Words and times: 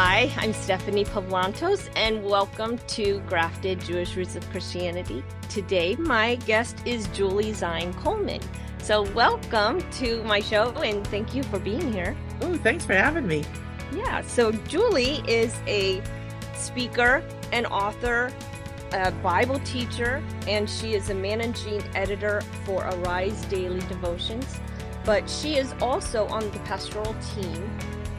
Hi, 0.00 0.30
I'm 0.36 0.52
Stephanie 0.52 1.04
Pavlantos, 1.04 1.90
and 1.96 2.22
welcome 2.22 2.78
to 2.86 3.18
Grafted 3.26 3.80
Jewish 3.80 4.14
Roots 4.14 4.36
of 4.36 4.48
Christianity. 4.50 5.24
Today, 5.48 5.96
my 5.96 6.36
guest 6.36 6.76
is 6.84 7.08
Julie 7.08 7.50
Zine 7.50 7.92
Coleman. 7.96 8.40
So, 8.80 9.02
welcome 9.10 9.82
to 9.94 10.22
my 10.22 10.38
show, 10.38 10.70
and 10.82 11.04
thank 11.08 11.34
you 11.34 11.42
for 11.42 11.58
being 11.58 11.92
here. 11.92 12.16
Oh, 12.42 12.56
thanks 12.58 12.86
for 12.86 12.94
having 12.94 13.26
me. 13.26 13.44
Yeah, 13.92 14.22
so 14.22 14.52
Julie 14.52 15.20
is 15.26 15.58
a 15.66 16.00
speaker, 16.54 17.20
an 17.50 17.66
author, 17.66 18.32
a 18.92 19.10
Bible 19.10 19.58
teacher, 19.64 20.22
and 20.46 20.70
she 20.70 20.94
is 20.94 21.10
a 21.10 21.14
managing 21.14 21.82
editor 21.96 22.42
for 22.64 22.84
Arise 22.84 23.44
Daily 23.46 23.80
Devotions. 23.80 24.60
But 25.04 25.28
she 25.28 25.56
is 25.56 25.74
also 25.80 26.28
on 26.28 26.48
the 26.52 26.58
pastoral 26.60 27.16
team 27.34 27.68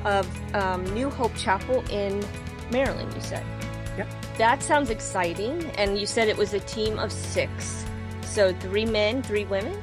of 0.05 0.55
um, 0.55 0.83
New 0.93 1.09
Hope 1.09 1.35
Chapel 1.35 1.83
in 1.89 2.25
Maryland, 2.71 3.13
you 3.13 3.21
said. 3.21 3.45
Yep. 3.97 4.07
That 4.37 4.63
sounds 4.63 4.89
exciting. 4.89 5.65
And 5.77 5.99
you 5.99 6.05
said 6.05 6.27
it 6.27 6.37
was 6.37 6.53
a 6.53 6.59
team 6.61 6.97
of 6.99 7.11
six. 7.11 7.85
So 8.23 8.53
three 8.53 8.85
men, 8.85 9.21
three 9.23 9.45
women? 9.45 9.81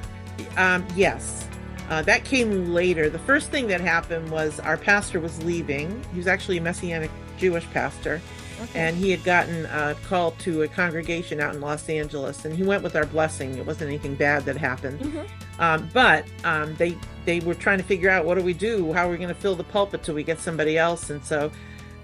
Um, 0.56 0.86
yes. 0.94 1.46
Uh, 1.88 2.02
that 2.02 2.24
came 2.24 2.72
later. 2.72 3.08
The 3.08 3.18
first 3.18 3.50
thing 3.50 3.68
that 3.68 3.80
happened 3.80 4.30
was 4.30 4.58
our 4.60 4.76
pastor 4.76 5.20
was 5.20 5.42
leaving. 5.44 6.02
He 6.12 6.18
was 6.18 6.26
actually 6.26 6.58
a 6.58 6.60
Messianic 6.60 7.10
Jewish 7.38 7.64
pastor. 7.70 8.20
Okay. 8.60 8.80
And 8.80 8.96
he 8.96 9.10
had 9.10 9.22
gotten 9.24 9.66
a 9.66 9.94
call 10.06 10.32
to 10.32 10.62
a 10.62 10.68
congregation 10.68 11.40
out 11.40 11.54
in 11.54 11.60
Los 11.60 11.88
Angeles, 11.88 12.44
and 12.44 12.56
he 12.56 12.62
went 12.62 12.82
with 12.82 12.96
our 12.96 13.06
blessing. 13.06 13.56
It 13.58 13.66
wasn't 13.66 13.88
anything 13.88 14.14
bad 14.14 14.44
that 14.46 14.56
happened. 14.56 15.00
Mm-hmm. 15.00 15.60
Um, 15.60 15.88
but 15.92 16.24
um, 16.44 16.74
they 16.76 16.96
they 17.24 17.40
were 17.40 17.54
trying 17.54 17.78
to 17.78 17.84
figure 17.84 18.10
out 18.10 18.24
what 18.24 18.36
do 18.36 18.44
we 18.44 18.54
do? 18.54 18.92
How 18.92 19.06
are 19.06 19.10
we 19.10 19.16
going 19.16 19.28
to 19.28 19.34
fill 19.34 19.56
the 19.56 19.64
pulpit 19.64 20.02
till 20.02 20.14
we 20.14 20.22
get 20.22 20.40
somebody 20.40 20.78
else? 20.78 21.10
And 21.10 21.24
so 21.24 21.50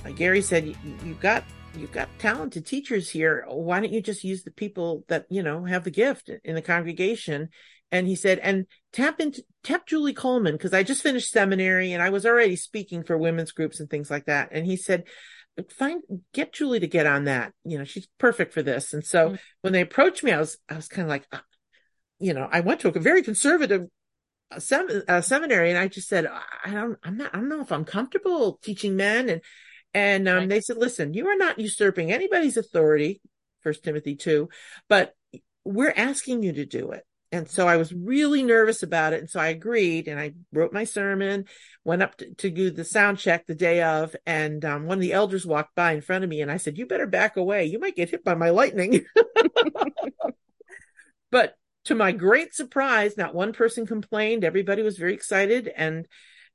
uh, 0.05 0.11
Gary 0.11 0.43
said, 0.43 0.67
"You 1.05 1.15
got 1.21 1.45
you've 1.77 1.93
got 1.93 2.09
talented 2.19 2.67
teachers 2.67 3.09
here. 3.09 3.45
Why 3.49 3.81
don't 3.81 3.93
you 3.93 4.03
just 4.03 4.25
use 4.25 4.43
the 4.43 4.51
people 4.51 5.05
that 5.09 5.27
you 5.31 5.43
know 5.43 5.65
have 5.65 5.85
the 5.85 5.91
gift 5.91 6.31
in 6.45 6.55
the 6.55 6.63
congregation?" 6.63 7.49
And 7.91 8.07
he 8.07 8.15
said, 8.15 8.39
"And 8.41 8.67
tap 8.93 9.21
into 9.21 9.43
tap 9.63 9.87
Julie 9.87 10.15
Coleman 10.15 10.55
because 10.55 10.75
I 10.75 10.83
just 10.83 11.03
finished 11.03 11.31
seminary 11.31 11.93
and 11.93 12.03
I 12.03 12.11
was 12.11 12.27
already 12.27 12.57
speaking 12.57 13.05
for 13.05 13.17
women's 13.17 13.53
groups 13.53 13.81
and 13.81 13.89
things 13.89 14.11
like 14.11 14.27
that." 14.27 14.51
And 14.53 14.67
he 14.67 14.77
said 14.77 15.05
find 15.71 16.03
get 16.33 16.53
Julie 16.53 16.81
to 16.81 16.87
get 16.87 17.07
on 17.07 17.25
that. 17.25 17.53
You 17.65 17.79
know, 17.79 17.85
she's 17.85 18.09
perfect 18.19 18.53
for 18.55 18.63
this. 18.63 18.93
And 18.93 19.05
so 19.05 19.27
mm-hmm. 19.27 19.37
when 19.61 19.73
they 19.73 19.83
approached 19.83 20.25
me, 20.25 20.33
I 20.33 20.39
was 20.39 20.59
I 20.69 20.77
was 20.77 20.89
kind 20.89 21.07
of 21.07 21.11
like, 21.11 21.27
uh, 21.33 21.39
you 22.19 22.35
know, 22.35 22.49
I 22.51 22.61
went 22.61 22.81
to 22.81 22.89
a 22.89 22.99
very 22.99 23.23
conservative 23.23 23.87
uh, 24.51 24.59
sem- 24.61 25.03
uh, 25.09 25.21
seminary, 25.21 25.71
and 25.71 25.79
I 25.79 25.89
just 25.89 26.09
said, 26.09 26.27
I 26.65 26.71
don't, 26.71 26.99
I'm 27.03 27.17
not, 27.17 27.35
I 27.35 27.39
don't 27.39 27.49
know 27.49 27.61
if 27.61 27.73
I'm 27.73 27.85
comfortable 27.85 28.59
teaching 28.63 28.97
men. 28.97 29.29
And 29.29 29.41
and 29.95 30.29
um, 30.29 30.37
right. 30.37 30.49
they 30.49 30.61
said, 30.61 30.79
listen, 30.79 31.15
you 31.15 31.27
are 31.29 31.37
not 31.37 31.59
usurping 31.59 32.11
anybody's 32.11 32.57
authority, 32.57 33.21
First 33.63 33.85
Timothy 33.85 34.17
two, 34.17 34.49
but 34.89 35.15
we're 35.65 35.95
asking 35.95 36.43
you 36.43 36.53
to 36.55 36.65
do 36.65 36.93
it. 36.93 37.05
And 37.33 37.49
so 37.49 37.67
I 37.67 37.79
was 37.79 37.95
really 37.95 38.43
nervous 38.43 38.83
about 38.83 39.15
it. 39.15 39.21
And 39.21 39.31
so 39.31 39.41
I 39.41 39.49
agreed 39.49 40.07
and 40.07 40.21
I 40.21 40.35
wrote 40.53 40.75
my 40.75 40.85
sermon, 40.85 41.47
went 41.83 42.03
up 42.03 42.15
to, 42.19 42.35
to 42.35 42.51
do 42.51 42.71
the 42.71 42.85
sound 42.85 43.19
check 43.19 43.47
the 43.47 43.55
day 43.55 43.83
of. 43.83 44.15
And 44.27 44.63
um, 44.67 44.85
one 44.85 44.99
of 44.99 45.03
the 45.03 45.15
elders 45.15 45.47
walked 45.47 45.75
by 45.75 45.93
in 45.93 46.03
front 46.03 46.25
of 46.25 46.31
me 46.31 46.43
and 46.43 46.53
I 46.53 46.59
said, 46.59 46.77
You 46.77 46.87
better 46.87 47.07
back 47.07 47.39
away. 47.39 47.65
You 47.65 47.79
might 47.79 47.97
get 47.97 48.11
hit 48.11 48.23
by 48.23 48.35
my 48.35 48.51
lightning. 48.51 49.07
but 51.31 51.55
to 51.87 51.95
my 51.95 52.13
great 52.13 52.55
surprise, 52.55 53.17
not 53.17 53.35
one 53.35 53.55
person 53.55 53.87
complained. 53.87 54.45
Everybody 54.45 54.83
was 54.83 54.99
very 54.99 55.15
excited 55.15 55.73
and, 55.75 56.07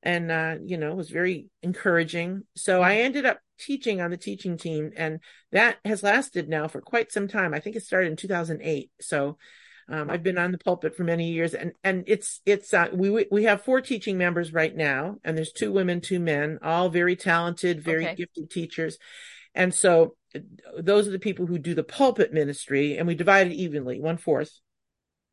and, 0.03 0.31
uh, 0.31 0.58
you 0.64 0.78
know, 0.78 0.94
was 0.94 1.09
very 1.09 1.48
encouraging. 1.64 2.44
So 2.55 2.83
I 2.83 2.98
ended 2.98 3.25
up 3.25 3.39
teaching 3.59 4.00
on 4.00 4.11
the 4.11 4.17
teaching 4.17 4.58
team 4.58 4.92
and 4.95 5.22
that 5.52 5.78
has 5.83 6.03
lasted 6.03 6.48
now 6.48 6.67
for 6.67 6.81
quite 6.81 7.11
some 7.11 7.28
time. 7.28 7.55
I 7.55 7.61
think 7.61 7.75
it 7.75 7.83
started 7.83 8.11
in 8.11 8.16
2008. 8.16 8.92
So, 9.02 9.39
um, 9.89 10.09
I've 10.09 10.23
been 10.23 10.37
on 10.37 10.52
the 10.52 10.58
pulpit 10.58 10.95
for 10.95 11.03
many 11.03 11.31
years, 11.31 11.53
and 11.53 11.71
and 11.83 12.03
it's 12.08 12.42
it's 12.45 12.73
uh, 12.73 12.89
we 12.92 13.25
we 13.31 13.43
have 13.43 13.64
four 13.64 13.80
teaching 13.80 14.17
members 14.17 14.52
right 14.52 14.75
now, 14.75 15.17
and 15.23 15.37
there's 15.37 15.53
two 15.53 15.71
women, 15.71 16.02
two 16.02 16.20
men, 16.20 16.59
all 16.61 16.89
very 16.89 17.15
talented, 17.15 17.83
very 17.83 18.05
okay. 18.05 18.15
gifted 18.15 18.49
teachers, 18.49 18.98
and 19.55 19.73
so 19.73 20.15
those 20.77 21.08
are 21.08 21.11
the 21.11 21.20
people 21.20 21.45
who 21.45 21.58
do 21.58 21.73
the 21.73 21.83
pulpit 21.83 22.33
ministry, 22.33 22.98
and 22.98 23.08
we 23.08 23.15
divide 23.15 23.48
it 23.48 23.53
evenly, 23.53 23.99
one 23.99 24.17
fourth 24.17 24.59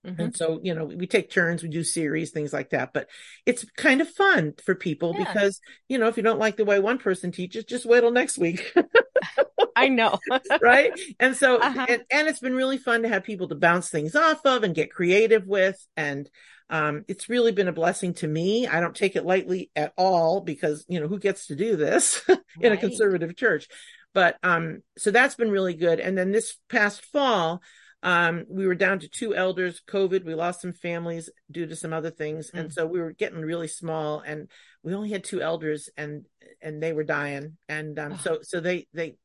Mm-hmm. 0.04 0.20
And 0.20 0.37
so, 0.37 0.60
you 0.62 0.75
know, 0.75 0.84
we 0.84 1.06
take 1.06 1.31
turns, 1.31 1.62
we 1.62 1.69
do 1.69 1.82
series, 1.82 2.31
things 2.31 2.53
like 2.53 2.70
that. 2.70 2.92
But 2.92 3.09
it's 3.47 3.65
kind 3.76 4.00
of 4.00 4.09
fun 4.09 4.54
for 4.65 4.75
people 4.75 5.15
yeah. 5.16 5.25
because, 5.25 5.60
you 5.88 5.98
know, 5.98 6.09
if 6.09 6.16
you 6.16 6.22
don't 6.22 6.38
like 6.38 6.56
the 6.56 6.65
way 6.65 6.78
one 6.78 6.98
person 6.98 7.32
teaches, 7.32 7.65
just 7.65 7.87
wait 7.87 8.00
till 8.00 8.10
next 8.10 8.37
week. 8.37 8.75
I 9.76 9.88
know. 9.88 10.19
right. 10.60 10.92
And 11.19 11.34
so, 11.34 11.59
uh-huh. 11.59 11.87
and, 11.88 12.04
and, 12.10 12.28
it's 12.28 12.41
been 12.41 12.54
really 12.54 12.78
fun 12.78 13.03
to 13.03 13.09
have 13.09 13.25
people 13.25 13.48
to 13.48 13.54
bounce 13.54 13.88
things 13.88 14.15
off 14.15 14.44
of 14.44 14.62
and 14.62 14.75
get 14.75 14.92
creative 14.92 15.47
with. 15.47 15.84
And 15.97 16.28
um, 16.71 17.04
it's 17.09 17.28
really 17.28 17.53
been 17.53 17.69
a 17.69 17.72
blessing 17.72 18.15
to 18.15 18.28
me. 18.28 18.66
I 18.66 18.81
don't 18.81 18.94
take 18.94 19.16
it 19.16 19.26
lightly 19.26 19.71
at 19.75 19.92
all 19.97 20.41
because, 20.41 20.84
you 20.88 21.00
know, 21.00 21.09
who 21.09 21.19
gets 21.19 21.48
to 21.48 21.56
do 21.56 21.76
this 21.76 22.22
in 22.28 22.38
right. 22.60 22.72
a 22.72 22.76
conservative 22.76 23.36
church? 23.36 23.69
But 24.12 24.36
um, 24.42 24.82
so 24.97 25.10
that's 25.10 25.34
been 25.34 25.50
really 25.50 25.75
good. 25.75 25.98
And 25.98 26.16
then 26.16 26.31
this 26.31 26.56
past 26.69 27.04
fall, 27.06 27.60
um, 28.04 28.44
we 28.50 28.66
were 28.66 28.75
down 28.75 28.98
to 28.98 29.09
two 29.09 29.34
elders, 29.34 29.81
COVID. 29.88 30.26
We 30.26 30.34
lost 30.34 30.60
some 30.60 30.75
families 30.75 31.31
due 31.50 31.66
to 31.66 31.75
some 31.75 31.94
other 31.94 32.10
things. 32.10 32.48
Mm-hmm. 32.48 32.59
And 32.59 32.69
mm. 32.69 32.72
so 32.72 32.87
we 32.87 33.00
were 33.00 33.12
getting 33.12 33.41
really 33.41 33.66
small 33.66 34.20
and 34.20 34.50
we 34.82 34.94
only 34.94 35.10
had 35.10 35.25
two 35.25 35.41
elders 35.41 35.88
and, 35.97 36.26
and 36.60 36.82
they 36.82 36.92
were 36.92 37.03
dying. 37.03 37.56
And, 37.66 37.98
um, 37.98 38.12
oh. 38.12 38.19
so, 38.22 38.38
so 38.42 38.60
they, 38.60 38.87
they 38.92 39.16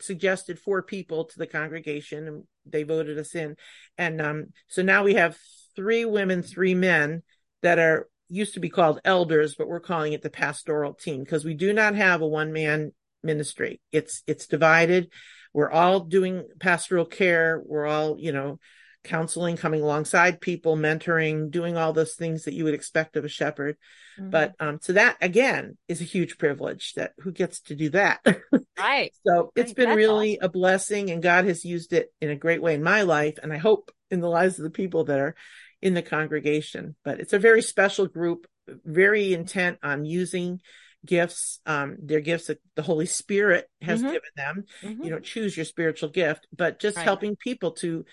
suggested 0.00 0.58
four 0.58 0.82
people 0.82 1.26
to 1.26 1.38
the 1.38 1.46
congregation 1.46 2.26
and 2.26 2.42
they 2.66 2.82
voted 2.82 3.16
us 3.16 3.32
in. 3.36 3.54
And, 3.96 4.20
um, 4.20 4.46
so 4.66 4.82
now 4.82 5.04
we 5.04 5.14
have 5.14 5.38
three 5.76 6.04
women, 6.04 6.42
three 6.42 6.74
men 6.74 7.22
that 7.62 7.78
are 7.78 8.08
used 8.28 8.54
to 8.54 8.60
be 8.60 8.70
called 8.70 9.00
elders, 9.04 9.54
but 9.54 9.68
we're 9.68 9.78
calling 9.78 10.14
it 10.14 10.22
the 10.22 10.30
pastoral 10.30 10.94
team 10.94 11.22
because 11.22 11.44
we 11.44 11.54
do 11.54 11.72
not 11.72 11.94
have 11.94 12.22
a 12.22 12.26
one 12.26 12.52
man 12.52 12.90
ministry. 13.22 13.80
It's, 13.92 14.24
it's 14.26 14.48
divided. 14.48 15.12
We're 15.56 15.70
all 15.70 16.00
doing 16.00 16.46
pastoral 16.60 17.06
care. 17.06 17.62
We're 17.64 17.86
all, 17.86 18.20
you 18.20 18.30
know, 18.30 18.58
counseling, 19.04 19.56
coming 19.56 19.80
alongside 19.80 20.38
people, 20.38 20.76
mentoring, 20.76 21.50
doing 21.50 21.78
all 21.78 21.94
those 21.94 22.14
things 22.14 22.44
that 22.44 22.52
you 22.52 22.64
would 22.64 22.74
expect 22.74 23.16
of 23.16 23.24
a 23.24 23.28
shepherd. 23.28 23.78
Mm-hmm. 24.20 24.28
But 24.28 24.54
um, 24.60 24.80
so 24.82 24.92
that 24.92 25.16
again 25.22 25.78
is 25.88 26.02
a 26.02 26.04
huge 26.04 26.36
privilege 26.36 26.92
that 26.96 27.12
who 27.20 27.32
gets 27.32 27.62
to 27.62 27.74
do 27.74 27.88
that. 27.90 28.20
Right. 28.78 29.10
so 29.26 29.50
it's 29.56 29.72
been 29.72 29.88
That's 29.88 29.96
really 29.96 30.38
awesome. 30.38 30.44
a 30.44 30.52
blessing 30.52 31.10
and 31.10 31.22
God 31.22 31.46
has 31.46 31.64
used 31.64 31.94
it 31.94 32.12
in 32.20 32.28
a 32.28 32.36
great 32.36 32.60
way 32.60 32.74
in 32.74 32.82
my 32.82 33.02
life. 33.02 33.38
And 33.42 33.50
I 33.50 33.56
hope 33.56 33.90
in 34.10 34.20
the 34.20 34.28
lives 34.28 34.58
of 34.58 34.64
the 34.64 34.70
people 34.70 35.04
that 35.04 35.18
are 35.18 35.34
in 35.80 35.94
the 35.94 36.02
congregation. 36.02 36.94
But 37.02 37.18
it's 37.18 37.32
a 37.32 37.38
very 37.38 37.62
special 37.62 38.06
group, 38.06 38.46
very 38.68 39.32
intent 39.32 39.78
on 39.82 40.04
using 40.04 40.60
gifts 41.06 41.60
um 41.66 41.96
their 42.02 42.20
gifts 42.20 42.48
that 42.48 42.60
the 42.74 42.82
holy 42.82 43.06
spirit 43.06 43.68
has 43.80 44.00
mm-hmm. 44.00 44.12
given 44.12 44.30
them 44.36 44.64
mm-hmm. 44.82 45.02
you 45.02 45.10
know 45.10 45.18
choose 45.18 45.56
your 45.56 45.64
spiritual 45.64 46.08
gift 46.08 46.46
but 46.54 46.78
just 46.78 46.96
right. 46.96 47.04
helping 47.04 47.36
people 47.36 47.72
to 47.72 48.04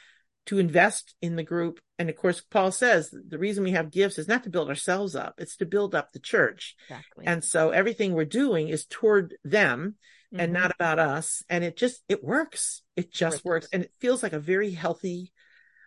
to 0.46 0.59
invest 0.59 1.16
in 1.22 1.36
the 1.36 1.44
group 1.44 1.80
and 1.98 2.09
of 2.09 2.16
course 2.16 2.42
paul 2.42 2.72
says 2.72 3.14
the 3.28 3.38
reason 3.38 3.64
we 3.64 3.72
have 3.72 3.92
gifts 3.92 4.18
is 4.18 4.28
not 4.28 4.44
to 4.44 4.50
build 4.50 4.70
ourselves 4.70 5.16
up 5.16 5.36
it's 5.38 5.58
to 5.58 5.66
build 5.66 5.96
up 5.96 6.12
the 6.12 6.20
church 6.20 6.76
exactly. 6.88 7.26
and 7.26 7.44
so 7.44 7.70
everything 7.70 8.14
we're 8.14 8.26
doing 8.26 8.68
is 8.68 8.86
toward 8.86 9.36
them 9.44 9.96
mm-hmm. 10.34 10.40
and 10.40 10.54
not 10.54 10.72
about 10.72 11.00
us 11.00 11.44
and 11.50 11.64
it 11.64 11.75
just 11.75 12.02
it 12.08 12.24
works 12.24 12.81
it 12.96 13.12
just 13.12 13.40
it 13.40 13.46
works. 13.46 13.66
works 13.66 13.68
and 13.74 13.84
it 13.84 13.92
feels 14.00 14.24
like 14.24 14.34
a 14.34 14.40
very 14.40 14.72
healthy 14.72 15.31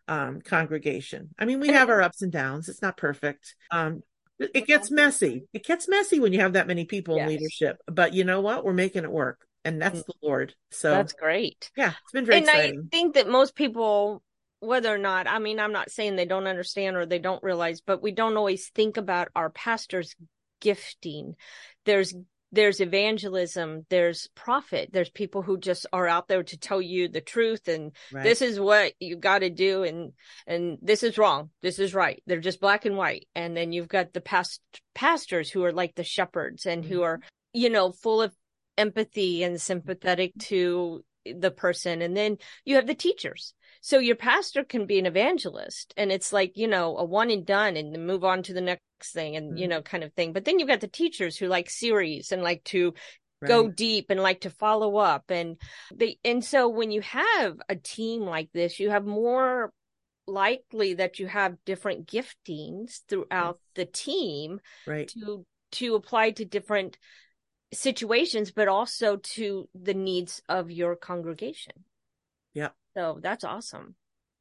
um 0.09 0.41
congregation 0.41 1.29
i 1.39 1.45
mean 1.45 1.61
we 1.61 1.69
have 1.69 1.91
our 1.91 2.01
ups 2.01 2.23
and 2.23 2.33
downs 2.33 2.69
it's 2.69 2.83
not 2.83 2.97
perfect 2.97 3.57
um 3.73 4.03
it 4.39 4.67
gets 4.67 4.91
messy. 4.91 5.45
It 5.53 5.65
gets 5.65 5.89
messy 5.89 6.21
when 6.21 6.33
you 6.33 6.41
have 6.41 6.55
that 6.55 6.67
many 6.67 6.85
people 6.85 7.17
yes. 7.17 7.25
in 7.25 7.37
leadership. 7.37 7.79
But 7.87 8.15
you 8.15 8.25
know 8.25 8.41
what? 8.41 8.65
We're 8.65 8.73
making 8.73 9.05
it 9.05 9.11
work. 9.11 9.47
And 9.65 9.81
that's 9.81 10.01
mm. 10.01 10.07
the 10.07 10.15
Lord. 10.23 10.55
So 10.71 10.91
that's 10.91 11.13
great. 11.13 11.71
Yeah, 11.77 11.91
it's 11.91 12.13
been 12.13 12.25
very 12.25 12.39
and 12.39 12.47
exciting. 12.47 12.81
I 12.87 12.97
think 12.97 13.15
that 13.15 13.29
most 13.29 13.57
people, 13.57 14.23
whether 14.61 14.95
or 14.95 14.99
not, 14.99 15.27
I 15.27 15.39
mean, 15.39 15.59
I'm 15.59 15.73
not 15.73 15.91
saying 15.91 16.15
they 16.17 16.27
don't 16.27 16.47
understand 16.47 16.97
or 16.97 17.07
they 17.07 17.19
don't 17.19 17.43
realize, 17.43 17.81
but 17.81 18.03
we 18.03 18.13
don't 18.13 18.37
always 18.37 18.69
think 18.69 18.97
about 18.97 19.29
our 19.35 19.51
pastor's 19.51 20.15
gifting. 20.61 21.35
There's 21.85 22.15
there's 22.53 22.81
evangelism 22.81 23.85
there's 23.91 24.29
prophet 24.35 24.91
there's 24.93 25.11
people 25.11 25.43
who 25.43 25.59
just 25.59 25.87
are 25.93 26.07
out 26.07 26.29
there 26.29 26.43
to 26.43 26.57
tell 26.57 26.81
you 26.81 27.09
the 27.09 27.21
truth 27.21 27.67
and 27.69 27.93
right. 28.13 28.23
this 28.23 28.41
is 28.41 28.61
what 28.61 28.93
you 29.01 29.17
got 29.17 29.41
to 29.41 29.51
do 29.51 29.83
and 29.83 30.13
and 30.47 30.79
this 30.81 31.03
is 31.03 31.19
wrong 31.19 31.51
this 31.63 31.79
is 31.79 31.95
right 31.95 32.23
they're 32.27 32.41
just 32.41 32.61
black 32.61 32.85
and 32.85 32.97
white 32.97 33.27
and 33.35 33.57
then 33.57 33.73
you've 33.73 33.89
got 33.89 34.13
the 34.13 34.21
past 34.21 34.61
pastors 34.95 35.51
who 35.51 35.65
are 35.65 35.73
like 35.73 35.95
the 35.95 36.05
shepherds 36.05 36.67
and 36.67 36.85
mm-hmm. 36.85 36.93
who 36.93 37.03
are 37.03 37.21
you 37.53 37.69
know 37.69 37.91
full 37.91 38.23
of 38.23 38.35
empathy 38.79 39.43
and 39.43 39.61
sympathetic 39.61 40.33
to 40.39 41.05
the 41.25 41.51
person 41.51 42.03
and 42.03 42.17
then 42.17 42.37
you 42.65 42.77
have 42.77 42.87
the 42.87 42.95
teachers 42.95 43.55
so 43.87 44.01
your 44.01 44.17
pastor 44.17 44.65
can 44.65 44.87
be 44.87 44.99
an 44.99 45.07
evangelist 45.07 45.95
and 45.97 46.11
it's 46.11 46.33
like, 46.33 46.57
you 46.57 46.67
know, 46.67 46.97
a 46.97 47.05
one 47.05 47.31
and 47.31 47.47
done 47.47 47.77
and 47.77 48.05
move 48.05 48.25
on 48.25 48.43
to 48.43 48.53
the 48.53 48.61
next 48.61 48.83
thing 49.05 49.37
and, 49.37 49.51
mm-hmm. 49.51 49.59
you 49.59 49.69
know, 49.69 49.83
kind 49.83 50.05
of 50.05 50.13
thing. 50.15 50.33
But 50.33 50.45
then 50.45 50.59
you've 50.59 50.69
got 50.69 50.81
the 50.81 50.89
teachers 50.89 51.37
who 51.37 51.47
like 51.47 51.71
series 51.71 52.33
and 52.33 52.43
like 52.43 52.65
to 52.65 52.95
right. 53.41 53.49
go 53.49 53.69
deep 53.69 54.11
and 54.11 54.21
like 54.21 54.43
to 54.43 54.51
follow 54.51 54.97
up. 54.97 55.31
And 55.31 55.57
they 55.95 56.19
and 56.25 56.45
so 56.45 56.69
when 56.69 56.91
you 56.91 57.01
have 57.03 57.57
a 57.69 57.77
team 57.77 58.23
like 58.23 58.51
this 58.53 58.81
you 58.81 58.91
have 58.91 59.05
more 59.05 59.73
likely 60.27 60.95
that 60.95 61.19
you 61.19 61.27
have 61.29 61.57
different 61.65 62.07
giftings 62.07 63.01
throughout 63.09 63.59
the 63.75 63.85
team 63.85 64.61
right. 64.87 65.09
to 65.09 65.47
to 65.73 65.95
apply 65.95 66.33
to 66.33 66.45
different 66.45 66.99
situations 67.73 68.51
but 68.51 68.69
also 68.69 69.17
to 69.17 69.69
the 69.75 69.95
needs 69.95 70.43
of 70.49 70.71
your 70.71 70.97
congregation. 70.97 71.73
Yeah. 72.55 72.71
So 72.97 73.19
that's 73.23 73.45
awesome. 73.45 73.95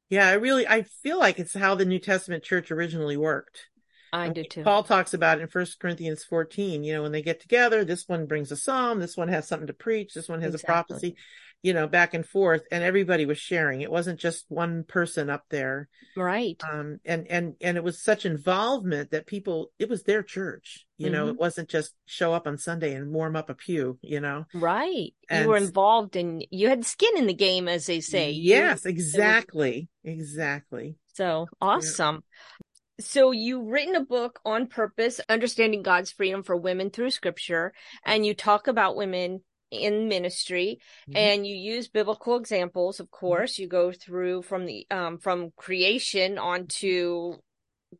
Yeah 0.08 0.28
i 0.28 0.34
really 0.34 0.66
i 0.68 0.82
feel 0.82 1.18
like 1.18 1.40
it's 1.40 1.52
how 1.52 1.74
the 1.74 1.84
new 1.84 1.98
testament 1.98 2.44
church 2.44 2.70
originally 2.70 3.16
worked 3.16 3.66
I 4.12 4.28
do 4.28 4.44
too. 4.44 4.62
Paul 4.62 4.82
talks 4.82 5.14
about 5.14 5.40
in 5.40 5.48
First 5.48 5.80
Corinthians 5.80 6.24
14, 6.24 6.84
you 6.84 6.94
know, 6.94 7.02
when 7.02 7.12
they 7.12 7.22
get 7.22 7.40
together, 7.40 7.84
this 7.84 8.08
one 8.08 8.26
brings 8.26 8.52
a 8.52 8.56
psalm, 8.56 9.00
this 9.00 9.16
one 9.16 9.28
has 9.28 9.48
something 9.48 9.66
to 9.66 9.72
preach, 9.72 10.14
this 10.14 10.28
one 10.28 10.42
has 10.42 10.54
exactly. 10.54 10.72
a 10.72 10.72
prophecy, 10.72 11.16
you 11.62 11.74
know, 11.74 11.86
back 11.86 12.14
and 12.14 12.24
forth, 12.24 12.62
and 12.70 12.84
everybody 12.84 13.26
was 13.26 13.38
sharing. 13.38 13.80
It 13.80 13.90
wasn't 13.90 14.20
just 14.20 14.44
one 14.48 14.84
person 14.84 15.28
up 15.28 15.44
there. 15.50 15.88
Right. 16.16 16.60
Um, 16.70 17.00
and, 17.04 17.26
and, 17.28 17.54
and 17.60 17.76
it 17.76 17.84
was 17.84 18.02
such 18.02 18.24
involvement 18.24 19.10
that 19.10 19.26
people, 19.26 19.72
it 19.78 19.88
was 19.88 20.04
their 20.04 20.22
church, 20.22 20.86
you 20.96 21.06
mm-hmm. 21.06 21.14
know, 21.14 21.28
it 21.28 21.36
wasn't 21.36 21.68
just 21.68 21.94
show 22.06 22.32
up 22.32 22.46
on 22.46 22.58
Sunday 22.58 22.94
and 22.94 23.12
warm 23.12 23.36
up 23.36 23.50
a 23.50 23.54
pew, 23.54 23.98
you 24.02 24.20
know? 24.20 24.46
Right. 24.54 25.14
And, 25.28 25.44
you 25.44 25.50
were 25.50 25.56
involved 25.56 26.16
and 26.16 26.46
you 26.50 26.68
had 26.68 26.84
skin 26.84 27.16
in 27.16 27.26
the 27.26 27.34
game, 27.34 27.68
as 27.68 27.86
they 27.86 28.00
say. 28.00 28.30
Yes, 28.30 28.84
you, 28.84 28.90
exactly. 28.90 29.88
Was... 30.04 30.12
Exactly. 30.14 30.96
So 31.14 31.48
awesome. 31.60 32.22
Yeah. 32.60 32.75
So 32.98 33.30
you've 33.30 33.66
written 33.66 33.94
a 33.94 34.04
book 34.04 34.40
on 34.44 34.68
purpose, 34.68 35.20
understanding 35.28 35.82
God's 35.82 36.10
freedom 36.10 36.42
for 36.42 36.56
women 36.56 36.90
through 36.90 37.10
scripture, 37.10 37.72
and 38.04 38.24
you 38.24 38.34
talk 38.34 38.68
about 38.68 38.96
women 38.96 39.42
in 39.70 40.08
ministry 40.08 40.78
mm-hmm. 41.08 41.16
and 41.16 41.46
you 41.46 41.54
use 41.54 41.88
biblical 41.88 42.36
examples 42.36 43.00
of 43.00 43.06
mm-hmm. 43.06 43.26
course 43.26 43.58
you 43.58 43.68
go 43.68 43.92
through 43.92 44.42
from 44.42 44.66
the 44.66 44.86
um 44.90 45.18
from 45.18 45.50
creation 45.56 46.38
onto 46.38 47.34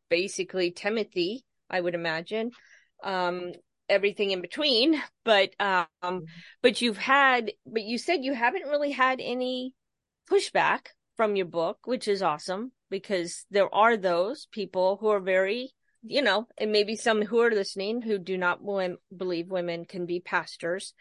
basically 0.08 0.70
timothy 0.70 1.44
i 1.68 1.80
would 1.80 1.94
imagine 1.94 2.50
um 3.02 3.52
everything 3.88 4.30
in 4.30 4.40
between 4.40 5.00
but 5.24 5.50
um 5.58 5.86
mm-hmm. 6.02 6.24
but 6.62 6.80
you've 6.80 6.98
had 6.98 7.52
but 7.66 7.82
you 7.82 7.98
said 7.98 8.24
you 8.24 8.32
haven't 8.32 8.68
really 8.68 8.92
had 8.92 9.20
any 9.20 9.74
pushback 10.30 10.88
from 11.16 11.36
your 11.36 11.46
book 11.46 11.78
which 11.84 12.06
is 12.08 12.22
awesome 12.22 12.70
because 12.90 13.44
there 13.50 13.72
are 13.74 13.96
those 13.96 14.46
people 14.52 14.98
who 15.00 15.08
are 15.08 15.20
very 15.20 15.72
you 16.02 16.22
know 16.22 16.46
and 16.58 16.72
maybe 16.72 16.96
some 16.96 17.22
who 17.22 17.40
are 17.40 17.50
listening 17.50 18.02
who 18.02 18.18
do 18.18 18.36
not 18.36 18.60
believe 19.16 19.48
women 19.48 19.84
can 19.84 20.06
be 20.06 20.20
pastors 20.20 20.94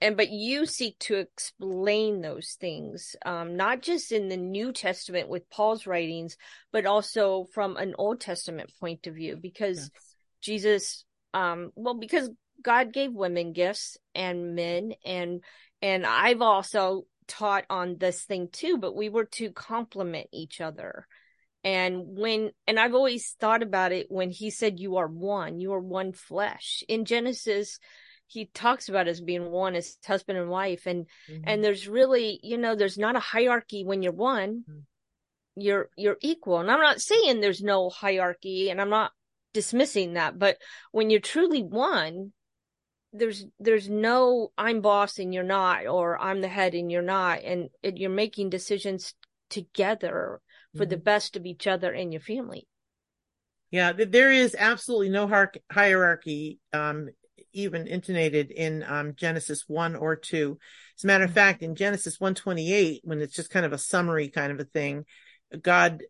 and 0.00 0.16
but 0.16 0.30
you 0.30 0.66
seek 0.66 0.98
to 0.98 1.14
explain 1.14 2.20
those 2.20 2.56
things 2.60 3.14
um, 3.24 3.56
not 3.56 3.82
just 3.82 4.12
in 4.12 4.28
the 4.28 4.36
new 4.36 4.72
testament 4.72 5.28
with 5.28 5.48
paul's 5.50 5.86
writings 5.86 6.36
but 6.72 6.86
also 6.86 7.46
from 7.52 7.76
an 7.76 7.94
old 7.98 8.20
testament 8.20 8.70
point 8.80 9.06
of 9.06 9.14
view 9.14 9.36
because 9.40 9.78
yes. 9.78 10.14
jesus 10.40 11.04
um, 11.34 11.70
well 11.74 11.94
because 11.94 12.30
god 12.62 12.92
gave 12.92 13.12
women 13.12 13.52
gifts 13.52 13.96
and 14.14 14.54
men 14.54 14.92
and 15.04 15.42
and 15.80 16.06
i've 16.06 16.42
also 16.42 17.04
taught 17.26 17.64
on 17.70 17.96
this 17.98 18.22
thing 18.22 18.48
too 18.52 18.76
but 18.76 18.94
we 18.94 19.08
were 19.08 19.24
to 19.24 19.50
complement 19.52 20.26
each 20.32 20.60
other 20.60 21.06
and 21.64 22.02
when, 22.06 22.50
and 22.66 22.78
I've 22.78 22.94
always 22.94 23.36
thought 23.38 23.62
about 23.62 23.92
it 23.92 24.06
when 24.10 24.30
he 24.30 24.50
said, 24.50 24.80
you 24.80 24.96
are 24.96 25.06
one, 25.06 25.60
you 25.60 25.72
are 25.74 25.80
one 25.80 26.12
flesh. 26.12 26.82
In 26.88 27.04
Genesis, 27.04 27.78
he 28.26 28.46
talks 28.46 28.88
about 28.88 29.08
us 29.08 29.20
being 29.20 29.50
one 29.50 29.74
as 29.74 29.96
husband 30.04 30.38
and 30.38 30.48
wife. 30.48 30.86
And, 30.86 31.06
mm-hmm. 31.30 31.42
and 31.44 31.62
there's 31.62 31.86
really, 31.86 32.40
you 32.42 32.58
know, 32.58 32.74
there's 32.74 32.98
not 32.98 33.16
a 33.16 33.20
hierarchy 33.20 33.84
when 33.84 34.02
you're 34.02 34.12
one. 34.12 34.64
Mm-hmm. 34.68 34.78
You're, 35.54 35.90
you're 35.96 36.16
equal. 36.22 36.58
And 36.58 36.70
I'm 36.70 36.80
not 36.80 37.00
saying 37.00 37.40
there's 37.40 37.62
no 37.62 37.90
hierarchy 37.90 38.70
and 38.70 38.80
I'm 38.80 38.90
not 38.90 39.12
dismissing 39.52 40.14
that, 40.14 40.38
but 40.38 40.56
when 40.92 41.10
you're 41.10 41.20
truly 41.20 41.62
one, 41.62 42.32
there's 43.12 43.44
there's 43.60 43.90
no 43.90 44.52
I'm 44.56 44.80
boss 44.80 45.18
and 45.18 45.34
you're 45.34 45.42
not, 45.42 45.86
or 45.86 46.18
I'm 46.18 46.40
the 46.40 46.48
head 46.48 46.74
and 46.74 46.90
you're 46.90 47.02
not, 47.02 47.42
and 47.44 47.68
it, 47.82 47.98
you're 47.98 48.08
making 48.08 48.48
decisions 48.48 49.12
together 49.50 50.40
for 50.76 50.84
mm-hmm. 50.84 50.90
the 50.90 50.96
best 50.96 51.36
of 51.36 51.46
each 51.46 51.66
other 51.66 51.92
and 51.92 52.12
your 52.12 52.20
family. 52.20 52.66
Yeah, 53.70 53.92
there 53.92 54.30
is 54.30 54.54
absolutely 54.58 55.08
no 55.08 55.26
hierarchy, 55.70 56.58
um, 56.74 57.08
even 57.54 57.86
intonated 57.86 58.50
in 58.50 58.82
um, 58.86 59.14
Genesis 59.16 59.64
one 59.66 59.96
or 59.96 60.14
two. 60.14 60.58
As 60.98 61.04
a 61.04 61.06
matter 61.06 61.24
of 61.24 61.30
mm-hmm. 61.30 61.34
fact, 61.34 61.62
in 61.62 61.74
Genesis 61.74 62.20
one 62.20 62.34
twenty 62.34 62.72
eight, 62.72 63.00
when 63.04 63.20
it's 63.20 63.34
just 63.34 63.50
kind 63.50 63.64
of 63.64 63.72
a 63.72 63.78
summary 63.78 64.28
kind 64.28 64.52
of 64.52 64.60
a 64.60 64.64
thing, 64.64 65.04
God, 65.62 66.02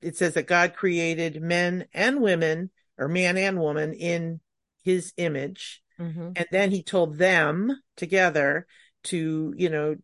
it 0.00 0.16
says 0.16 0.34
that 0.34 0.48
God 0.48 0.74
created 0.74 1.40
men 1.40 1.86
and 1.92 2.20
women, 2.20 2.70
or 2.98 3.06
man 3.06 3.36
and 3.36 3.60
woman, 3.60 3.92
in 3.92 4.40
His 4.82 5.12
image, 5.16 5.82
mm-hmm. 6.00 6.30
and 6.34 6.46
then 6.50 6.72
He 6.72 6.82
told 6.82 7.16
them 7.16 7.80
together 7.96 8.66
to, 9.04 9.54
you 9.56 9.70
know, 9.70 9.94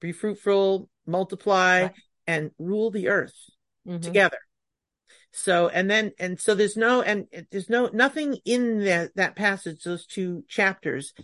be 0.00 0.12
fruitful, 0.12 0.88
multiply, 1.06 1.82
right 1.82 1.92
and 2.26 2.50
rule 2.58 2.90
the 2.90 3.08
earth 3.08 3.34
mm-hmm. 3.86 4.00
together. 4.00 4.38
So, 5.32 5.68
and 5.68 5.90
then, 5.90 6.12
and 6.18 6.38
so 6.38 6.54
there's 6.54 6.76
no, 6.76 7.00
and 7.00 7.26
there's 7.50 7.70
no, 7.70 7.88
nothing 7.92 8.36
in 8.44 8.84
that, 8.84 9.16
that 9.16 9.34
passage, 9.34 9.82
those 9.82 10.06
two 10.06 10.44
chapters, 10.46 11.14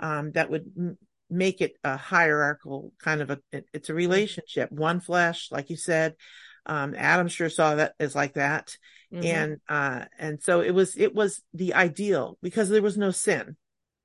um, 0.00 0.32
that 0.32 0.50
would 0.50 0.70
m- 0.76 0.98
make 1.28 1.60
it 1.60 1.72
a 1.84 1.96
hierarchical 1.96 2.92
kind 2.98 3.20
of 3.20 3.30
a, 3.30 3.38
it, 3.52 3.66
it's 3.74 3.90
a 3.90 3.94
relationship, 3.94 4.72
one 4.72 5.00
flesh, 5.00 5.48
like 5.50 5.68
you 5.68 5.76
said. 5.76 6.14
Um, 6.64 6.94
Adam 6.96 7.28
sure 7.28 7.50
saw 7.50 7.74
that 7.74 7.94
as 8.00 8.14
like 8.14 8.34
that. 8.34 8.76
Mm-hmm. 9.12 9.24
And, 9.24 9.56
uh, 9.68 10.04
and 10.18 10.42
so 10.42 10.62
it 10.62 10.72
was, 10.72 10.96
it 10.96 11.14
was 11.14 11.42
the 11.52 11.74
ideal 11.74 12.38
because 12.42 12.70
there 12.70 12.82
was 12.82 12.96
no 12.96 13.10
sin. 13.10 13.56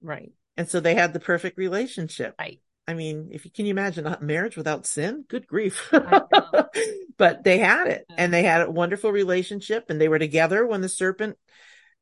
Right. 0.01 0.33
And 0.57 0.69
so 0.69 0.79
they 0.81 0.95
had 0.95 1.13
the 1.13 1.19
perfect 1.19 1.57
relationship. 1.57 2.35
Right. 2.38 2.59
I 2.88 2.94
mean, 2.94 3.30
if 3.31 3.45
you 3.45 3.51
can 3.51 3.65
you 3.65 3.71
imagine 3.71 4.06
a 4.06 4.19
marriage 4.21 4.57
without 4.57 4.85
sin? 4.85 5.25
Good 5.27 5.47
grief. 5.47 5.89
but 7.18 7.44
they 7.44 7.57
had 7.57 7.88
it 7.88 8.06
and 8.18 8.33
they 8.33 8.44
had 8.44 8.62
a 8.62 8.71
wonderful 8.71 9.12
relationship 9.12 9.89
and 9.89 10.00
they 10.00 10.09
were 10.09 10.19
together 10.19 10.65
when 10.65 10.81
the 10.81 10.89
serpent 10.89 11.38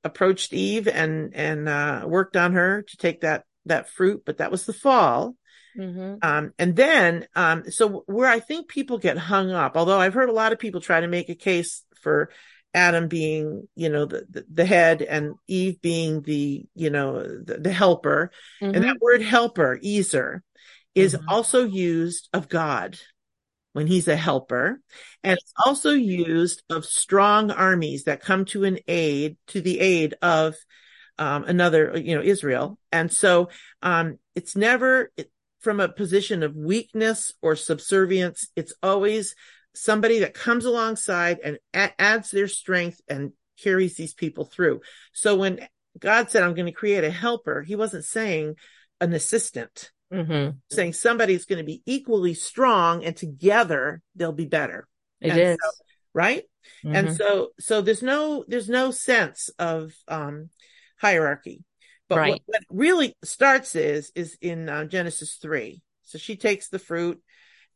approached 0.03 0.53
Eve 0.53 0.87
and, 0.87 1.35
and, 1.35 1.69
uh, 1.69 2.03
worked 2.07 2.35
on 2.35 2.53
her 2.53 2.81
to 2.81 2.97
take 2.97 3.21
that, 3.21 3.43
that 3.65 3.89
fruit, 3.89 4.23
but 4.25 4.37
that 4.37 4.49
was 4.49 4.65
the 4.65 4.73
fall. 4.73 5.35
Mm-hmm. 5.77 6.15
Um, 6.21 6.53
and 6.57 6.75
then, 6.75 7.27
um, 7.35 7.69
so 7.69 8.03
where 8.07 8.27
I 8.27 8.39
think 8.39 8.67
people 8.67 8.97
get 8.97 9.17
hung 9.17 9.51
up, 9.51 9.77
although 9.77 9.99
I've 9.99 10.15
heard 10.15 10.29
a 10.29 10.33
lot 10.33 10.51
of 10.51 10.59
people 10.59 10.81
try 10.81 10.99
to 10.99 11.07
make 11.07 11.29
a 11.29 11.35
case 11.35 11.83
for 12.01 12.31
Adam 12.73 13.07
being, 13.07 13.67
you 13.75 13.89
know, 13.89 14.05
the, 14.05 14.45
the, 14.51 14.65
head 14.65 15.01
and 15.01 15.35
Eve 15.47 15.81
being 15.81 16.21
the, 16.21 16.65
you 16.73 16.89
know, 16.89 17.21
the, 17.21 17.57
the 17.59 17.71
helper. 17.71 18.31
Mm-hmm. 18.61 18.75
And 18.75 18.83
that 18.85 18.99
word 19.01 19.21
helper, 19.21 19.79
Ezer, 19.83 20.43
is 20.95 21.13
mm-hmm. 21.13 21.29
also 21.29 21.65
used 21.65 22.29
of 22.33 22.47
God 22.47 22.97
when 23.73 23.87
he's 23.87 24.07
a 24.07 24.15
helper. 24.15 24.79
And 25.23 25.33
it's 25.33 25.53
also 25.65 25.91
used 25.91 26.63
of 26.69 26.85
strong 26.85 27.51
armies 27.51 28.05
that 28.05 28.21
come 28.21 28.45
to 28.45 28.63
an 28.63 28.79
aid, 28.87 29.37
to 29.47 29.61
the 29.61 29.79
aid 29.79 30.15
of 30.21 30.55
um, 31.17 31.43
another, 31.43 31.97
you 31.97 32.15
know, 32.15 32.21
Israel. 32.21 32.77
And 32.91 33.11
so 33.11 33.49
um, 33.81 34.17
it's 34.35 34.55
never 34.55 35.11
from 35.59 35.79
a 35.79 35.89
position 35.89 36.43
of 36.43 36.55
weakness 36.55 37.33
or 37.41 37.55
subservience. 37.55 38.47
It's 38.55 38.73
always 38.81 39.35
somebody 39.73 40.19
that 40.19 40.33
comes 40.33 40.65
alongside 40.65 41.39
and 41.43 41.57
a- 41.73 42.01
adds 42.01 42.31
their 42.31 42.47
strength 42.47 43.01
and 43.07 43.31
carries 43.61 43.95
these 43.95 44.13
people 44.13 44.45
through. 44.45 44.81
So 45.13 45.35
when 45.35 45.67
God 45.99 46.29
said, 46.29 46.43
I'm 46.43 46.53
going 46.53 46.65
to 46.65 46.71
create 46.71 47.03
a 47.03 47.11
helper, 47.11 47.61
he 47.61 47.75
wasn't 47.75 48.05
saying 48.05 48.55
an 48.99 49.13
assistant 49.13 49.91
mm-hmm. 50.11 50.57
saying 50.69 50.93
somebody's 50.93 51.45
going 51.45 51.59
to 51.59 51.65
be 51.65 51.81
equally 51.85 52.33
strong 52.33 53.03
and 53.03 53.15
together 53.15 54.01
they'll 54.15 54.31
be 54.31 54.45
better. 54.45 54.87
It 55.19 55.37
is 55.37 55.57
so, 55.61 55.69
right. 56.13 56.43
Mm-hmm. 56.83 56.95
And 56.95 57.15
so, 57.15 57.49
so 57.59 57.81
there's 57.81 58.03
no, 58.03 58.43
there's 58.47 58.69
no 58.69 58.91
sense 58.91 59.49
of, 59.59 59.93
um, 60.07 60.49
hierarchy. 60.97 61.63
But 62.09 62.17
right. 62.17 62.31
what, 62.31 62.41
what, 62.45 62.61
really 62.69 63.15
starts 63.23 63.75
is, 63.75 64.11
is 64.15 64.37
in 64.41 64.67
uh, 64.67 64.85
Genesis 64.85 65.35
three. 65.35 65.81
So 66.03 66.17
she 66.17 66.35
takes 66.35 66.69
the 66.69 66.79
fruit 66.79 67.21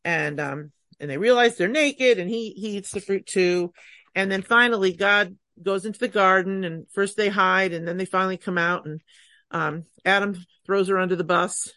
and, 0.04 0.40
um, 0.40 0.72
and 1.00 1.10
they 1.10 1.18
realize 1.18 1.56
they're 1.56 1.68
naked 1.68 2.18
and 2.18 2.30
he, 2.30 2.50
he 2.50 2.76
eats 2.76 2.90
the 2.90 3.00
fruit 3.00 3.26
too. 3.26 3.72
And 4.14 4.30
then 4.30 4.42
finally 4.42 4.92
God 4.92 5.36
goes 5.62 5.86
into 5.86 5.98
the 5.98 6.08
garden 6.08 6.64
and 6.64 6.86
first 6.92 7.16
they 7.16 7.28
hide 7.28 7.72
and 7.72 7.86
then 7.86 7.96
they 7.96 8.04
finally 8.04 8.36
come 8.36 8.58
out 8.58 8.86
and, 8.86 9.00
um, 9.50 9.84
Adam 10.04 10.36
throws 10.66 10.88
her 10.88 10.98
under 10.98 11.16
the 11.16 11.24
bus 11.24 11.72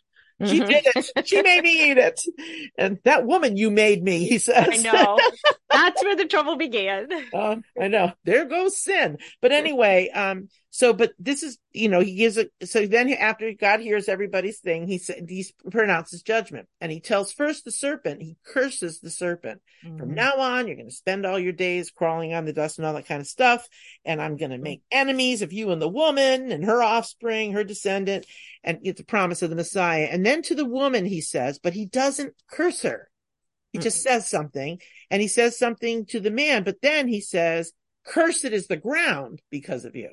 she 0.45 0.61
mm-hmm. 0.61 0.69
did 0.69 0.85
it. 0.95 1.27
She 1.27 1.41
made 1.41 1.63
me 1.63 1.91
eat 1.91 1.97
it. 1.97 2.21
And 2.77 2.99
that 3.03 3.25
woman 3.25 3.57
you 3.57 3.69
made 3.69 4.01
me, 4.01 4.25
he 4.25 4.37
says. 4.37 4.67
I 4.71 4.77
know. 4.77 5.19
That's 5.69 6.03
where 6.03 6.15
the 6.15 6.25
trouble 6.25 6.55
began. 6.55 7.07
Um, 7.33 7.63
I 7.81 7.87
know. 7.87 8.13
There 8.23 8.45
goes 8.45 8.79
sin. 8.79 9.17
But 9.41 9.51
anyway, 9.51 10.09
um, 10.09 10.49
so, 10.71 10.93
but 10.93 11.13
this 11.19 11.43
is, 11.43 11.57
you 11.71 11.89
know, 11.89 11.99
he 11.99 12.15
gives 12.15 12.37
it. 12.37 12.51
So 12.63 12.85
then 12.85 13.09
after 13.09 13.53
God 13.53 13.79
hears 13.79 14.09
everybody's 14.09 14.59
thing, 14.59 14.87
he 14.87 14.97
said, 14.97 15.25
he 15.27 15.45
pronounces 15.71 16.21
judgment 16.21 16.67
and 16.81 16.91
he 16.91 16.99
tells 16.99 17.31
first 17.31 17.65
the 17.65 17.71
serpent, 17.71 18.21
he 18.21 18.37
curses 18.45 18.99
the 18.99 19.09
serpent. 19.09 19.61
Mm-hmm. 19.85 19.97
From 19.97 20.13
now 20.13 20.37
on, 20.37 20.67
you're 20.67 20.75
going 20.75 20.89
to 20.89 20.95
spend 20.95 21.25
all 21.25 21.39
your 21.39 21.53
days 21.53 21.91
crawling 21.91 22.33
on 22.33 22.45
the 22.45 22.53
dust 22.53 22.77
and 22.77 22.87
all 22.87 22.93
that 22.93 23.07
kind 23.07 23.21
of 23.21 23.27
stuff. 23.27 23.67
And 24.05 24.21
I'm 24.21 24.37
going 24.37 24.51
to 24.51 24.57
make 24.57 24.81
enemies 24.91 25.41
of 25.41 25.53
you 25.53 25.71
and 25.71 25.81
the 25.81 25.87
woman 25.87 26.51
and 26.51 26.65
her 26.65 26.81
offspring, 26.81 27.53
her 27.53 27.63
descendant. 27.63 28.25
And 28.63 28.79
it's 28.83 29.01
a 29.01 29.05
promise 29.05 29.41
of 29.41 29.49
the 29.49 29.55
Messiah. 29.55 30.07
And 30.11 30.25
then 30.25 30.41
to 30.43 30.55
the 30.55 30.65
woman, 30.65 31.05
he 31.05 31.21
says, 31.21 31.59
but 31.59 31.73
he 31.73 31.85
doesn't 31.85 32.33
curse 32.49 32.81
her. 32.81 33.09
He 33.71 33.77
mm-hmm. 33.77 33.83
just 33.83 34.01
says 34.01 34.29
something 34.29 34.79
and 35.09 35.21
he 35.21 35.27
says 35.27 35.57
something 35.57 36.05
to 36.07 36.19
the 36.19 36.31
man, 36.31 36.63
but 36.63 36.81
then 36.81 37.07
he 37.07 37.21
says, 37.21 37.73
cursed 38.05 38.45
is 38.45 38.67
the 38.67 38.77
ground 38.77 39.41
because 39.49 39.85
of 39.85 39.95
you. 39.95 40.09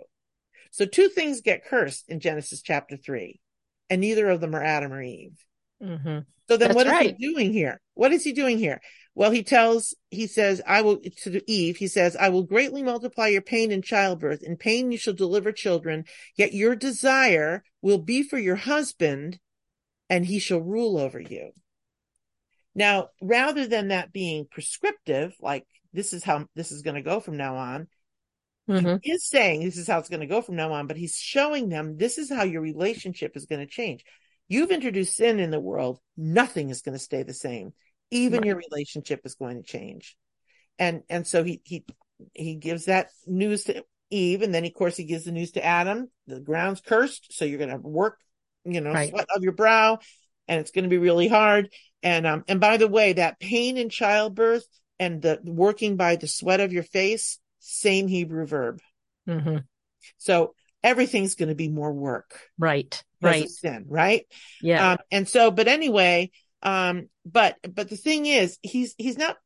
So 0.71 0.85
two 0.85 1.09
things 1.09 1.41
get 1.41 1.65
cursed 1.65 2.09
in 2.09 2.21
Genesis 2.21 2.61
chapter 2.61 2.97
three, 2.97 3.41
and 3.89 4.01
neither 4.01 4.29
of 4.29 4.41
them 4.41 4.55
are 4.55 4.63
Adam 4.63 4.93
or 4.93 5.01
Eve. 5.03 5.39
Mm-hmm. 5.83 6.19
So 6.49 6.57
then 6.57 6.69
That's 6.69 6.75
what 6.75 6.87
is 6.87 6.93
right. 6.93 7.17
he 7.19 7.33
doing 7.33 7.53
here? 7.53 7.81
What 7.95 8.13
is 8.13 8.23
he 8.23 8.33
doing 8.33 8.59
here? 8.59 8.81
Well, 9.15 9.31
he 9.31 9.43
tells, 9.43 9.95
he 10.11 10.27
says, 10.27 10.61
I 10.67 10.83
will, 10.83 10.99
to 10.99 11.51
Eve, 11.51 11.79
he 11.79 11.89
says, 11.89 12.15
I 12.17 12.29
will 12.29 12.43
greatly 12.43 12.83
multiply 12.83 13.29
your 13.29 13.41
pain 13.41 13.73
in 13.73 13.81
childbirth. 13.81 14.43
In 14.43 14.59
pain 14.59 14.93
you 14.93 14.99
shall 14.99 15.15
deliver 15.15 15.53
children, 15.53 16.05
yet 16.37 16.53
your 16.53 16.77
desire 16.77 17.65
will 17.81 17.99
be 17.99 18.23
for 18.23 18.39
your 18.39 18.57
husband, 18.57 19.39
and 20.11 20.27
he 20.27 20.39
shall 20.39 20.61
rule 20.61 20.99
over 20.99 21.19
you. 21.19 21.53
Now, 22.77 23.09
rather 23.21 23.67
than 23.67 23.89
that 23.89 24.13
being 24.13 24.47
prescriptive, 24.49 25.35
like 25.41 25.67
this 25.93 26.13
is 26.13 26.23
how 26.23 26.47
this 26.55 26.71
is 26.71 26.83
going 26.83 26.95
to 26.95 27.03
go 27.03 27.19
from 27.19 27.37
now 27.37 27.57
on, 27.57 27.89
Mm-hmm. 28.69 28.97
He 29.03 29.13
is 29.13 29.25
saying 29.25 29.65
this 29.65 29.77
is 29.77 29.87
how 29.87 29.99
it's 29.99 30.09
going 30.09 30.21
to 30.21 30.27
go 30.27 30.43
from 30.43 30.57
now 30.57 30.73
on, 30.73 30.87
but 30.87 30.97
he's 30.97 31.17
showing 31.17 31.69
them 31.69 31.97
this 31.97 32.19
is 32.19 32.31
how 32.31 32.43
your 32.43 32.63
relationship 32.63 33.37
is 33.37 33.47
going 33.47 33.61
to 33.61 33.73
change. 33.73 34.05
You've 34.49 34.71
introduced 34.71 35.17
sin 35.17 35.41
in 35.41 35.51
the 35.51 35.61
world. 35.61 36.01
Nothing 36.17 36.71
is 36.71 36.83
going 36.83 36.95
to 36.95 37.03
stay 37.03 37.23
the 37.23 37.35
same. 37.35 37.73
Even 38.11 38.41
right. 38.41 38.47
your 38.47 38.57
relationship 38.71 39.21
is 39.25 39.35
going 39.35 39.57
to 39.57 39.63
change. 39.63 40.17
And, 40.79 41.03
and 41.09 41.27
so 41.27 41.45
he, 41.45 41.61
he, 41.65 41.85
he 42.35 42.55
gives 42.57 42.87
that 42.87 43.09
news 43.27 43.65
to 43.65 43.85
Eve. 44.11 44.43
And 44.43 44.55
then 44.55 44.65
of 44.65 44.75
course 44.75 44.97
he 44.97 45.05
gives 45.05 45.25
the 45.25 45.33
news 45.33 45.53
to 45.53 45.65
Adam. 45.65 46.11
The 46.27 46.41
ground's 46.41 46.81
cursed. 46.81 47.33
So 47.33 47.45
you're 47.45 47.59
going 47.59 47.71
to 47.71 47.79
work, 47.79 48.19
you 48.65 48.81
know, 48.81 48.93
right. 48.93 49.11
sweat 49.11 49.27
of 49.35 49.43
your 49.43 49.53
brow 49.53 49.99
and 50.49 50.61
it's 50.61 50.71
going 50.71 50.85
to 50.85 50.91
be 50.91 50.99
really 50.99 51.29
hard. 51.29 51.71
And, 52.03 52.27
um, 52.27 52.45
and 52.47 52.61
by 52.61 52.77
the 52.77 52.89
way, 52.89 53.15
that 53.15 53.41
pain 53.41 53.77
in 53.77 53.89
childbirth 53.89 54.67
and 54.99 55.21
the 55.21 55.41
working 55.43 55.97
by 55.97 56.17
the 56.17 56.29
sweat 56.29 56.61
of 56.61 56.73
your 56.73 56.83
face, 56.83 57.39
same 57.59 58.07
Hebrew 58.07 58.47
verb. 58.47 58.81
Mm-hmm. 59.29 59.59
So 60.19 60.55
everything's 60.83 61.35
going 61.35 61.49
to 61.49 61.55
be 61.55 61.69
more 61.69 61.93
work. 61.93 62.41
Right. 62.59 63.03
Right. 63.21 63.49
Sin, 63.49 63.87
right. 63.89 64.27
Yeah. 64.63 64.93
Um, 64.93 64.99
and 65.11 65.29
so, 65.29 65.51
but 65.51 65.69
anyway, 65.69 66.31
um, 66.63 67.09
but, 67.25 67.57
but 67.75 67.89
the 67.89 67.97
thing 67.97 68.27
is, 68.27 68.59
he's, 68.63 68.95
he's 68.99 69.19
not 69.19 69.37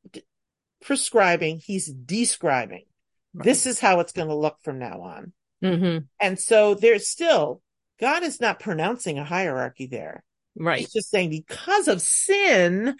prescribing, 0.82 1.60
he's 1.64 1.86
describing. 1.86 2.84
Right. 3.32 3.44
This 3.44 3.64
is 3.64 3.78
how 3.78 4.00
it's 4.00 4.12
going 4.12 4.28
to 4.28 4.34
look 4.34 4.56
from 4.62 4.78
now 4.78 5.00
on. 5.02 5.32
Mm-hmm. 5.62 6.04
And 6.18 6.38
so 6.38 6.74
there's 6.74 7.08
still, 7.08 7.62
God 8.00 8.22
is 8.22 8.40
not 8.40 8.60
pronouncing 8.60 9.18
a 9.18 9.24
hierarchy 9.24 9.86
there. 9.86 10.24
Right. 10.56 10.80
He's 10.80 10.92
just 10.92 11.10
saying 11.10 11.30
because 11.30 11.88
of 11.88 12.00
sin, 12.00 12.96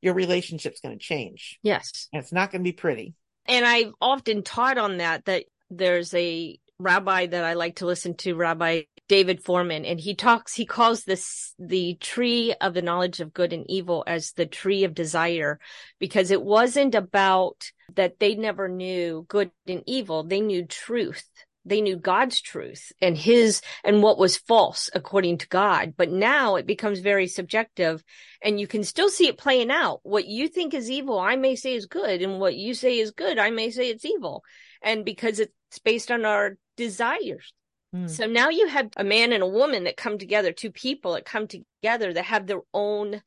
your 0.00 0.14
relationship's 0.14 0.80
going 0.80 0.98
to 0.98 1.02
change. 1.02 1.58
Yes. 1.62 2.08
And 2.12 2.22
it's 2.22 2.32
not 2.32 2.50
going 2.50 2.60
to 2.62 2.68
be 2.68 2.72
pretty. 2.72 3.14
And 3.46 3.64
I've 3.64 3.92
often 4.00 4.42
taught 4.42 4.78
on 4.78 4.98
that, 4.98 5.24
that 5.24 5.44
there's 5.70 6.12
a 6.14 6.58
rabbi 6.78 7.26
that 7.26 7.44
I 7.44 7.54
like 7.54 7.76
to 7.76 7.86
listen 7.86 8.16
to, 8.18 8.34
Rabbi 8.34 8.82
David 9.08 9.44
Fohrman, 9.44 9.88
and 9.88 10.00
he 10.00 10.14
talks, 10.14 10.54
he 10.54 10.66
calls 10.66 11.04
this 11.04 11.54
the 11.58 11.94
tree 12.00 12.54
of 12.60 12.74
the 12.74 12.82
knowledge 12.82 13.20
of 13.20 13.34
good 13.34 13.52
and 13.52 13.64
evil 13.68 14.02
as 14.06 14.32
the 14.32 14.46
tree 14.46 14.84
of 14.84 14.94
desire, 14.94 15.58
because 15.98 16.30
it 16.30 16.42
wasn't 16.42 16.94
about 16.94 17.70
that 17.94 18.18
they 18.18 18.34
never 18.34 18.68
knew 18.68 19.24
good 19.28 19.50
and 19.66 19.82
evil. 19.86 20.24
They 20.24 20.40
knew 20.40 20.66
truth 20.66 21.28
they 21.64 21.80
knew 21.80 21.96
God's 21.96 22.40
truth 22.40 22.92
and 23.00 23.16
his 23.16 23.62
and 23.82 24.02
what 24.02 24.18
was 24.18 24.36
false 24.36 24.90
according 24.94 25.38
to 25.38 25.48
God. 25.48 25.94
But 25.96 26.10
now 26.10 26.56
it 26.56 26.66
becomes 26.66 27.00
very 27.00 27.26
subjective 27.26 28.04
and 28.42 28.60
you 28.60 28.66
can 28.66 28.84
still 28.84 29.08
see 29.08 29.28
it 29.28 29.38
playing 29.38 29.70
out. 29.70 30.00
What 30.02 30.26
you 30.26 30.48
think 30.48 30.74
is 30.74 30.90
evil, 30.90 31.18
I 31.18 31.36
may 31.36 31.56
say 31.56 31.74
is 31.74 31.86
good. 31.86 32.22
And 32.22 32.38
what 32.38 32.54
you 32.54 32.74
say 32.74 32.98
is 32.98 33.12
good, 33.12 33.38
I 33.38 33.50
may 33.50 33.70
say 33.70 33.88
it's 33.88 34.04
evil. 34.04 34.44
And 34.82 35.04
because 35.04 35.40
it's 35.40 35.78
based 35.84 36.10
on 36.10 36.24
our 36.24 36.56
desires. 36.76 37.52
Hmm. 37.92 38.08
So 38.08 38.26
now 38.26 38.50
you 38.50 38.68
have 38.68 38.90
a 38.96 39.04
man 39.04 39.32
and 39.32 39.42
a 39.42 39.48
woman 39.48 39.84
that 39.84 39.96
come 39.96 40.18
together, 40.18 40.52
two 40.52 40.70
people 40.70 41.14
that 41.14 41.24
come 41.24 41.46
together 41.46 42.12
that 42.12 42.24
have 42.24 42.46
their 42.46 42.62
own 42.74 43.22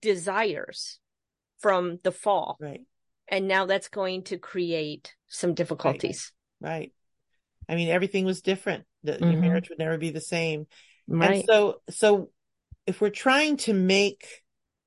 desires 0.00 0.98
from 1.58 1.98
the 2.02 2.12
fall. 2.12 2.56
Right. 2.60 2.80
And 3.28 3.48
now 3.48 3.66
that's 3.66 3.88
going 3.88 4.24
to 4.24 4.38
create 4.38 5.14
some 5.28 5.54
difficulties. 5.54 6.32
Right. 6.60 6.70
right. 6.70 6.92
I 7.68 7.74
mean, 7.74 7.88
everything 7.88 8.24
was 8.24 8.42
different. 8.42 8.84
The, 9.04 9.12
mm-hmm. 9.12 9.30
Your 9.30 9.40
marriage 9.40 9.68
would 9.68 9.78
never 9.78 9.98
be 9.98 10.10
the 10.10 10.20
same. 10.20 10.66
Right. 11.08 11.36
And 11.36 11.44
so, 11.46 11.80
so 11.90 12.30
if 12.86 13.00
we're 13.00 13.10
trying 13.10 13.56
to 13.58 13.72
make 13.72 14.26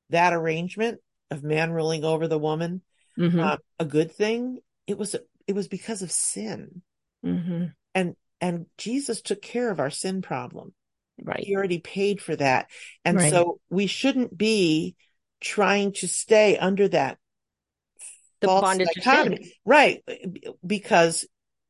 that 0.09 0.33
arrangement 0.33 0.99
of 1.31 1.43
man 1.43 1.71
ruling 1.71 2.03
over 2.03 2.27
the 2.27 2.39
woman 2.39 2.81
mm-hmm. 3.17 3.39
uh, 3.39 3.57
a 3.79 3.85
good 3.85 4.11
thing, 4.11 4.59
it 4.87 4.97
was 4.97 5.15
it 5.47 5.53
was 5.53 5.67
because 5.67 6.01
of 6.01 6.11
sin, 6.11 6.81
mm-hmm. 7.25 7.65
and 7.93 8.15
and 8.41 8.65
Jesus 8.77 9.21
took 9.21 9.41
care 9.41 9.71
of 9.71 9.79
our 9.79 9.89
sin 9.89 10.21
problem. 10.21 10.73
Right, 11.21 11.39
he 11.39 11.55
already 11.55 11.79
paid 11.79 12.21
for 12.21 12.35
that, 12.35 12.67
and 13.03 13.17
right. 13.17 13.31
so 13.31 13.59
we 13.69 13.87
shouldn't 13.87 14.37
be 14.37 14.95
trying 15.39 15.93
to 15.93 16.07
stay 16.07 16.57
under 16.57 16.87
that 16.89 17.17
the 18.41 18.47
bondage 18.47 19.49
right? 19.65 20.03
Because 20.65 21.25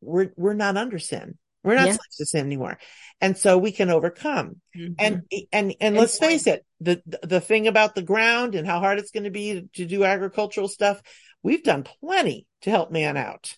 we're 0.06 0.32
we're 0.36 0.54
not 0.54 0.78
under 0.78 1.00
sin. 1.00 1.38
We're 1.64 1.76
not 1.76 1.88
yeah. 1.88 1.94
slaves 1.94 2.16
to 2.18 2.26
sin 2.28 2.46
anymore. 2.46 2.78
And 3.20 3.36
so 3.36 3.58
we 3.58 3.72
can 3.72 3.90
overcome. 3.90 4.62
Mm-hmm. 4.78 4.94
And, 5.00 5.24
and, 5.52 5.74
and 5.82 5.96
let's 5.98 6.20
face 6.20 6.46
it, 6.46 6.64
the, 6.80 7.02
the 7.24 7.42
thing 7.42 7.68
about 7.68 7.96
the 7.96 8.04
ground 8.04 8.54
and 8.54 8.68
how 8.68 8.80
hard 8.80 9.00
it's 9.00 9.10
going 9.10 9.24
to 9.24 9.32
be 9.32 9.68
to 9.74 9.86
do 9.86 10.04
agricultural 10.04 10.68
stuff, 10.68 11.02
we've 11.42 11.64
done 11.64 11.84
plenty 11.84 12.46
to 12.62 12.70
help 12.70 12.92
man 12.92 13.18
out. 13.18 13.58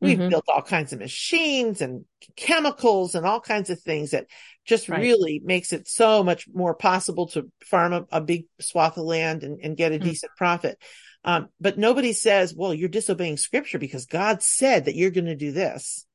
We've 0.00 0.18
mm-hmm. 0.18 0.30
built 0.30 0.44
all 0.48 0.62
kinds 0.62 0.94
of 0.94 1.00
machines 1.00 1.82
and 1.82 2.06
chemicals 2.34 3.14
and 3.14 3.26
all 3.26 3.40
kinds 3.40 3.68
of 3.68 3.80
things 3.80 4.12
that 4.12 4.26
just 4.64 4.88
right. 4.88 5.00
really 5.00 5.42
makes 5.44 5.74
it 5.74 5.86
so 5.86 6.24
much 6.24 6.46
more 6.52 6.74
possible 6.74 7.26
to 7.28 7.50
farm 7.62 7.92
a, 7.92 8.06
a 8.10 8.20
big 8.22 8.46
swath 8.58 8.96
of 8.96 9.04
land 9.04 9.42
and, 9.42 9.60
and 9.62 9.76
get 9.76 9.92
a 9.92 9.96
mm-hmm. 9.96 10.04
decent 10.04 10.32
profit. 10.38 10.78
Um, 11.24 11.48
but 11.60 11.78
nobody 11.78 12.12
says, 12.12 12.54
well, 12.54 12.74
you're 12.74 12.88
disobeying 12.88 13.38
scripture 13.38 13.78
because 13.78 14.06
God 14.06 14.42
said 14.42 14.84
that 14.84 14.94
you're 14.94 15.10
going 15.10 15.24
to 15.26 15.36
do 15.36 15.52
this. 15.52 16.06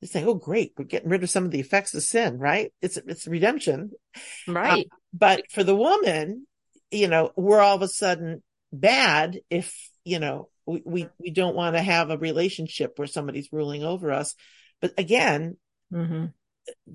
They 0.00 0.06
say, 0.06 0.24
oh, 0.24 0.34
great. 0.34 0.72
We're 0.76 0.84
getting 0.84 1.10
rid 1.10 1.22
of 1.22 1.30
some 1.30 1.44
of 1.44 1.50
the 1.50 1.60
effects 1.60 1.94
of 1.94 2.02
sin, 2.02 2.38
right? 2.38 2.72
It's, 2.80 2.96
it's 2.96 3.26
redemption. 3.26 3.90
Right. 4.48 4.84
Um, 4.84 4.98
but 5.12 5.50
for 5.50 5.62
the 5.62 5.76
woman, 5.76 6.46
you 6.90 7.08
know, 7.08 7.32
we're 7.36 7.60
all 7.60 7.76
of 7.76 7.82
a 7.82 7.88
sudden 7.88 8.42
bad 8.72 9.40
if, 9.50 9.74
you 10.04 10.18
know, 10.18 10.48
we, 10.66 10.82
we, 10.84 11.08
we 11.18 11.30
don't 11.30 11.56
want 11.56 11.76
to 11.76 11.82
have 11.82 12.10
a 12.10 12.18
relationship 12.18 12.98
where 12.98 13.08
somebody's 13.08 13.52
ruling 13.52 13.84
over 13.84 14.12
us. 14.12 14.34
But 14.80 14.94
again, 14.98 15.56
mm-hmm 15.92 16.26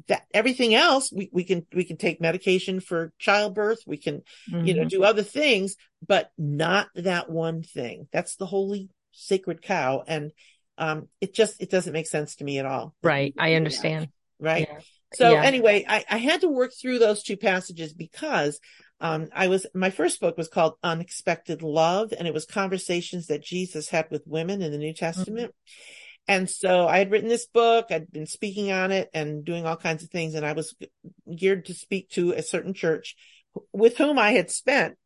that 0.08 0.24
everything 0.34 0.74
else 0.74 1.12
we, 1.12 1.30
we 1.32 1.44
can 1.44 1.66
we 1.74 1.84
can 1.84 1.98
take 1.98 2.22
medication 2.22 2.80
for 2.80 3.14
childbirth 3.20 3.80
we 3.86 3.98
can 3.98 4.22
mm-hmm. 4.50 4.66
you 4.66 4.74
know 4.74 4.82
mm-hmm. 4.82 4.90
do 4.90 5.04
other 5.04 5.24
things 5.24 5.76
but 6.06 6.32
not 6.38 6.88
that 6.96 7.30
one 7.30 7.64
thing 7.64 8.08
that's 8.12 8.36
the 8.36 8.46
holy 8.46 8.90
sacred 9.12 9.62
cow 9.62 10.04
and 10.08 10.32
um 10.78 11.08
it 11.20 11.34
just 11.34 11.62
it 11.62 11.70
doesn't 11.70 11.94
make 11.94 12.08
sense 12.08 12.36
to 12.36 12.44
me 12.44 12.60
at 12.60 12.66
all 12.66 12.94
right 13.04 13.34
i 13.38 13.54
understand 13.56 14.10
right 14.40 14.68
yeah. 14.70 14.80
so 15.14 15.34
yeah. 15.34 15.44
anyway 15.44 15.86
I, 15.88 16.04
I 16.10 16.18
had 16.18 16.42
to 16.42 16.48
work 16.48 16.72
through 16.80 17.00
those 17.00 17.24
two 17.24 17.38
passages 17.38 17.94
because 17.94 18.60
um, 19.02 19.30
I 19.34 19.48
was, 19.48 19.66
my 19.74 19.90
first 19.90 20.22
book 20.22 20.38
was 20.38 20.48
called 20.48 20.76
Unexpected 20.84 21.64
Love, 21.64 22.14
and 22.16 22.28
it 22.28 22.36
was 22.36 22.46
conversations 22.46 23.28
that 23.28 23.44
Jesus 23.44 23.90
had 23.90 24.06
with 24.12 24.28
women 24.28 24.62
in 24.62 24.72
the 24.72 24.78
New 24.78 24.94
Testament. 24.94 25.48
Mm-hmm. 25.50 25.92
And 26.28 26.50
so 26.50 26.88
I 26.88 27.00
had 27.00 27.12
written 27.12 27.30
this 27.30 27.48
book, 27.48 27.88
I'd 27.90 28.12
been 28.12 28.28
speaking 28.28 28.72
on 28.72 28.92
it 28.92 29.10
and 29.14 29.44
doing 29.44 29.66
all 29.66 29.76
kinds 29.76 30.04
of 30.04 30.10
things. 30.10 30.34
And 30.34 30.46
I 30.46 30.54
was 30.54 30.76
geared 31.36 31.66
to 31.66 31.74
speak 31.74 32.10
to 32.12 32.32
a 32.34 32.44
certain 32.44 32.74
church 32.74 33.16
with 33.74 33.98
whom 33.98 34.18
I 34.18 34.32
had 34.32 34.50
spent 34.50 34.98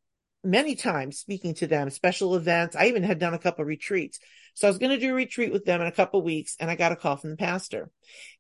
many 0.43 0.75
times 0.75 1.17
speaking 1.17 1.55
to 1.55 1.67
them, 1.67 1.89
special 1.89 2.35
events. 2.35 2.75
I 2.75 2.87
even 2.87 3.03
had 3.03 3.19
done 3.19 3.33
a 3.33 3.39
couple 3.39 3.63
of 3.63 3.67
retreats. 3.67 4.19
So 4.53 4.67
I 4.67 4.69
was 4.69 4.77
going 4.77 4.91
to 4.91 4.99
do 4.99 5.11
a 5.11 5.15
retreat 5.15 5.51
with 5.51 5.65
them 5.65 5.81
in 5.81 5.87
a 5.87 5.91
couple 5.91 6.21
weeks 6.21 6.55
and 6.59 6.69
I 6.69 6.75
got 6.75 6.91
a 6.91 6.95
call 6.95 7.17
from 7.17 7.31
the 7.31 7.37
pastor 7.37 7.89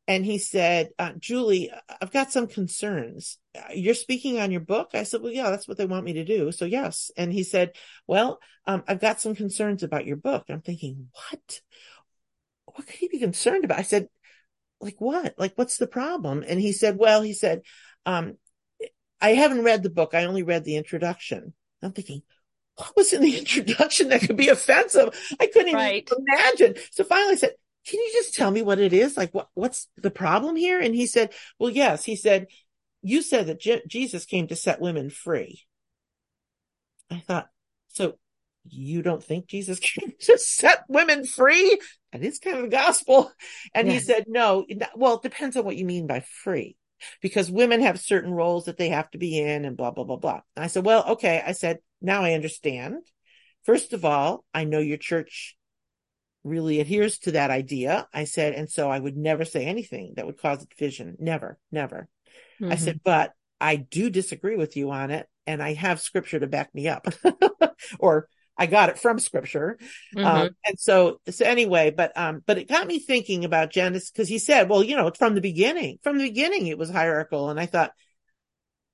and 0.07 0.23
he 0.23 0.37
said, 0.37 0.89
uh, 0.99 1.11
Julie, 1.17 1.71
I've 2.01 2.11
got 2.11 2.31
some 2.31 2.47
concerns. 2.47 3.37
You're 3.73 3.95
speaking 3.95 4.39
on 4.39 4.51
your 4.51 4.61
book. 4.61 4.91
I 4.93 5.03
said, 5.03 5.21
well, 5.21 5.31
yeah, 5.31 5.49
that's 5.49 5.67
what 5.67 5.77
they 5.77 5.85
want 5.85 6.05
me 6.05 6.13
to 6.13 6.23
do. 6.23 6.51
So 6.51 6.65
yes. 6.65 7.11
And 7.17 7.33
he 7.33 7.43
said, 7.43 7.71
well, 8.07 8.39
um, 8.67 8.83
I've 8.87 9.01
got 9.01 9.19
some 9.19 9.35
concerns 9.35 9.83
about 9.83 10.05
your 10.05 10.17
book. 10.17 10.45
I'm 10.47 10.61
thinking, 10.61 11.09
what? 11.11 11.61
What 12.75 12.87
could 12.87 12.95
he 12.95 13.07
be 13.07 13.19
concerned 13.19 13.65
about? 13.65 13.79
I 13.79 13.83
said, 13.83 14.09
like 14.81 14.95
what? 14.99 15.35
Like 15.37 15.53
what's 15.55 15.77
the 15.77 15.87
problem? 15.87 16.43
And 16.47 16.59
he 16.59 16.71
said, 16.71 16.97
well, 16.97 17.21
he 17.21 17.33
said, 17.33 17.61
um, 18.05 18.37
I 19.21 19.29
haven't 19.29 19.63
read 19.63 19.83
the 19.83 19.89
book. 19.89 20.13
I 20.13 20.25
only 20.25 20.43
read 20.43 20.63
the 20.63 20.75
introduction. 20.75 21.53
I'm 21.81 21.93
thinking, 21.93 22.21
what 22.75 22.95
was 22.95 23.13
in 23.13 23.21
the 23.21 23.37
introduction 23.39 24.09
that 24.09 24.21
could 24.21 24.37
be 24.37 24.49
offensive? 24.49 25.09
I 25.39 25.47
couldn't 25.47 25.73
right. 25.73 26.07
even 26.07 26.25
imagine. 26.27 26.75
So 26.91 27.03
finally 27.03 27.33
I 27.33 27.37
said, 27.37 27.53
can 27.87 27.99
you 27.99 28.11
just 28.13 28.35
tell 28.35 28.51
me 28.51 28.61
what 28.61 28.79
it 28.79 28.93
is? 28.93 29.15
Like 29.15 29.33
what, 29.33 29.49
what's 29.53 29.87
the 29.97 30.11
problem 30.11 30.55
here? 30.55 30.79
And 30.79 30.95
he 30.95 31.07
said, 31.07 31.33
well, 31.59 31.69
yes, 31.69 32.03
he 32.03 32.15
said, 32.15 32.47
you 33.01 33.21
said 33.21 33.47
that 33.47 33.59
Je- 33.59 33.83
Jesus 33.87 34.25
came 34.25 34.47
to 34.47 34.55
set 34.55 34.81
women 34.81 35.09
free. 35.09 35.61
I 37.11 37.19
thought, 37.19 37.47
so 37.89 38.17
you 38.67 39.01
don't 39.01 39.23
think 39.23 39.47
Jesus 39.47 39.79
came 39.81 40.13
to 40.21 40.37
set 40.37 40.83
women 40.87 41.25
free? 41.25 41.79
That 42.15 42.25
is 42.25 42.39
kind 42.39 42.55
of 42.55 42.63
the 42.63 42.69
gospel. 42.69 43.31
And 43.73 43.87
yes. 43.87 44.01
he 44.01 44.05
said, 44.05 44.25
no, 44.27 44.65
well, 44.95 45.15
it 45.15 45.21
depends 45.21 45.57
on 45.57 45.65
what 45.65 45.75
you 45.75 45.85
mean 45.85 46.07
by 46.07 46.21
free 46.21 46.77
because 47.21 47.51
women 47.51 47.81
have 47.81 47.99
certain 47.99 48.31
roles 48.31 48.65
that 48.65 48.77
they 48.77 48.89
have 48.89 49.11
to 49.11 49.17
be 49.17 49.37
in 49.37 49.65
and 49.65 49.75
blah, 49.75 49.91
blah, 49.91 50.05
blah, 50.05 50.15
blah. 50.15 50.41
And 50.55 50.63
I 50.63 50.67
said, 50.67 50.85
well, 50.85 51.03
okay. 51.09 51.43
I 51.45 51.51
said, 51.51 51.79
now 52.01 52.23
I 52.23 52.33
understand. 52.33 53.03
First 53.63 53.91
of 53.91 54.05
all, 54.05 54.45
I 54.53 54.63
know 54.63 54.79
your 54.79 54.97
church 54.97 55.57
really 56.45 56.79
adheres 56.79 57.17
to 57.19 57.31
that 57.31 57.51
idea. 57.51 58.07
I 58.13 58.23
said, 58.23 58.53
and 58.53 58.69
so 58.69 58.89
I 58.89 58.99
would 58.99 59.17
never 59.17 59.43
say 59.43 59.65
anything 59.65 60.13
that 60.15 60.25
would 60.25 60.39
cause 60.39 60.63
a 60.63 60.67
division. 60.67 61.17
Never, 61.19 61.59
never. 61.71 62.07
Mm-hmm. 62.61 62.71
I 62.71 62.75
said, 62.77 63.01
but 63.03 63.33
I 63.59 63.75
do 63.75 64.09
disagree 64.09 64.55
with 64.55 64.77
you 64.77 64.91
on 64.91 65.11
it. 65.11 65.27
And 65.47 65.61
I 65.61 65.73
have 65.73 65.99
scripture 65.99 66.39
to 66.39 66.47
back 66.47 66.73
me 66.73 66.87
up 66.87 67.07
or 67.99 68.29
I 68.57 68.65
got 68.67 68.89
it 68.89 68.97
from 68.97 69.19
scripture. 69.19 69.77
Um, 70.15 70.23
mm-hmm. 70.23 70.41
Um, 70.41 70.49
and 70.65 70.79
so, 70.79 71.19
so 71.29 71.45
anyway, 71.45 71.91
but, 71.91 72.17
um, 72.17 72.41
but 72.45 72.57
it 72.57 72.69
got 72.69 72.87
me 72.87 72.99
thinking 72.99 73.45
about 73.45 73.71
Genesis 73.71 74.11
because 74.11 74.29
he 74.29 74.39
said, 74.39 74.69
well, 74.69 74.83
you 74.83 74.95
know, 74.95 75.11
from 75.17 75.35
the 75.35 75.41
beginning, 75.41 75.99
from 76.03 76.17
the 76.17 76.27
beginning, 76.27 76.67
it 76.67 76.77
was 76.77 76.89
hierarchical. 76.89 77.49
And 77.49 77.59
I 77.59 77.65
thought, 77.65 77.91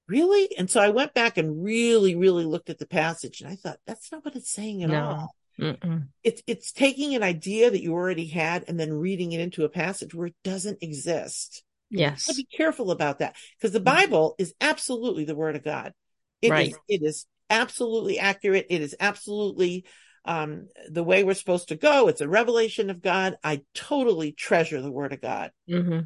really? 0.07 0.55
And 0.57 0.69
so 0.69 0.81
I 0.81 0.89
went 0.89 1.13
back 1.13 1.37
and 1.37 1.63
really, 1.63 2.15
really 2.15 2.45
looked 2.45 2.69
at 2.69 2.79
the 2.79 2.87
passage 2.87 3.41
and 3.41 3.49
I 3.49 3.55
thought, 3.55 3.77
that's 3.85 4.11
not 4.11 4.25
what 4.25 4.35
it's 4.35 4.51
saying 4.51 4.83
at 4.83 4.89
no. 4.89 5.03
all. 5.03 5.35
Mm-mm. 5.59 6.07
It's, 6.23 6.41
it's 6.47 6.71
taking 6.71 7.13
an 7.13 7.21
idea 7.21 7.69
that 7.69 7.83
you 7.83 7.93
already 7.93 8.25
had 8.25 8.65
and 8.67 8.79
then 8.79 8.91
reading 8.91 9.31
it 9.31 9.41
into 9.41 9.63
a 9.63 9.69
passage 9.69 10.13
where 10.15 10.27
it 10.27 10.35
doesn't 10.43 10.79
exist. 10.81 11.63
Yes. 11.91 12.33
be 12.35 12.45
careful 12.45 12.89
about 12.89 13.19
that 13.19 13.35
because 13.59 13.73
the 13.73 13.81
mm. 13.81 13.85
Bible 13.85 14.35
is 14.39 14.53
absolutely 14.61 15.25
the 15.25 15.35
word 15.35 15.55
of 15.55 15.63
God. 15.63 15.93
It 16.41 16.49
right. 16.49 16.69
is, 16.69 16.79
it 16.87 17.01
is 17.03 17.25
absolutely 17.51 18.17
accurate. 18.17 18.67
It 18.70 18.81
is 18.81 18.96
absolutely 19.00 19.86
um, 20.25 20.70
the 20.89 21.03
way 21.03 21.24
we're 21.24 21.34
supposed 21.36 21.67
to 21.67 21.75
go. 21.75 22.08
It's 22.08 22.22
a 22.22 22.27
revelation 22.27 22.89
of 22.89 23.01
God. 23.01 23.38
I 23.43 23.62
totally 23.75 24.31
treasure 24.31 24.81
the 24.81 24.91
word 24.91 25.13
of 25.13 25.22
God. 25.22 25.51
Mm-hmm. 25.70 26.01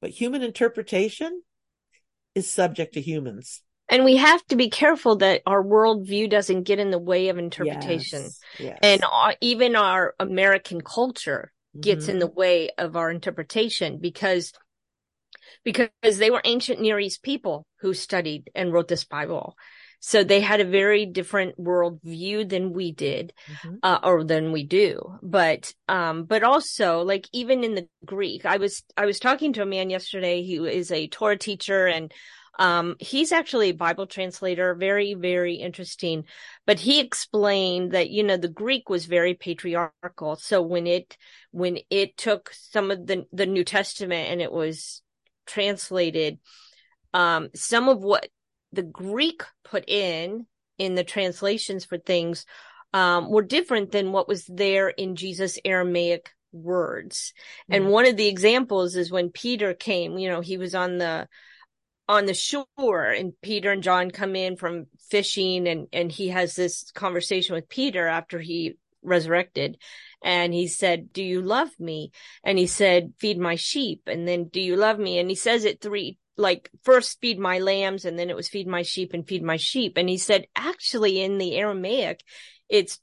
But 0.00 0.10
human 0.10 0.42
interpretation 0.42 1.42
is 2.34 2.50
subject 2.50 2.94
to 2.94 3.00
humans. 3.00 3.62
And 3.88 4.04
we 4.04 4.16
have 4.16 4.44
to 4.46 4.56
be 4.56 4.70
careful 4.70 5.16
that 5.16 5.42
our 5.46 5.62
worldview 5.62 6.30
doesn't 6.30 6.62
get 6.62 6.78
in 6.78 6.90
the 6.90 6.98
way 6.98 7.28
of 7.28 7.38
interpretation. 7.38 8.22
Yes, 8.22 8.40
yes. 8.58 8.78
And 8.82 9.04
our, 9.04 9.34
even 9.40 9.76
our 9.76 10.14
American 10.18 10.80
culture 10.80 11.52
gets 11.78 12.04
mm-hmm. 12.04 12.12
in 12.12 12.18
the 12.18 12.26
way 12.26 12.70
of 12.78 12.96
our 12.96 13.10
interpretation 13.10 13.98
because 14.00 14.52
because 15.64 15.90
they 16.18 16.30
were 16.30 16.42
ancient 16.44 16.80
Near 16.80 16.98
East 16.98 17.22
people 17.22 17.66
who 17.80 17.94
studied 17.94 18.50
and 18.54 18.72
wrote 18.72 18.88
this 18.88 19.04
Bible. 19.04 19.56
So 20.04 20.24
they 20.24 20.40
had 20.40 20.60
a 20.60 20.64
very 20.64 21.06
different 21.06 21.56
worldview 21.56 22.48
than 22.48 22.72
we 22.72 22.90
did, 22.90 23.32
mm-hmm. 23.46 23.76
uh, 23.84 24.00
or 24.02 24.24
than 24.24 24.50
we 24.50 24.64
do. 24.64 25.16
But, 25.22 25.72
um, 25.86 26.24
but 26.24 26.42
also 26.42 27.02
like 27.02 27.28
even 27.32 27.62
in 27.62 27.76
the 27.76 27.86
Greek, 28.04 28.44
I 28.44 28.56
was, 28.56 28.82
I 28.96 29.06
was 29.06 29.20
talking 29.20 29.52
to 29.52 29.62
a 29.62 29.66
man 29.66 29.90
yesterday 29.90 30.44
who 30.44 30.64
is 30.64 30.90
a 30.90 31.06
Torah 31.06 31.38
teacher 31.38 31.86
and, 31.86 32.12
um, 32.58 32.96
he's 32.98 33.30
actually 33.30 33.70
a 33.70 33.74
Bible 33.74 34.08
translator, 34.08 34.74
very, 34.74 35.14
very 35.14 35.54
interesting. 35.54 36.24
But 36.66 36.80
he 36.80 36.98
explained 36.98 37.92
that, 37.92 38.10
you 38.10 38.24
know, 38.24 38.36
the 38.36 38.48
Greek 38.48 38.88
was 38.88 39.06
very 39.06 39.34
patriarchal. 39.34 40.34
So 40.34 40.62
when 40.62 40.88
it, 40.88 41.16
when 41.52 41.78
it 41.90 42.16
took 42.16 42.52
some 42.52 42.90
of 42.90 43.06
the, 43.06 43.24
the 43.32 43.46
New 43.46 43.62
Testament 43.62 44.30
and 44.30 44.42
it 44.42 44.50
was 44.50 45.00
translated, 45.46 46.40
um, 47.14 47.50
some 47.54 47.88
of 47.88 48.02
what 48.02 48.28
the 48.72 48.82
Greek 48.82 49.42
put 49.64 49.88
in 49.88 50.46
in 50.78 50.94
the 50.94 51.04
translations 51.04 51.84
for 51.84 51.98
things 51.98 52.46
um, 52.92 53.30
were 53.30 53.42
different 53.42 53.92
than 53.92 54.12
what 54.12 54.28
was 54.28 54.44
there 54.46 54.88
in 54.88 55.16
Jesus' 55.16 55.58
Aramaic 55.64 56.30
words. 56.52 57.32
Mm-hmm. 57.62 57.74
And 57.74 57.92
one 57.92 58.06
of 58.06 58.16
the 58.16 58.28
examples 58.28 58.96
is 58.96 59.10
when 59.10 59.30
Peter 59.30 59.74
came, 59.74 60.18
you 60.18 60.28
know, 60.28 60.40
he 60.40 60.58
was 60.58 60.74
on 60.74 60.98
the 60.98 61.28
on 62.08 62.26
the 62.26 62.34
shore 62.34 63.04
and 63.04 63.32
Peter 63.42 63.70
and 63.70 63.82
John 63.82 64.10
come 64.10 64.36
in 64.36 64.56
from 64.56 64.86
fishing 65.08 65.68
and 65.68 65.86
and 65.92 66.10
he 66.10 66.28
has 66.28 66.54
this 66.54 66.90
conversation 66.92 67.54
with 67.54 67.68
Peter 67.68 68.06
after 68.06 68.40
he 68.40 68.76
resurrected 69.02 69.78
and 70.22 70.52
he 70.52 70.68
said 70.68 71.12
do 71.12 71.22
you 71.22 71.42
love 71.42 71.70
me 71.78 72.12
and 72.44 72.58
he 72.58 72.66
said 72.66 73.12
feed 73.18 73.38
my 73.38 73.56
sheep 73.56 74.02
and 74.06 74.28
then 74.28 74.44
do 74.44 74.60
you 74.60 74.76
love 74.76 74.98
me 74.98 75.18
and 75.18 75.28
he 75.28 75.34
says 75.34 75.64
it 75.64 75.80
three 75.80 76.18
like 76.42 76.70
first 76.82 77.20
feed 77.20 77.38
my 77.38 77.60
lambs 77.60 78.04
and 78.04 78.18
then 78.18 78.28
it 78.28 78.36
was 78.36 78.48
feed 78.48 78.66
my 78.66 78.82
sheep 78.82 79.14
and 79.14 79.26
feed 79.26 79.42
my 79.42 79.56
sheep. 79.56 79.96
And 79.96 80.08
he 80.08 80.18
said, 80.18 80.46
actually 80.54 81.22
in 81.22 81.38
the 81.38 81.56
Aramaic, 81.56 82.22
it's 82.68 82.98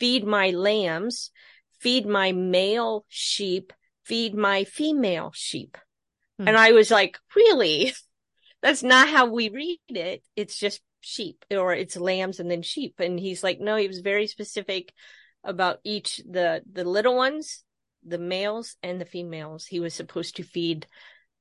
feed 0.00 0.26
my 0.26 0.50
lambs, 0.50 1.30
feed 1.78 2.06
my 2.06 2.32
male 2.32 3.04
sheep, 3.08 3.72
feed 4.04 4.34
my 4.34 4.64
female 4.64 5.30
sheep. 5.34 5.78
Hmm. 6.38 6.48
And 6.48 6.56
I 6.56 6.72
was 6.72 6.90
like, 6.90 7.18
really? 7.36 7.92
That's 8.62 8.82
not 8.82 9.08
how 9.08 9.26
we 9.26 9.50
read 9.50 9.78
it. 9.88 10.24
It's 10.34 10.58
just 10.58 10.80
sheep 11.00 11.44
or 11.50 11.74
it's 11.74 11.96
lambs 11.96 12.40
and 12.40 12.50
then 12.50 12.62
sheep. 12.62 12.94
And 12.98 13.20
he's 13.20 13.44
like, 13.44 13.60
no, 13.60 13.76
he 13.76 13.86
was 13.86 14.00
very 14.00 14.26
specific 14.26 14.92
about 15.44 15.80
each, 15.84 16.22
the, 16.28 16.62
the 16.72 16.84
little 16.84 17.14
ones, 17.14 17.62
the 18.02 18.18
males 18.18 18.76
and 18.82 18.98
the 18.98 19.04
females. 19.04 19.66
He 19.66 19.80
was 19.80 19.92
supposed 19.92 20.36
to 20.36 20.42
feed 20.42 20.86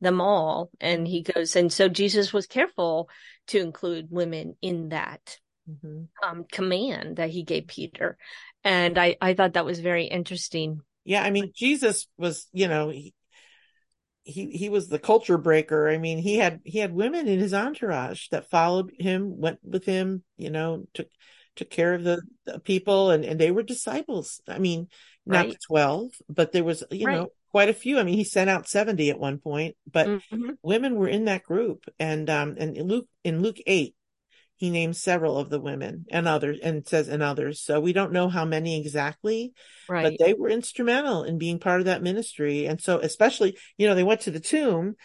them 0.04 0.22
all. 0.22 0.70
And 0.80 1.08
he 1.08 1.24
goes, 1.24 1.56
and 1.56 1.72
so 1.72 1.89
Jesus 1.89 2.32
was 2.32 2.46
careful 2.46 3.10
to 3.48 3.60
include 3.60 4.08
women 4.12 4.56
in 4.62 4.89
that 4.89 5.38
mm-hmm. 5.70 6.04
um, 6.28 6.46
command 6.52 7.18
that 7.18 7.30
he 7.30 7.44
gave 7.44 7.68
Peter. 7.68 8.18
And 8.63 8.98
I, 8.98 9.18
I 9.20 9.34
thought 9.34 9.54
that 9.54 9.66
was 9.66 9.80
very 9.80 10.06
interesting. 10.06 10.82
Yeah. 11.04 11.24
I 11.24 11.32
mean, 11.32 11.52
Jesus 11.56 12.08
was, 12.18 12.48
you 12.54 12.68
know, 12.68 12.89
he, 12.89 13.13
he, 14.24 14.52
he 14.52 14.70
was 14.70 14.88
the 14.88 15.00
culture 15.00 15.38
breaker. 15.38 15.89
I 15.89 15.98
mean, 15.98 16.18
he 16.18 16.38
had, 16.38 16.62
he 16.63 16.80
had 16.80 16.94
women 16.94 17.28
in 17.28 17.39
his 17.39 17.54
entourage 17.54 18.30
that 18.30 18.50
followed 18.50 18.94
him, 18.98 19.38
went 19.38 19.60
with 19.63 19.84
him, 19.86 20.24
you 20.38 20.50
know, 20.50 20.86
took, 20.94 21.08
took 21.56 21.70
care 21.70 21.94
of 21.94 22.04
the, 22.04 22.22
the 22.46 22.60
people 22.60 23.12
and, 23.12 23.26
and 23.26 23.39
they 23.39 23.52
were 23.52 23.63
disciples. 23.63 24.42
I 24.48 24.60
mean, 24.60 24.88
not 25.26 25.48
right. 25.48 25.58
12, 25.68 26.12
but 26.30 26.52
there 26.52 26.63
was, 26.63 26.84
you 26.89 27.06
right. 27.06 27.18
know, 27.18 27.28
quite 27.54 27.70
a 27.70 27.74
few. 27.74 28.00
I 28.00 28.04
mean, 28.04 28.18
he 28.18 28.24
sent 28.24 28.50
out 28.50 28.68
70 28.68 29.12
at 29.12 29.20
one 29.20 29.38
point, 29.38 29.76
but 29.89 30.08
mm-hmm. 30.08 30.50
women 30.63 30.96
were 30.96 31.08
in 31.08 31.26
that 31.26 31.44
group. 31.44 31.86
And, 32.00 32.28
um, 32.28 32.56
and 32.58 32.76
in 32.76 32.88
Luke, 32.88 33.08
in 33.24 33.44
Luke 33.44 33.60
8, 33.68 33.96
he 34.56 34.72
names 34.72 35.00
several 35.00 35.38
of 35.38 35.52
the 35.52 35.60
women 35.60 36.06
and 36.10 36.28
others 36.28 36.58
and 36.63 36.88
says 36.88 37.08
and 37.08 37.22
others. 37.22 37.62
So 37.62 37.80
we 37.80 37.94
don't 37.94 38.12
know 38.12 38.28
how 38.28 38.44
many 38.44 38.80
exactly, 38.80 39.54
right. 39.88 40.04
but 40.04 40.26
they 40.26 40.34
were 40.34 40.50
instrumental 40.50 41.24
in 41.24 41.38
being 41.38 41.60
part 41.60 41.80
of 41.80 41.86
that 41.86 42.02
ministry. 42.02 42.66
And 42.66 42.82
so 42.82 42.98
especially, 42.98 43.56
you 43.78 43.88
know, 43.88 43.94
they 43.94 44.04
went 44.04 44.22
to 44.22 44.32
the 44.32 44.39
tomb 44.39 44.96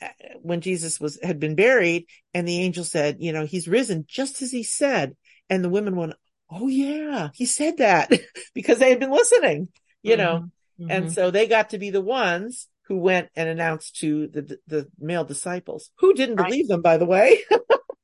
uh, 0.00 0.08
when 0.40 0.62
Jesus 0.62 0.98
was, 0.98 1.18
had 1.22 1.38
been 1.38 1.54
buried 1.54 2.06
and 2.32 2.48
the 2.48 2.60
angel 2.60 2.84
said, 2.84 3.18
you 3.20 3.32
know, 3.32 3.44
he's 3.44 3.68
risen 3.68 4.06
just 4.08 4.40
as 4.40 4.50
he 4.50 4.62
said. 4.62 5.16
And 5.50 5.62
the 5.62 5.68
women 5.68 5.96
went, 5.96 6.14
Oh 6.50 6.68
yeah, 6.68 7.28
he 7.34 7.44
said 7.44 7.76
that 7.76 8.10
because 8.54 8.78
they 8.78 8.88
had 8.88 9.00
been 9.00 9.12
listening, 9.12 9.68
you 10.02 10.16
mm-hmm. 10.16 10.22
know, 10.22 10.50
Mm-hmm. 10.80 10.90
And 10.90 11.12
so 11.12 11.30
they 11.30 11.46
got 11.46 11.70
to 11.70 11.78
be 11.78 11.90
the 11.90 12.00
ones 12.00 12.68
who 12.90 12.96
went 12.96 13.28
and 13.36 13.48
announced 13.48 14.00
to 14.00 14.26
the 14.28 14.58
the 14.66 14.88
male 14.98 15.24
disciples 15.24 15.90
who 15.98 16.12
didn't 16.14 16.36
right. 16.36 16.48
believe 16.48 16.68
them, 16.68 16.82
by 16.82 16.96
the 16.96 17.06
way. 17.06 17.40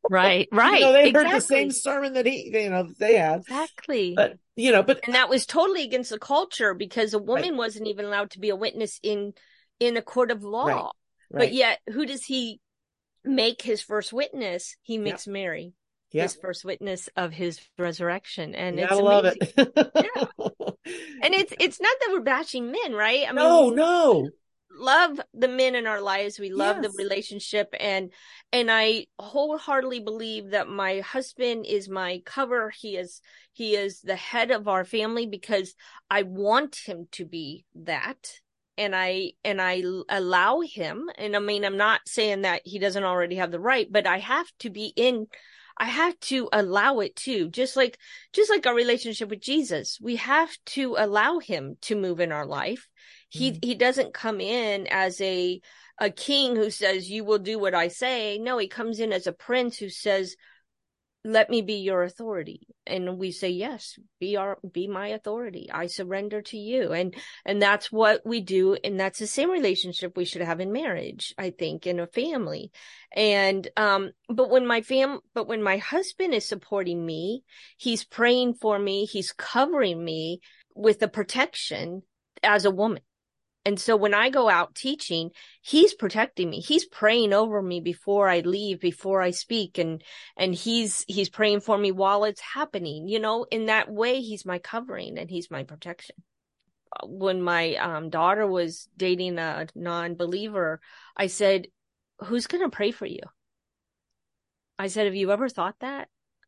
right, 0.08 0.48
right. 0.52 0.80
You 0.80 0.80
know, 0.86 0.92
they 0.92 1.08
exactly. 1.08 1.30
heard 1.30 1.36
the 1.36 1.44
same 1.44 1.70
sermon 1.70 2.12
that 2.12 2.26
he, 2.26 2.50
you 2.52 2.70
know, 2.70 2.88
they 2.98 3.16
had. 3.16 3.40
Exactly. 3.40 4.12
But 4.14 4.38
you 4.54 4.70
know, 4.72 4.82
but 4.82 5.00
and 5.04 5.14
that 5.14 5.28
was 5.28 5.46
totally 5.46 5.82
against 5.82 6.10
the 6.10 6.18
culture 6.18 6.72
because 6.74 7.14
a 7.14 7.18
woman 7.18 7.50
right. 7.50 7.56
wasn't 7.56 7.88
even 7.88 8.04
allowed 8.04 8.30
to 8.32 8.38
be 8.38 8.50
a 8.50 8.56
witness 8.56 9.00
in 9.02 9.32
in 9.80 9.96
a 9.96 10.02
court 10.02 10.30
of 10.30 10.44
law. 10.44 10.92
Right. 11.30 11.40
But 11.40 11.52
yet, 11.52 11.80
who 11.92 12.06
does 12.06 12.24
he 12.24 12.60
make 13.24 13.62
his 13.62 13.82
first 13.82 14.12
witness? 14.12 14.76
He 14.82 14.98
makes 14.98 15.26
yep. 15.26 15.32
Mary. 15.32 15.72
Yep. 16.12 16.22
His 16.22 16.36
first 16.36 16.64
witness 16.64 17.08
of 17.16 17.32
his 17.32 17.60
resurrection, 17.76 18.54
and 18.54 18.78
it's 18.78 18.92
I 18.92 18.94
love 18.94 19.24
it. 19.24 19.52
yeah. 19.76 20.46
And 21.22 21.34
it's 21.34 21.52
it's 21.58 21.80
not 21.80 21.96
that 22.00 22.10
we're 22.12 22.20
bashing 22.20 22.70
men, 22.70 22.92
right? 22.92 23.24
I 23.28 23.32
mean, 23.32 23.36
no, 23.36 23.70
no. 23.70 24.30
Love 24.78 25.20
the 25.32 25.48
men 25.48 25.74
in 25.74 25.86
our 25.86 26.02
lives. 26.02 26.38
We 26.38 26.50
love 26.50 26.78
yes. 26.82 26.86
the 26.92 27.02
relationship, 27.02 27.74
and 27.80 28.12
and 28.52 28.70
I 28.70 29.06
wholeheartedly 29.18 30.00
believe 30.00 30.50
that 30.50 30.68
my 30.68 31.00
husband 31.00 31.64
is 31.66 31.88
my 31.88 32.22
cover. 32.26 32.70
He 32.70 32.96
is 32.96 33.22
he 33.52 33.74
is 33.74 34.02
the 34.02 34.16
head 34.16 34.50
of 34.50 34.68
our 34.68 34.84
family 34.84 35.26
because 35.26 35.74
I 36.10 36.24
want 36.24 36.76
him 36.76 37.08
to 37.12 37.24
be 37.24 37.64
that 37.74 38.40
and 38.78 38.94
I 38.94 39.32
and 39.44 39.60
I 39.60 39.82
allow 40.08 40.60
him 40.60 41.08
and 41.16 41.34
I 41.34 41.38
mean 41.38 41.64
I'm 41.64 41.76
not 41.76 42.02
saying 42.06 42.42
that 42.42 42.62
he 42.64 42.78
doesn't 42.78 43.04
already 43.04 43.36
have 43.36 43.50
the 43.50 43.60
right 43.60 43.90
but 43.90 44.06
I 44.06 44.18
have 44.18 44.46
to 44.60 44.70
be 44.70 44.92
in 44.96 45.26
I 45.78 45.86
have 45.86 46.18
to 46.20 46.48
allow 46.52 47.00
it 47.00 47.16
too 47.16 47.50
just 47.50 47.76
like 47.76 47.98
just 48.32 48.50
like 48.50 48.66
our 48.66 48.74
relationship 48.74 49.28
with 49.28 49.40
Jesus. 49.40 49.98
We 50.00 50.16
have 50.16 50.56
to 50.66 50.96
allow 50.98 51.38
him 51.38 51.76
to 51.82 51.96
move 51.96 52.20
in 52.20 52.32
our 52.32 52.46
life. 52.46 52.88
He 53.28 53.52
mm-hmm. 53.52 53.58
he 53.62 53.74
doesn't 53.74 54.14
come 54.14 54.40
in 54.40 54.86
as 54.86 55.20
a 55.20 55.60
a 55.98 56.10
king 56.10 56.56
who 56.56 56.70
says 56.70 57.10
you 57.10 57.24
will 57.24 57.38
do 57.38 57.58
what 57.58 57.74
I 57.74 57.88
say. 57.88 58.38
No 58.38 58.58
he 58.58 58.68
comes 58.68 59.00
in 59.00 59.12
as 59.12 59.26
a 59.26 59.32
prince 59.32 59.76
who 59.78 59.88
says 59.88 60.36
let 61.26 61.50
me 61.50 61.60
be 61.60 61.74
your 61.74 62.02
authority. 62.02 62.68
And 62.86 63.18
we 63.18 63.32
say 63.32 63.50
yes 63.50 63.98
be 64.20 64.36
our 64.36 64.58
be 64.72 64.86
my 64.86 65.08
authority. 65.08 65.68
I 65.72 65.88
surrender 65.88 66.40
to 66.42 66.56
you. 66.56 66.92
And 66.92 67.14
and 67.44 67.60
that's 67.60 67.90
what 67.90 68.24
we 68.24 68.40
do. 68.40 68.76
And 68.84 68.98
that's 68.98 69.18
the 69.18 69.26
same 69.26 69.50
relationship 69.50 70.16
we 70.16 70.24
should 70.24 70.42
have 70.42 70.60
in 70.60 70.72
marriage 70.72 71.34
i 71.36 71.50
think 71.50 71.86
in 71.86 72.00
a 72.00 72.06
family. 72.06 72.70
And 73.12 73.68
um 73.76 74.12
but 74.28 74.50
when 74.50 74.66
my 74.66 74.82
fam 74.82 75.20
but 75.34 75.48
when 75.48 75.62
my 75.62 75.78
husband 75.78 76.32
is 76.32 76.46
supporting 76.46 77.04
me 77.04 77.42
he's 77.76 78.04
praying 78.04 78.54
for 78.54 78.78
me 78.78 79.04
he's 79.04 79.32
covering 79.32 80.04
me 80.04 80.40
with 80.74 81.00
the 81.00 81.08
protection 81.08 82.02
as 82.42 82.64
a 82.64 82.70
woman 82.70 83.00
and 83.66 83.80
so 83.80 83.96
when 83.96 84.14
I 84.14 84.30
go 84.30 84.48
out 84.48 84.76
teaching, 84.76 85.32
he's 85.60 85.92
protecting 85.92 86.48
me. 86.48 86.60
He's 86.60 86.86
praying 86.86 87.32
over 87.32 87.60
me 87.60 87.80
before 87.80 88.28
I 88.28 88.38
leave, 88.38 88.78
before 88.78 89.20
I 89.20 89.32
speak 89.32 89.76
and 89.76 90.04
and 90.36 90.54
he's 90.54 91.04
he's 91.08 91.28
praying 91.28 91.60
for 91.62 91.76
me 91.76 91.90
while 91.90 92.22
it's 92.22 92.40
happening. 92.40 93.08
You 93.08 93.18
know, 93.18 93.44
in 93.50 93.66
that 93.66 93.90
way 93.90 94.20
he's 94.20 94.46
my 94.46 94.60
covering 94.60 95.18
and 95.18 95.28
he's 95.28 95.50
my 95.50 95.64
protection. 95.64 96.14
When 97.04 97.42
my 97.42 97.74
um, 97.74 98.08
daughter 98.08 98.46
was 98.46 98.88
dating 98.96 99.36
a 99.38 99.66
non-believer, 99.74 100.80
I 101.16 101.26
said, 101.26 101.66
"Who's 102.20 102.46
going 102.46 102.62
to 102.62 102.70
pray 102.70 102.92
for 102.92 103.06
you?" 103.06 103.22
I 104.78 104.86
said, 104.86 105.06
"Have 105.06 105.16
you 105.16 105.32
ever 105.32 105.48
thought 105.48 105.80
that 105.80 106.06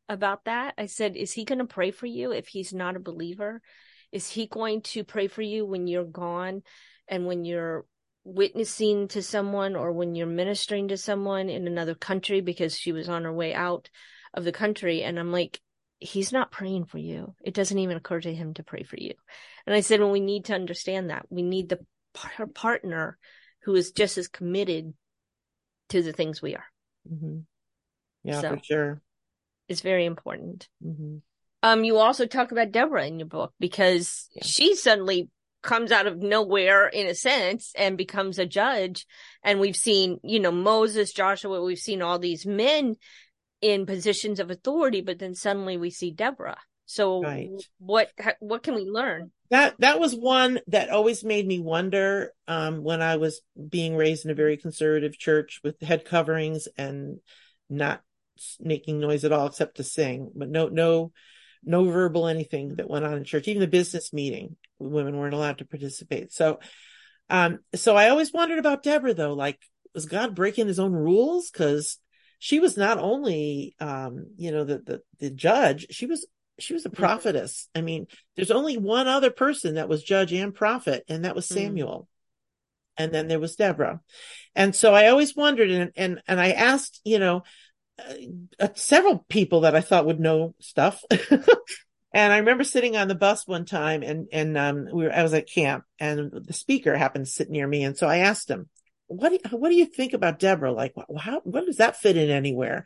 about 0.08 0.44
that?" 0.44 0.74
I 0.78 0.86
said, 0.86 1.16
"Is 1.16 1.32
he 1.32 1.44
going 1.44 1.58
to 1.58 1.64
pray 1.64 1.90
for 1.90 2.06
you 2.06 2.30
if 2.30 2.46
he's 2.46 2.72
not 2.72 2.94
a 2.94 3.00
believer?" 3.00 3.60
Is 4.10 4.30
he 4.30 4.46
going 4.46 4.80
to 4.82 5.04
pray 5.04 5.26
for 5.26 5.42
you 5.42 5.66
when 5.66 5.86
you're 5.86 6.04
gone? 6.04 6.62
And 7.08 7.26
when 7.26 7.44
you're 7.44 7.84
witnessing 8.24 9.08
to 9.08 9.22
someone 9.22 9.74
or 9.74 9.90
when 9.92 10.14
you're 10.14 10.26
ministering 10.26 10.88
to 10.88 10.96
someone 10.96 11.48
in 11.48 11.66
another 11.66 11.94
country 11.94 12.40
because 12.40 12.76
she 12.76 12.92
was 12.92 13.08
on 13.08 13.24
her 13.24 13.32
way 13.32 13.54
out 13.54 13.88
of 14.34 14.44
the 14.44 14.52
country 14.52 15.02
and 15.02 15.18
I'm 15.18 15.32
like 15.32 15.60
he's 15.98 16.30
not 16.30 16.52
praying 16.52 16.84
for 16.84 16.98
you 16.98 17.34
it 17.42 17.54
doesn't 17.54 17.78
even 17.78 17.96
occur 17.96 18.20
to 18.20 18.34
him 18.34 18.54
to 18.54 18.62
pray 18.62 18.82
for 18.82 18.96
you 18.98 19.14
and 19.66 19.74
I 19.74 19.80
said 19.80 20.00
well 20.00 20.10
we 20.10 20.20
need 20.20 20.46
to 20.46 20.54
understand 20.54 21.10
that 21.10 21.24
we 21.30 21.42
need 21.42 21.70
the 21.70 21.78
her 22.36 22.46
partner 22.46 23.16
who 23.62 23.74
is 23.74 23.92
just 23.92 24.18
as 24.18 24.28
committed 24.28 24.92
to 25.88 26.02
the 26.02 26.12
things 26.12 26.42
we 26.42 26.54
are 26.54 26.66
mm-hmm. 27.10 27.38
yeah 28.24 28.40
so, 28.40 28.50
for 28.50 28.62
sure 28.62 29.02
it's 29.68 29.80
very 29.80 30.04
important 30.04 30.68
mm-hmm. 30.84 31.16
um 31.62 31.84
you 31.84 31.96
also 31.96 32.26
talk 32.26 32.52
about 32.52 32.72
Deborah 32.72 33.06
in 33.06 33.18
your 33.18 33.28
book 33.28 33.54
because 33.58 34.28
yeah. 34.34 34.44
she 34.44 34.74
suddenly 34.74 35.30
comes 35.62 35.90
out 35.90 36.06
of 36.06 36.18
nowhere 36.18 36.86
in 36.86 37.06
a 37.06 37.14
sense 37.14 37.72
and 37.76 37.98
becomes 37.98 38.38
a 38.38 38.46
judge. 38.46 39.06
And 39.42 39.60
we've 39.60 39.76
seen, 39.76 40.18
you 40.22 40.40
know, 40.40 40.52
Moses, 40.52 41.12
Joshua, 41.12 41.62
we've 41.62 41.78
seen 41.78 42.02
all 42.02 42.18
these 42.18 42.46
men 42.46 42.96
in 43.60 43.86
positions 43.86 44.40
of 44.40 44.50
authority, 44.50 45.00
but 45.00 45.18
then 45.18 45.34
suddenly 45.34 45.76
we 45.76 45.90
see 45.90 46.10
Deborah. 46.10 46.58
So 46.86 47.22
right. 47.22 47.50
what 47.78 48.10
what 48.40 48.62
can 48.62 48.74
we 48.74 48.86
learn? 48.86 49.30
That 49.50 49.74
that 49.80 50.00
was 50.00 50.14
one 50.14 50.60
that 50.68 50.88
always 50.88 51.22
made 51.22 51.46
me 51.46 51.58
wonder 51.58 52.32
um, 52.46 52.82
when 52.82 53.02
I 53.02 53.16
was 53.16 53.42
being 53.68 53.94
raised 53.94 54.24
in 54.24 54.30
a 54.30 54.34
very 54.34 54.56
conservative 54.56 55.18
church 55.18 55.60
with 55.62 55.80
head 55.82 56.06
coverings 56.06 56.66
and 56.78 57.18
not 57.68 58.02
making 58.58 59.00
noise 59.00 59.24
at 59.24 59.32
all 59.32 59.46
except 59.46 59.76
to 59.76 59.84
sing, 59.84 60.30
but 60.34 60.48
no 60.48 60.68
no 60.68 61.12
no 61.62 61.84
verbal 61.84 62.26
anything 62.26 62.76
that 62.76 62.88
went 62.88 63.04
on 63.04 63.18
in 63.18 63.24
church, 63.24 63.48
even 63.48 63.60
the 63.60 63.66
business 63.66 64.12
meeting, 64.14 64.56
women 64.78 65.16
weren't 65.16 65.34
allowed 65.34 65.58
to 65.58 65.64
participate. 65.64 66.32
So, 66.32 66.60
um, 67.30 67.58
so 67.74 67.96
I 67.96 68.08
always 68.08 68.32
wondered 68.32 68.58
about 68.58 68.82
Deborah 68.82 69.14
though, 69.14 69.34
like, 69.34 69.58
was 69.94 70.06
God 70.06 70.34
breaking 70.34 70.68
his 70.68 70.78
own 70.78 70.92
rules? 70.92 71.50
Cause 71.50 71.98
she 72.38 72.60
was 72.60 72.76
not 72.76 72.98
only, 72.98 73.74
um, 73.80 74.28
you 74.36 74.52
know, 74.52 74.64
the, 74.64 74.78
the, 74.78 75.02
the 75.18 75.30
judge, 75.30 75.86
she 75.90 76.06
was, 76.06 76.26
she 76.58 76.72
was 76.72 76.86
a 76.86 76.88
mm-hmm. 76.88 77.02
prophetess. 77.02 77.68
I 77.74 77.80
mean, 77.80 78.06
there's 78.36 78.50
only 78.50 78.76
one 78.76 79.08
other 79.08 79.30
person 79.30 79.74
that 79.74 79.88
was 79.88 80.02
judge 80.02 80.32
and 80.32 80.54
prophet, 80.54 81.04
and 81.08 81.24
that 81.24 81.34
was 81.34 81.46
mm-hmm. 81.46 81.66
Samuel. 81.66 82.00
Mm. 82.00 82.06
And 83.00 83.14
then 83.14 83.28
there 83.28 83.40
was 83.40 83.56
Deborah. 83.56 84.00
And 84.56 84.74
so 84.74 84.92
I 84.92 85.08
always 85.08 85.36
wondered, 85.36 85.70
and, 85.70 85.92
and, 85.96 86.20
and 86.26 86.40
I 86.40 86.50
asked, 86.50 87.00
you 87.04 87.20
know, 87.20 87.42
uh, 88.60 88.68
several 88.74 89.24
people 89.28 89.62
that 89.62 89.74
I 89.74 89.80
thought 89.80 90.06
would 90.06 90.20
know 90.20 90.54
stuff. 90.60 91.02
and 92.12 92.32
I 92.32 92.38
remember 92.38 92.64
sitting 92.64 92.96
on 92.96 93.08
the 93.08 93.14
bus 93.14 93.46
one 93.46 93.64
time 93.64 94.02
and, 94.02 94.28
and, 94.32 94.56
um, 94.56 94.88
we 94.92 95.04
were, 95.04 95.12
I 95.12 95.22
was 95.22 95.34
at 95.34 95.50
camp 95.50 95.84
and 95.98 96.32
the 96.32 96.52
speaker 96.52 96.96
happened 96.96 97.26
to 97.26 97.30
sit 97.30 97.50
near 97.50 97.66
me. 97.66 97.84
And 97.84 97.96
so 97.96 98.08
I 98.08 98.18
asked 98.18 98.50
him, 98.50 98.68
what 99.08 99.28
do 99.30 99.34
you, 99.34 99.58
what 99.58 99.70
do 99.70 99.76
you 99.76 99.86
think 99.86 100.12
about 100.12 100.38
Deborah? 100.38 100.72
Like, 100.72 100.94
how, 101.18 101.40
what 101.44 101.66
does 101.66 101.78
that 101.78 101.96
fit 101.96 102.16
in 102.16 102.30
anywhere? 102.30 102.84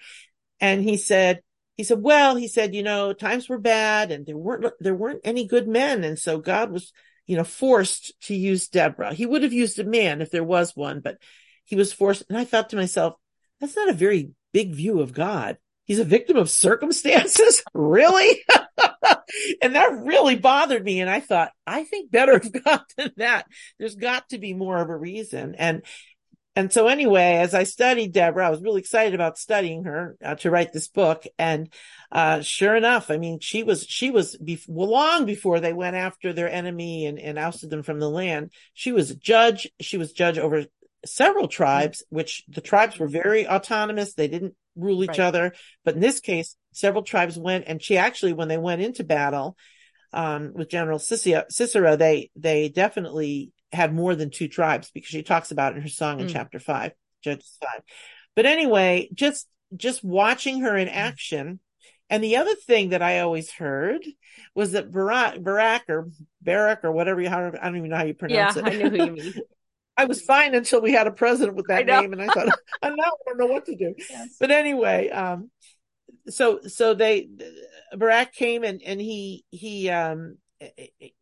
And 0.61 0.82
he 0.82 0.96
said, 0.96 1.42
he 1.76 1.85
said, 1.85 2.02
well, 2.02 2.37
he 2.37 2.48
said, 2.48 2.74
you 2.74 2.82
know, 2.82 3.12
times 3.12 3.48
were 3.48 3.58
bad 3.58 4.11
and 4.11 4.26
there 4.26 4.37
weren't, 4.37 4.66
there 4.80 4.94
weren't 4.94 5.20
any 5.24 5.46
good 5.46 5.66
men. 5.66 6.04
And 6.04 6.18
so 6.18 6.38
God 6.38 6.70
was, 6.70 6.92
you 7.26 7.37
know, 7.37 7.44
forced 7.44 8.12
to 8.22 8.35
use 8.35 8.68
Deborah. 8.68 9.14
He 9.14 9.26
would 9.26 9.42
have 9.42 9.52
used 9.52 9.78
a 9.78 9.85
man 9.85 10.20
if 10.20 10.30
there 10.30 10.44
was 10.44 10.76
one, 10.76 11.00
but 11.00 11.18
he 11.64 11.76
was 11.76 11.92
forced. 11.92 12.24
And 12.28 12.37
I 12.37 12.44
thought 12.44 12.70
to 12.70 12.76
myself, 12.76 13.14
that's 13.61 13.76
not 13.76 13.88
a 13.88 13.94
very 13.94 14.30
big 14.52 14.74
view 14.74 15.00
of 15.00 15.12
God. 15.12 15.58
He's 15.85 15.98
a 15.98 16.04
victim 16.04 16.37
of 16.37 16.50
circumstances. 16.50 17.62
really? 17.74 18.44
and 19.62 19.75
that 19.75 20.03
really 20.05 20.37
bothered 20.37 20.85
me. 20.85 21.01
And 21.01 21.11
I 21.11 21.21
thought, 21.21 21.53
I 21.66 21.85
think 21.85 22.11
better 22.11 22.33
of 22.37 22.53
God 22.64 22.83
than 22.97 23.12
that. 23.16 23.47
There's 23.79 23.97
got 23.97 24.29
to 24.31 24.38
be 24.38 24.55
more 24.55 24.79
of 24.79 24.90
a 24.90 24.97
reason. 24.97 25.55
And, 25.57 25.83
and 26.55 26.71
so 26.71 26.87
anyway, 26.87 27.37
as 27.37 27.55
I 27.55 27.64
studied 27.64 28.12
Deborah, 28.12 28.47
I 28.47 28.51
was 28.51 28.61
really 28.61 28.81
excited 28.81 29.14
about 29.14 29.38
studying 29.38 29.85
her 29.85 30.16
uh, 30.23 30.35
to 30.37 30.51
write 30.51 30.73
this 30.73 30.88
book. 30.88 31.25
And, 31.38 31.73
uh, 32.11 32.42
sure 32.42 32.77
enough, 32.77 33.11
I 33.11 33.16
mean, 33.16 33.40
she 33.40 33.62
was, 33.62 33.85
she 33.85 34.11
was 34.11 34.37
be- 34.37 34.61
long 34.68 35.25
before 35.25 35.61
they 35.61 35.73
went 35.73 35.97
after 35.97 36.35
their 36.35 36.51
enemy 36.51 37.07
and, 37.07 37.18
and 37.18 37.38
ousted 37.38 37.71
them 37.71 37.83
from 37.83 38.01
the 38.01 38.11
land. 38.11 38.53
She 38.75 38.92
was 38.92 39.11
a 39.11 39.16
judge. 39.16 39.71
She 39.81 39.97
was 39.97 40.12
judge 40.12 40.37
over 40.37 40.66
several 41.05 41.49
tribes, 41.49 42.05
which 42.09 42.45
the 42.49 42.61
tribes 42.61 42.99
were 42.99 43.09
very 43.09 43.47
autonomous. 43.47 44.15
They 44.15 44.29
didn't 44.29 44.55
rule 44.77 45.03
each 45.03 45.11
right. 45.11 45.21
other. 45.21 45.55
But 45.85 45.95
in 45.95 46.01
this 46.01 46.21
case, 46.21 46.57
several 46.73 47.03
tribes 47.03 47.38
went 47.38 47.65
and 47.67 47.83
she 47.83 47.97
actually, 47.97 48.33
when 48.33 48.49
they 48.49 48.59
went 48.59 48.83
into 48.83 49.05
battle, 49.05 49.57
um, 50.12 50.53
with 50.55 50.69
General 50.69 50.99
Sisera, 50.99 51.97
they, 51.97 52.31
they 52.37 52.69
definitely 52.69 53.53
had 53.73 53.95
more 53.95 54.15
than 54.15 54.31
two 54.31 54.49
tribes 54.49 54.91
because 54.93 55.09
she 55.09 55.23
talks 55.23 55.51
about 55.51 55.73
it 55.73 55.77
in 55.77 55.83
her 55.83 55.88
song 55.88 56.21
in 56.21 56.27
mm. 56.27 56.33
chapter 56.33 56.59
five, 56.59 56.93
Judges 57.23 57.57
five. 57.62 57.81
But 58.37 58.45
anyway, 58.47 59.09
just, 59.15 59.49
just 59.75 60.05
watching 60.05 60.61
her 60.61 60.77
in 60.77 60.88
mm. 60.88 60.95
action. 60.95 61.61
And 62.11 62.23
the 62.23 62.37
other 62.37 62.55
thing 62.55 62.91
that 62.91 63.01
I 63.01 63.21
always 63.21 63.51
heard 63.51 64.05
was 64.55 64.73
that 64.73 64.93
Barak, 64.93 65.43
Barak 65.43 65.85
or 65.88 66.11
Barak 66.43 66.85
or 66.85 66.93
whatever 66.93 67.23
you, 67.23 67.31
how 67.31 67.47
I 67.47 67.65
don't 67.65 67.79
even 67.79 67.88
know 67.88 67.97
how 67.97 68.05
you 68.05 68.12
pronounce 68.12 68.57
yeah, 68.57 68.67
it. 68.67 68.75
I 68.75 68.77
know 68.77 68.91
who 68.91 68.97
you 68.97 69.12
mean. 69.23 69.35
I 69.96 70.07
was 70.07 70.22
fine 70.22 70.55
until 70.55 70.81
we 70.81 70.92
had 70.92 71.07
a 71.07 71.12
president 71.12 71.57
with 71.57 71.66
that 71.68 71.87
name, 71.87 72.12
and 72.12 72.22
I 72.22 72.26
thought, 72.26 72.48
I 72.83 72.88
now 72.88 73.12
don't 73.26 73.38
know 73.38 73.46
what 73.46 73.66
to 73.66 73.76
do. 73.76 73.94
Yes. 74.11 74.37
But 74.40 74.50
anyway, 74.50 75.11
um, 75.11 75.50
so 76.28 76.61
so 76.66 76.94
they 76.94 77.28
Barak 77.94 78.33
came 78.33 78.64
and 78.64 78.81
and 78.83 79.00
he 79.00 79.44
he 79.50 79.90
um 79.90 80.38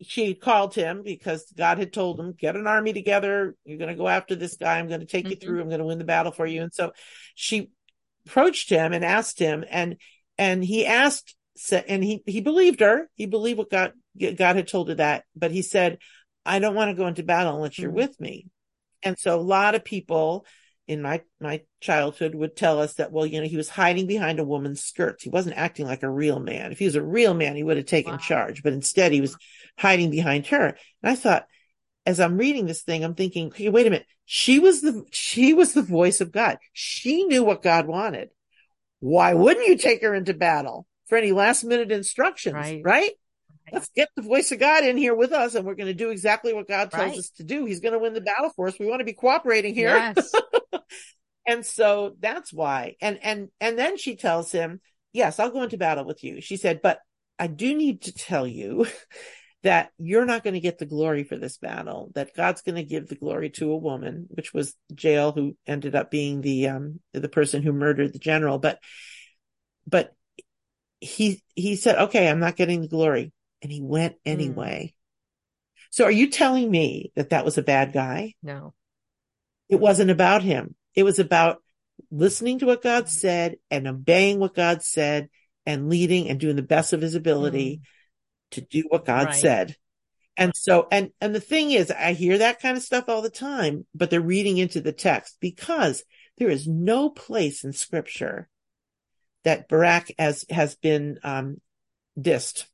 she 0.03 0.35
called 0.35 0.75
him 0.75 1.03
because 1.03 1.53
God 1.57 1.79
had 1.79 1.93
told 1.93 2.19
him, 2.19 2.35
get 2.39 2.57
an 2.57 2.67
army 2.67 2.93
together. 2.93 3.55
You're 3.65 3.79
going 3.79 3.91
to 3.91 3.97
go 3.97 4.09
after 4.09 4.35
this 4.35 4.57
guy. 4.57 4.79
I'm 4.79 4.89
going 4.89 5.01
to 5.01 5.07
take 5.07 5.25
mm-hmm. 5.25 5.31
you 5.31 5.37
through. 5.37 5.61
I'm 5.61 5.69
going 5.69 5.81
to 5.81 5.87
win 5.87 5.99
the 5.99 6.05
battle 6.05 6.33
for 6.33 6.47
you. 6.47 6.63
And 6.63 6.73
so 6.75 6.93
she 7.35 7.71
approached 8.27 8.71
him 8.71 8.93
and 8.93 9.05
asked 9.05 9.39
him 9.39 9.65
and, 9.71 9.97
and 10.39 10.65
he 10.65 10.87
asked, 10.87 11.37
and 11.89 12.03
he, 12.03 12.23
he 12.27 12.41
believed 12.41 12.81
her. 12.81 13.09
He 13.15 13.27
believed 13.27 13.59
what 13.59 13.71
God, 13.71 13.93
God 14.19 14.57
had 14.57 14.69
told 14.69 14.89
her 14.89 14.95
that, 14.97 15.25
but 15.37 15.51
he 15.51 15.63
said, 15.63 15.99
I 16.45 16.59
don't 16.59 16.75
want 16.75 16.91
to 16.91 16.97
go 16.97 17.07
into 17.07 17.23
battle 17.23 17.57
unless 17.57 17.79
you're 17.79 17.91
mm-hmm. 17.91 17.97
with 17.97 18.21
me. 18.21 18.47
And 19.03 19.19
so 19.19 19.39
a 19.39 19.41
lot 19.41 19.75
of 19.75 19.85
people 19.85 20.47
in 20.91 21.03
my 21.03 21.23
my 21.41 21.63
childhood 21.81 22.35
would 22.35 22.57
tell 22.57 22.81
us 22.81 22.95
that 22.95 23.13
well 23.13 23.25
you 23.25 23.41
know 23.41 23.47
he 23.47 23.57
was 23.57 23.69
hiding 23.69 24.09
behind 24.09 24.41
a 24.41 24.45
woman's 24.45 24.83
skirts. 24.83 25.23
He 25.23 25.31
wasn't 25.31 25.57
acting 25.57 25.87
like 25.87 26.03
a 26.03 26.11
real 26.11 26.41
man. 26.41 26.73
If 26.73 26.81
he 26.81 26.85
was 26.85 26.97
a 26.97 27.03
real 27.03 27.33
man 27.33 27.55
he 27.55 27.63
would 27.63 27.77
have 27.77 27.87
taken 27.87 28.15
wow. 28.15 28.19
charge 28.19 28.65
but 28.65 28.73
instead 28.73 29.13
he 29.13 29.21
was 29.21 29.37
hiding 29.79 30.11
behind 30.11 30.49
her. 30.49 30.67
And 30.67 30.77
i 31.13 31.15
thought 31.15 31.47
as 32.07 32.19
i'm 32.19 32.39
reading 32.39 32.67
this 32.67 32.83
thing 32.83 33.05
i'm 33.05 33.15
thinking 33.15 33.53
hey 33.55 33.69
wait 33.69 33.87
a 33.87 33.91
minute. 33.91 34.07
She 34.25 34.59
was 34.59 34.81
the 34.81 35.05
she 35.13 35.55
was 35.55 35.75
the 35.75 35.83
voice 35.83 36.21
of 36.21 36.33
god. 36.33 36.59
She 36.73 37.25
knew 37.25 37.45
what 37.45 37.63
god 37.63 37.87
wanted. 37.87 38.31
Why 38.99 39.35
wouldn't 39.35 39.69
you 39.69 39.77
take 39.77 40.03
her 40.03 40.15
into 40.15 40.35
battle 40.35 40.89
for 41.07 41.17
any 41.17 41.31
last 41.31 41.63
minute 41.63 41.93
instructions 41.93 42.55
right, 42.55 42.83
right? 42.85 43.11
let's 43.73 43.91
get 43.95 44.09
the 44.17 44.23
voice 44.23 44.53
of 44.53 44.59
God 44.59 44.85
in 44.85 44.97
here 44.97 45.15
with 45.15 45.33
us 45.33 45.55
and 45.55 45.65
we're 45.65 45.75
going 45.75 45.87
to 45.87 45.95
do 45.95 46.11
exactly 46.11 46.53
what 46.53 46.69
God 46.69 46.91
tells 46.91 47.11
right. 47.11 47.19
us 47.19 47.31
to 47.37 47.45
do. 47.45 47.65
He's 47.65 47.81
going 47.81 47.93
to 47.93 47.99
win 47.99 48.15
the 48.15 48.21
battle 48.21 48.51
for 48.55 48.69
us. 48.69 48.79
We 48.79 48.87
want 48.87 49.01
to 49.01 49.05
be 49.05 49.13
cooperating 49.13 49.75
here. 49.75 49.91
Yes. 49.91 50.33
and 51.47 51.65
so 51.65 52.17
that's 52.21 52.53
why. 52.53 52.97
And, 53.01 53.19
and, 53.23 53.49
and 53.61 53.79
then 53.79 53.97
she 53.97 54.17
tells 54.17 54.53
him, 54.53 54.81
yes, 55.13 55.39
I'll 55.39 55.51
go 55.51 55.63
into 55.63 55.79
battle 55.79 56.05
with 56.05 56.23
you. 56.25 56.41
She 56.41 56.57
said, 56.57 56.81
but 56.83 57.01
I 57.39 57.47
do 57.47 57.75
need 57.75 58.03
to 58.03 58.13
tell 58.13 58.47
you 58.47 58.87
that 59.63 59.91
you're 59.99 60.25
not 60.25 60.43
going 60.43 60.55
to 60.55 60.61
get 60.61 60.79
the 60.79 60.87
glory 60.87 61.25
for 61.25 61.37
this 61.37 61.59
battle, 61.59 62.11
that 62.15 62.35
God's 62.35 62.63
going 62.63 62.77
to 62.77 62.83
give 62.83 63.09
the 63.09 63.17
glory 63.17 63.51
to 63.51 63.73
a 63.73 63.77
woman, 63.77 64.27
which 64.31 64.55
was 64.55 64.75
Jael, 64.99 65.33
who 65.33 65.57
ended 65.67 65.95
up 65.95 66.11
being 66.11 66.41
the, 66.41 66.69
um, 66.69 67.01
the 67.13 67.29
person 67.29 67.63
who 67.63 67.73
murdered 67.73 68.13
the 68.13 68.19
general. 68.19 68.59
But, 68.59 68.79
but 69.87 70.15
he, 71.01 71.43
he 71.55 71.77
said, 71.77 71.99
okay, 71.99 72.29
I'm 72.29 72.41
not 72.41 72.57
getting 72.57 72.81
the 72.81 72.89
glory 72.89 73.33
and 73.63 73.71
he 73.71 73.81
went 73.81 74.15
hmm. 74.25 74.31
anyway. 74.31 74.93
Mm. 74.93 74.97
So 75.91 76.05
are 76.05 76.11
you 76.11 76.31
telling 76.31 76.71
me 76.71 77.13
that 77.17 77.31
that 77.31 77.45
was 77.45 77.59
a 77.59 77.63
bad 77.63 77.93
guy? 77.93 78.35
No. 78.43 78.75
It 79.69 79.81
wasn't 79.81 80.11
about 80.11 80.43
him. 80.43 80.75
It 80.95 81.03
was 81.03 81.19
about 81.19 81.63
listening 82.11 82.59
to 82.61 82.67
what 82.67 82.83
God 82.83 83.05
hmm. 83.05 83.09
said 83.09 83.57
and 83.71 83.87
obeying 83.87 84.39
what 84.39 84.55
God 84.55 84.83
said 84.83 85.29
and 85.67 85.89
leading 85.89 86.29
and 86.29 86.41
doing 86.41 86.57
the 86.57 86.63
best 86.63 86.93
of 86.93 87.01
his 87.01 87.15
ability 87.15 87.81
mm. 87.83 88.51
to 88.53 88.61
do 88.61 88.85
what 88.89 89.05
God 89.05 89.27
right. 89.27 89.35
said. 89.35 89.77
And 90.37 90.57
so, 90.57 90.89
and, 90.91 91.11
and 91.21 91.35
the 91.35 91.41
thing 91.41 91.71
is, 91.71 91.91
I 91.91 92.15
hear 92.15 92.39
that 92.39 92.61
kind 92.61 92.77
of 92.77 92.83
stuff 92.83 93.09
all 93.09 93.21
the 93.21 93.31
time, 93.31 93.87
but 93.95 94.11
they're 94.11 94.21
reading 94.21 94.57
into 94.57 94.81
the 94.81 94.93
text 94.93 95.37
because 95.39 96.03
there 96.39 96.49
is 96.49 96.67
no 96.67 97.11
place 97.11 97.63
in 97.63 97.75
scripture 97.75 98.49
that 99.45 99.69
Barak 99.69 100.13
has, 100.19 100.47
has 100.49 100.77
been, 100.77 101.19
um, 101.23 101.61
dissed. 102.19 102.65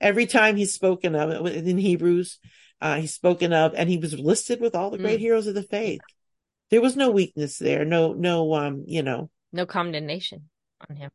Every 0.00 0.26
time 0.26 0.56
he's 0.56 0.74
spoken 0.74 1.14
of 1.14 1.46
in 1.46 1.78
Hebrews, 1.78 2.38
uh, 2.80 2.96
he's 2.96 3.14
spoken 3.14 3.52
of, 3.52 3.74
and 3.76 3.88
he 3.88 3.98
was 3.98 4.18
listed 4.18 4.60
with 4.60 4.74
all 4.74 4.90
the 4.90 4.98
great 4.98 5.18
mm. 5.18 5.22
heroes 5.22 5.46
of 5.46 5.54
the 5.54 5.62
faith. 5.62 6.00
There 6.70 6.80
was 6.80 6.96
no 6.96 7.10
weakness 7.10 7.58
there, 7.58 7.84
no, 7.84 8.12
no, 8.12 8.54
um, 8.54 8.84
you 8.86 9.02
know, 9.02 9.30
no 9.52 9.66
condemnation 9.66 10.48
on 10.88 10.96
him. 10.96 11.10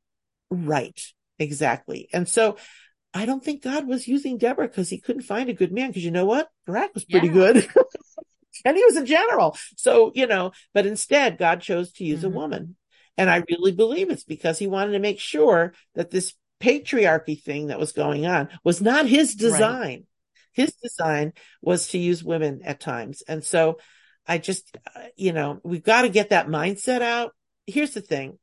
Right, 0.50 1.00
exactly. 1.40 2.08
And 2.14 2.28
so, 2.30 2.58
I 3.14 3.26
don't 3.26 3.44
think 3.44 3.64
God 3.64 3.88
was 3.88 4.08
using 4.08 4.38
Deborah 4.38 4.68
because 4.68 4.90
he 4.90 5.00
couldn't 5.00 5.24
find 5.24 5.50
a 5.50 5.54
good 5.54 5.72
man. 5.72 5.90
Because 5.90 6.06
you 6.06 6.12
know 6.12 6.26
what, 6.26 6.50
Barak 6.66 6.94
was 6.94 7.06
pretty 7.06 7.28
yeah. 7.28 7.34
good, 7.34 7.56
and 8.66 8.78
he 8.78 8.86
was 8.86 8.96
a 8.96 9.06
general. 9.06 9.58
So 9.76 10.12
you 10.16 10.28
know, 10.28 10.52
but 10.74 10.86
instead, 10.86 11.38
God 11.38 11.62
chose 11.62 11.92
to 11.94 12.06
use 12.06 12.20
mm-hmm. 12.20 12.28
a 12.28 12.40
woman. 12.40 12.76
And 13.18 13.30
I 13.30 13.44
really 13.50 13.72
believe 13.72 14.12
it's 14.12 14.24
because 14.24 14.60
he 14.60 14.68
wanted 14.68 14.92
to 14.92 15.00
make 15.00 15.20
sure 15.20 15.74
that 15.96 16.12
this 16.12 16.34
patriarchy 16.60 17.42
thing 17.42 17.68
that 17.68 17.80
was 17.80 17.92
going 17.92 18.26
on 18.26 18.50
was 18.64 18.82
not 18.82 19.06
his 19.06 19.36
design. 19.36 19.80
Right. 19.80 20.06
His 20.54 20.74
design 20.82 21.34
was 21.62 21.90
to 21.90 22.00
use 22.00 22.24
women 22.24 22.62
at 22.64 22.80
times. 22.80 23.22
And 23.28 23.44
so 23.44 23.78
I 24.26 24.40
just, 24.40 24.76
uh, 24.96 25.02
you 25.16 25.32
know, 25.34 25.60
we've 25.64 25.84
got 25.84 26.02
to 26.02 26.10
get 26.10 26.32
that 26.32 26.48
mindset 26.48 27.02
out. 27.02 27.34
Here's 27.68 27.94
the 27.94 28.02
thing. 28.02 28.40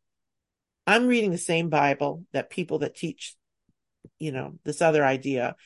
I'm 0.86 1.06
reading 1.06 1.30
the 1.30 1.38
same 1.38 1.70
Bible 1.70 2.24
that 2.32 2.50
people 2.50 2.80
that 2.80 2.94
teach, 2.94 3.34
you 4.18 4.32
know, 4.32 4.58
this 4.64 4.80
other 4.80 5.04
idea. 5.04 5.56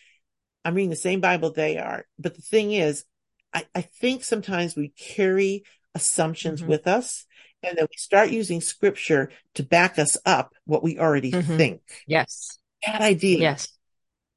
I'm 0.65 0.75
reading 0.75 0.91
the 0.91 0.97
same 0.97 1.21
Bible 1.21 1.53
they 1.53 1.77
are. 1.77 2.07
But 2.19 2.35
the 2.35 2.43
thing 2.43 2.73
is, 2.73 3.05
I, 3.53 3.67
I 3.75 3.83
think 3.83 4.25
sometimes 4.25 4.75
we 4.75 4.89
carry 4.89 5.65
assumptions 5.95 6.61
mm-hmm. 6.61 6.71
with 6.71 6.87
us 6.87 7.27
and 7.63 7.77
then 7.77 7.87
we 7.91 7.97
start 7.97 8.31
using 8.31 8.61
scripture 8.61 9.31
to 9.55 9.63
back 9.63 9.99
us 9.99 10.17
up 10.25 10.53
what 10.65 10.83
we 10.83 10.99
already 10.99 11.33
mm-hmm. 11.33 11.57
think. 11.57 11.81
Yes. 12.07 12.59
Bad 12.85 13.01
idea. 13.01 13.39
Yes. 13.39 13.69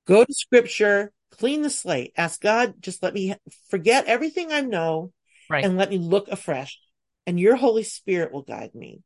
Go 0.08 0.26
to 0.26 0.34
scripture, 0.34 1.12
clean 1.32 1.62
the 1.62 1.70
slate, 1.70 2.14
ask 2.18 2.42
God, 2.42 2.76
just 2.80 3.04
let 3.04 3.14
me 3.14 3.36
forget 3.70 4.06
everything 4.06 4.52
I 4.52 4.62
know 4.62 5.12
right. 5.50 5.64
and 5.64 5.78
let 5.78 5.90
me 5.90 5.98
look 5.98 6.28
afresh 6.28 6.80
and 7.28 7.40
your 7.40 7.56
Holy 7.56 7.84
Spirit 7.84 8.32
will 8.32 8.42
guide 8.42 8.74
me. 8.74 9.02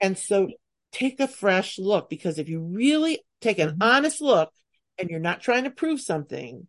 And 0.00 0.16
so 0.16 0.48
take 0.92 1.20
a 1.20 1.28
fresh 1.28 1.78
look 1.78 2.08
because 2.08 2.38
if 2.38 2.48
you 2.48 2.60
really 2.60 3.24
take 3.40 3.58
an 3.58 3.70
mm-hmm. 3.70 3.82
honest 3.82 4.20
look 4.20 4.50
and 4.98 5.08
you're 5.08 5.20
not 5.20 5.40
trying 5.40 5.64
to 5.64 5.70
prove 5.70 6.00
something, 6.00 6.66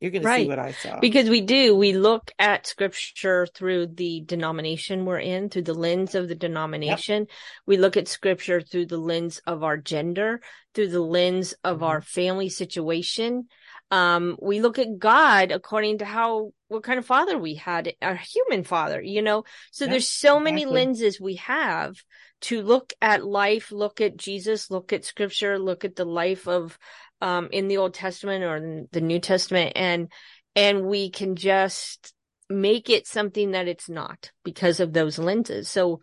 you're 0.00 0.12
going 0.12 0.24
right. 0.24 0.38
to 0.38 0.42
see 0.44 0.48
what 0.48 0.58
I 0.58 0.72
saw. 0.72 1.00
Because 1.00 1.28
we 1.28 1.40
do, 1.40 1.74
we 1.74 1.92
look 1.92 2.30
at 2.38 2.66
scripture 2.66 3.46
through 3.46 3.88
the 3.88 4.20
denomination 4.20 5.04
we're 5.04 5.18
in, 5.18 5.48
through 5.48 5.62
the 5.62 5.74
lens 5.74 6.14
of 6.14 6.28
the 6.28 6.36
denomination. 6.36 7.22
Yep. 7.22 7.28
We 7.66 7.76
look 7.78 7.96
at 7.96 8.06
scripture 8.06 8.60
through 8.60 8.86
the 8.86 8.98
lens 8.98 9.40
of 9.46 9.64
our 9.64 9.76
gender, 9.76 10.40
through 10.74 10.88
the 10.88 11.00
lens 11.00 11.54
of 11.64 11.76
mm-hmm. 11.76 11.84
our 11.84 12.00
family 12.00 12.48
situation. 12.48 13.48
Um, 13.90 14.36
we 14.40 14.60
look 14.60 14.78
at 14.78 14.98
God 14.98 15.50
according 15.50 15.98
to 15.98 16.04
how, 16.04 16.52
what 16.68 16.82
kind 16.82 16.98
of 16.98 17.06
father 17.06 17.38
we 17.38 17.54
had, 17.54 17.92
a 18.00 18.14
human 18.14 18.62
father, 18.62 19.00
you 19.00 19.22
know? 19.22 19.44
So 19.72 19.84
yep, 19.84 19.92
there's 19.92 20.08
so 20.08 20.36
exactly. 20.36 20.52
many 20.52 20.66
lenses 20.66 21.20
we 21.20 21.36
have 21.36 21.96
to 22.42 22.62
look 22.62 22.92
at 23.00 23.24
life, 23.24 23.72
look 23.72 24.00
at 24.00 24.16
Jesus, 24.16 24.70
look 24.70 24.92
at 24.92 25.04
scripture, 25.04 25.58
look 25.58 25.84
at 25.84 25.96
the 25.96 26.04
life 26.04 26.46
of 26.46 26.78
um, 27.20 27.48
in 27.52 27.68
the 27.68 27.78
Old 27.78 27.94
Testament 27.94 28.44
or 28.44 28.86
the 28.92 29.00
New 29.00 29.18
Testament, 29.18 29.72
and 29.76 30.10
and 30.54 30.86
we 30.86 31.10
can 31.10 31.36
just 31.36 32.12
make 32.50 32.88
it 32.90 33.06
something 33.06 33.52
that 33.52 33.68
it's 33.68 33.88
not 33.88 34.30
because 34.44 34.80
of 34.80 34.92
those 34.92 35.18
lenses. 35.18 35.68
So 35.68 36.00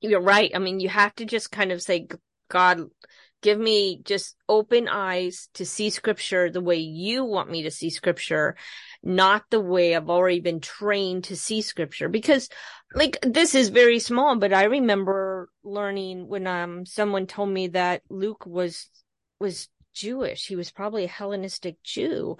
you're 0.00 0.20
right. 0.20 0.50
I 0.54 0.58
mean, 0.58 0.80
you 0.80 0.88
have 0.88 1.14
to 1.16 1.24
just 1.24 1.50
kind 1.50 1.72
of 1.72 1.82
say, 1.82 2.06
God, 2.48 2.86
give 3.42 3.58
me 3.58 4.00
just 4.04 4.36
open 4.48 4.88
eyes 4.88 5.48
to 5.54 5.66
see 5.66 5.90
scripture 5.90 6.50
the 6.50 6.60
way 6.60 6.76
you 6.76 7.24
want 7.24 7.50
me 7.50 7.62
to 7.62 7.70
see 7.70 7.90
scripture, 7.90 8.56
not 9.02 9.44
the 9.50 9.60
way 9.60 9.94
I've 9.94 10.10
already 10.10 10.40
been 10.40 10.60
trained 10.60 11.24
to 11.24 11.36
see 11.36 11.60
scripture. 11.62 12.08
Because 12.08 12.48
like 12.94 13.18
this 13.22 13.54
is 13.54 13.68
very 13.68 13.98
small, 13.98 14.36
but 14.36 14.52
I 14.52 14.64
remember 14.64 15.48
learning 15.64 16.28
when 16.28 16.46
um 16.46 16.86
someone 16.86 17.26
told 17.26 17.50
me 17.50 17.68
that 17.68 18.02
Luke 18.08 18.46
was 18.46 18.88
was 19.38 19.68
Jewish. 19.96 20.46
He 20.46 20.56
was 20.56 20.70
probably 20.70 21.04
a 21.04 21.08
Hellenistic 21.08 21.82
Jew. 21.82 22.36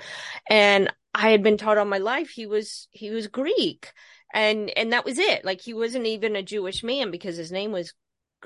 And 0.48 0.92
I 1.14 1.30
had 1.30 1.42
been 1.42 1.56
taught 1.56 1.78
all 1.78 1.84
my 1.86 1.98
life 1.98 2.30
he 2.30 2.46
was 2.46 2.88
he 2.90 3.10
was 3.10 3.26
Greek. 3.26 3.92
And 4.32 4.70
and 4.76 4.92
that 4.92 5.04
was 5.04 5.18
it. 5.18 5.44
Like 5.44 5.60
he 5.60 5.74
wasn't 5.74 6.06
even 6.06 6.36
a 6.36 6.42
Jewish 6.42 6.84
man 6.84 7.10
because 7.10 7.36
his 7.36 7.50
name 7.50 7.72
was 7.72 7.94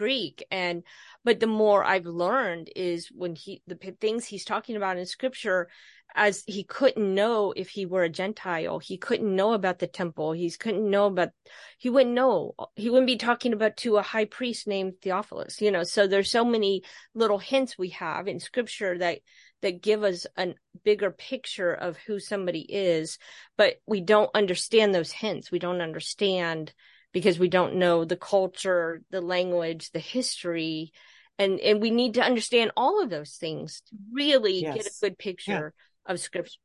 Greek. 0.01 0.47
And 0.51 0.83
but 1.25 1.41
the 1.41 1.47
more 1.47 1.85
I've 1.85 2.07
learned 2.07 2.71
is 2.75 3.09
when 3.15 3.35
he 3.35 3.63
the 3.67 3.77
things 4.01 4.25
he's 4.25 4.47
talking 4.47 4.77
about 4.77 4.97
in 4.97 5.05
scripture 5.05 5.69
as 6.15 6.43
he 6.47 6.65
couldn't 6.65 7.15
know 7.15 7.53
if 7.55 7.69
he 7.69 7.87
were 7.87 8.03
a 8.03 8.09
Gentile. 8.09 8.79
He 8.79 8.97
couldn't 8.97 9.37
know 9.37 9.53
about 9.53 9.79
the 9.79 9.87
temple. 9.87 10.33
He 10.33 10.51
couldn't 10.51 10.89
know 10.89 11.07
about, 11.07 11.31
he 11.79 11.91
wouldn't 11.91 12.15
know. 12.15 12.55
He 12.75 12.91
wouldn't 12.91 13.07
be 13.07 13.17
talking 13.17 13.53
about 13.53 13.77
to 13.79 13.97
a 13.97 14.03
high 14.03 14.25
priest 14.25 14.67
named 14.67 14.95
Theophilus, 15.03 15.61
you 15.61 15.71
know, 15.71 15.85
so 15.85 16.07
there's 16.07 16.31
so 16.31 16.45
many 16.45 16.83
little 17.15 17.39
hints 17.39 17.79
we 17.79 17.91
have 17.91 18.27
in 18.27 18.41
scripture 18.41 18.99
that, 18.99 19.21
that 19.63 19.83
give 19.83 20.03
us 20.03 20.27
a 20.37 20.55
bigger 20.85 21.11
picture 21.11 21.73
of 21.73 21.97
who 21.99 22.19
somebody 22.19 22.61
is, 22.61 23.19
but 23.57 23.75
we 23.87 24.01
don't 24.01 24.31
understand 24.35 24.95
those 24.95 25.13
hints. 25.13 25.51
We 25.51 25.59
don't 25.59 25.83
understand 25.83 26.73
because 27.13 27.39
we 27.39 27.49
don't 27.49 27.77
know 27.77 28.05
the 28.05 28.17
culture, 28.17 29.03
the 29.11 29.21
language, 29.21 29.91
the 29.93 29.99
history, 29.99 30.93
and 31.39 31.59
and 31.61 31.81
we 31.81 31.91
need 31.91 32.15
to 32.15 32.23
understand 32.23 32.73
all 32.77 33.03
of 33.03 33.11
those 33.11 33.33
things 33.33 33.83
to 33.89 33.97
really 34.13 34.63
yes. 34.63 34.75
get 34.75 34.87
a 34.87 35.01
good 35.01 35.19
picture 35.19 35.73
of 36.07 36.21
scripture. 36.21 36.61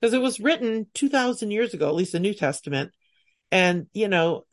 Because 0.00 0.14
it 0.14 0.20
was 0.20 0.40
written 0.40 0.86
2000 0.94 1.50
years 1.50 1.72
ago, 1.72 1.88
at 1.88 1.94
least 1.94 2.12
the 2.12 2.20
New 2.20 2.34
Testament. 2.34 2.92
And, 3.50 3.86
you 3.94 4.08
know, 4.08 4.44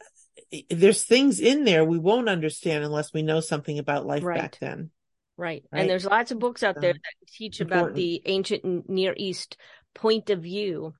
there's 0.69 1.03
things 1.03 1.39
in 1.39 1.65
there 1.65 1.83
we 1.83 1.97
won't 1.97 2.29
understand 2.29 2.83
unless 2.83 3.13
we 3.13 3.21
know 3.21 3.39
something 3.39 3.79
about 3.79 4.05
life 4.05 4.23
right. 4.23 4.39
back 4.39 4.59
then. 4.59 4.91
Right. 5.37 5.63
right. 5.71 5.81
And 5.81 5.89
there's 5.89 6.05
lots 6.05 6.31
of 6.31 6.39
books 6.39 6.63
out 6.63 6.79
there 6.79 6.91
um, 6.91 6.97
that 6.97 7.27
teach 7.33 7.61
important. 7.61 7.87
about 7.87 7.95
the 7.95 8.21
ancient 8.25 8.89
Near 8.89 9.13
East 9.17 9.57
point 9.93 10.29
of 10.29 10.41
view 10.43 10.93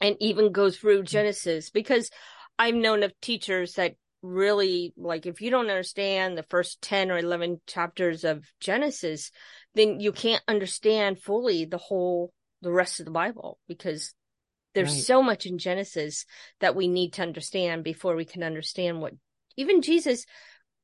and 0.00 0.16
even 0.20 0.52
go 0.52 0.70
through 0.70 1.02
mm. 1.02 1.06
Genesis 1.06 1.70
because 1.70 2.10
I've 2.60 2.74
known 2.74 3.02
of 3.02 3.18
teachers 3.22 3.72
that 3.74 3.94
really 4.20 4.92
like 4.98 5.24
if 5.24 5.40
you 5.40 5.50
don't 5.50 5.70
understand 5.70 6.36
the 6.36 6.44
first 6.50 6.82
10 6.82 7.10
or 7.10 7.16
11 7.16 7.62
chapters 7.66 8.22
of 8.22 8.44
Genesis, 8.60 9.30
then 9.74 9.98
you 9.98 10.12
can't 10.12 10.42
understand 10.46 11.22
fully 11.22 11.64
the 11.64 11.78
whole 11.78 12.34
the 12.60 12.70
rest 12.70 13.00
of 13.00 13.06
the 13.06 13.12
Bible 13.12 13.58
because 13.66 14.12
there's 14.74 14.92
right. 14.92 15.04
so 15.04 15.22
much 15.22 15.46
in 15.46 15.56
Genesis 15.56 16.26
that 16.60 16.76
we 16.76 16.86
need 16.86 17.14
to 17.14 17.22
understand 17.22 17.82
before 17.82 18.14
we 18.14 18.26
can 18.26 18.42
understand 18.42 19.00
what 19.00 19.14
even 19.56 19.80
Jesus, 19.80 20.26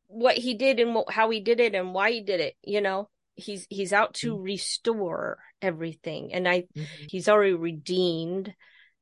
what 0.07 0.39
he 0.39 0.55
did 0.55 0.81
and 0.81 0.95
what, 0.95 1.13
how 1.13 1.29
he 1.29 1.41
did 1.41 1.61
it 1.61 1.75
and 1.75 1.93
why 1.93 2.11
he 2.11 2.23
did 2.23 2.41
it, 2.41 2.55
you 2.63 2.81
know, 2.81 3.11
he's, 3.35 3.67
he's 3.69 3.93
out 3.93 4.15
to 4.15 4.33
mm-hmm. 4.33 4.45
restore 4.45 5.37
everything. 5.61 6.33
And 6.33 6.49
I, 6.49 6.63
mm-hmm. 6.63 7.05
he's 7.11 7.29
already 7.29 7.53
redeemed 7.53 8.55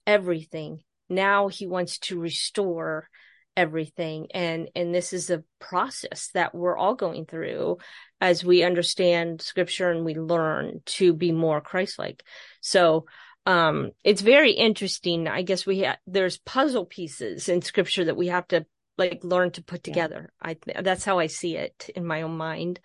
everything. 0.09 0.81
Now 1.09 1.49
he 1.49 1.67
wants 1.67 1.99
to 2.01 2.19
restore 2.19 3.09
everything. 3.57 4.29
And 4.33 4.69
and 4.75 4.95
this 4.95 5.13
is 5.13 5.31
a 5.31 5.45
process 5.61 6.31
that 6.35 6.55
we're 6.55 6.77
all 6.77 6.95
going 6.95 7.27
through 7.27 7.79
as 8.21 8.45
we 8.45 8.63
understand 8.63 9.43
scripture 9.43 9.91
and 9.91 10.05
we 10.05 10.15
learn 10.15 10.81
to 10.87 11.13
be 11.13 11.33
more 11.33 11.61
christ-like. 11.61 12.25
So 12.61 13.07
um 13.47 13.91
it's 14.03 14.23
very 14.23 14.53
interesting. 14.53 15.29
I 15.29 15.43
guess 15.43 15.67
we 15.67 15.81
have 15.81 15.99
there's 16.07 16.39
puzzle 16.39 16.87
pieces 16.87 17.49
in 17.49 17.63
scripture 17.63 18.07
that 18.07 18.17
we 18.17 18.29
have 18.29 18.49
to 18.49 18.67
like 18.97 19.21
learn 19.23 19.51
to 19.53 19.63
put 19.63 19.83
together. 19.83 20.33
Yeah. 20.45 20.55
i 20.77 20.83
that's 20.83 21.05
how 21.05 21.19
i 21.19 21.27
see 21.27 21.57
it 21.57 21.91
in 21.95 22.05
my 22.05 22.23
own 22.23 22.37
mind. 22.37 22.81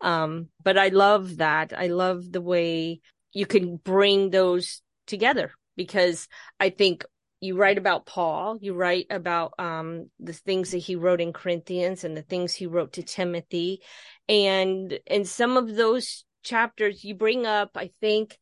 Um 0.00 0.48
but 0.62 0.78
i 0.78 0.88
love 0.88 1.38
that. 1.38 1.72
I 1.76 1.88
love 1.88 2.30
the 2.30 2.40
way 2.40 3.00
you 3.32 3.46
can 3.46 3.76
bring 3.76 4.30
those 4.30 4.80
together 5.06 5.52
because 5.76 6.28
i 6.60 6.70
think 6.70 7.04
you 7.44 7.56
write 7.56 7.78
about 7.78 8.06
paul 8.06 8.58
you 8.60 8.74
write 8.74 9.06
about 9.10 9.52
um 9.58 10.08
the 10.18 10.32
things 10.32 10.70
that 10.70 10.78
he 10.78 10.96
wrote 10.96 11.20
in 11.20 11.32
corinthians 11.32 12.04
and 12.04 12.16
the 12.16 12.22
things 12.22 12.54
he 12.54 12.66
wrote 12.66 12.92
to 12.92 13.02
timothy 13.02 13.80
and 14.28 14.98
in 15.06 15.24
some 15.24 15.56
of 15.56 15.74
those 15.74 16.24
chapters 16.42 17.04
you 17.04 17.14
bring 17.14 17.46
up 17.46 17.70
i 17.76 17.90
think 18.00 18.38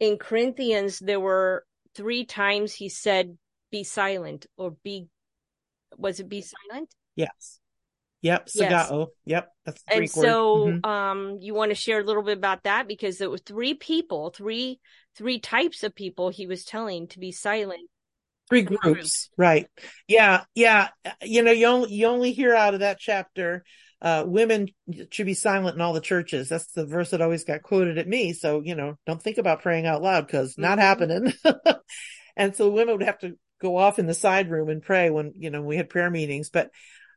in 0.00 0.18
Corinthians, 0.18 0.98
there 0.98 1.20
were 1.20 1.64
three 1.94 2.24
times 2.24 2.74
he 2.74 2.88
said, 2.88 3.36
be 3.70 3.84
silent 3.84 4.46
or 4.56 4.76
be, 4.82 5.08
was 5.96 6.20
it 6.20 6.28
be 6.28 6.42
silent? 6.42 6.94
Yes. 7.16 7.60
Yep. 8.22 8.46
Sigao. 8.46 8.60
Yes. 8.60 9.08
Yep. 9.26 9.48
That's 9.66 9.82
the 9.82 9.94
and 9.94 10.10
so, 10.10 10.56
mm-hmm. 10.66 10.90
um, 10.90 11.38
you 11.40 11.54
want 11.54 11.70
to 11.70 11.74
share 11.74 12.00
a 12.00 12.04
little 12.04 12.22
bit 12.22 12.38
about 12.38 12.64
that 12.64 12.88
because 12.88 13.18
there 13.18 13.30
were 13.30 13.38
three 13.38 13.74
people, 13.74 14.30
three, 14.30 14.80
three 15.16 15.38
types 15.38 15.82
of 15.82 15.94
people 15.94 16.30
he 16.30 16.46
was 16.46 16.64
telling 16.64 17.06
to 17.08 17.18
be 17.18 17.32
silent. 17.32 17.88
Three 18.48 18.62
groups. 18.62 19.30
Right. 19.36 19.68
Yeah. 20.06 20.44
Yeah. 20.54 20.88
You 21.22 21.42
know, 21.42 21.52
you 21.52 21.66
only, 21.66 21.92
you 21.92 22.06
only 22.06 22.32
hear 22.32 22.54
out 22.54 22.74
of 22.74 22.80
that 22.80 22.98
chapter 22.98 23.64
uh, 24.04 24.22
women 24.26 24.68
should 25.10 25.24
be 25.24 25.32
silent 25.32 25.76
in 25.76 25.80
all 25.80 25.94
the 25.94 26.00
churches. 26.00 26.50
That's 26.50 26.70
the 26.72 26.84
verse 26.84 27.10
that 27.10 27.22
always 27.22 27.44
got 27.44 27.62
quoted 27.62 27.96
at 27.96 28.06
me. 28.06 28.34
So, 28.34 28.60
you 28.62 28.74
know, 28.74 28.98
don't 29.06 29.20
think 29.20 29.38
about 29.38 29.62
praying 29.62 29.86
out 29.86 30.02
loud 30.02 30.26
because 30.26 30.52
mm-hmm. 30.52 30.62
not 30.62 30.78
happening. 30.78 31.32
and 32.36 32.54
so 32.54 32.68
women 32.68 32.98
would 32.98 33.06
have 33.06 33.18
to 33.20 33.38
go 33.62 33.78
off 33.78 33.98
in 33.98 34.06
the 34.06 34.12
side 34.12 34.50
room 34.50 34.68
and 34.68 34.82
pray 34.82 35.08
when, 35.08 35.32
you 35.36 35.48
know, 35.48 35.62
we 35.62 35.78
had 35.78 35.88
prayer 35.88 36.10
meetings. 36.10 36.50
But, 36.50 36.70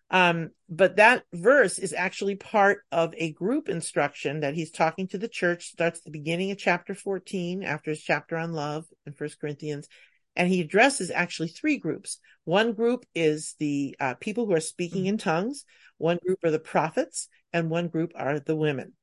um, 0.10 0.52
but 0.70 0.96
that 0.96 1.24
verse 1.34 1.78
is 1.78 1.92
actually 1.92 2.36
part 2.36 2.80
of 2.90 3.14
a 3.18 3.34
group 3.34 3.68
instruction 3.68 4.40
that 4.40 4.54
he's 4.54 4.72
talking 4.72 5.10
to 5.10 5.18
the 5.18 5.28
church, 5.28 5.66
starts 5.68 6.00
at 6.00 6.06
the 6.06 6.12
beginning 6.12 6.52
of 6.52 6.58
chapter 6.58 6.96
14 6.96 7.64
after 7.64 7.92
his 7.92 8.02
chapter 8.02 8.38
on 8.38 8.54
love 8.54 8.86
in 9.06 9.12
first 9.12 9.42
Corinthians. 9.42 9.90
And 10.38 10.48
he 10.48 10.62
addresses 10.62 11.10
actually 11.10 11.50
three 11.50 11.78
groups. 11.78 12.20
One 12.46 12.74
group 12.74 13.06
is 13.16 13.56
the 13.60 13.98
uh, 14.00 14.14
people 14.14 14.46
who 14.46 14.54
are 14.54 14.62
speaking 14.62 15.08
in 15.08 15.18
tongues. 15.18 15.66
One 15.98 16.20
group 16.24 16.40
are 16.44 16.52
the 16.52 16.60
prophets 16.60 17.28
and 17.52 17.72
one 17.72 17.88
group 17.88 18.14
are 18.16 18.40
the 18.40 18.56
women. 18.56 18.94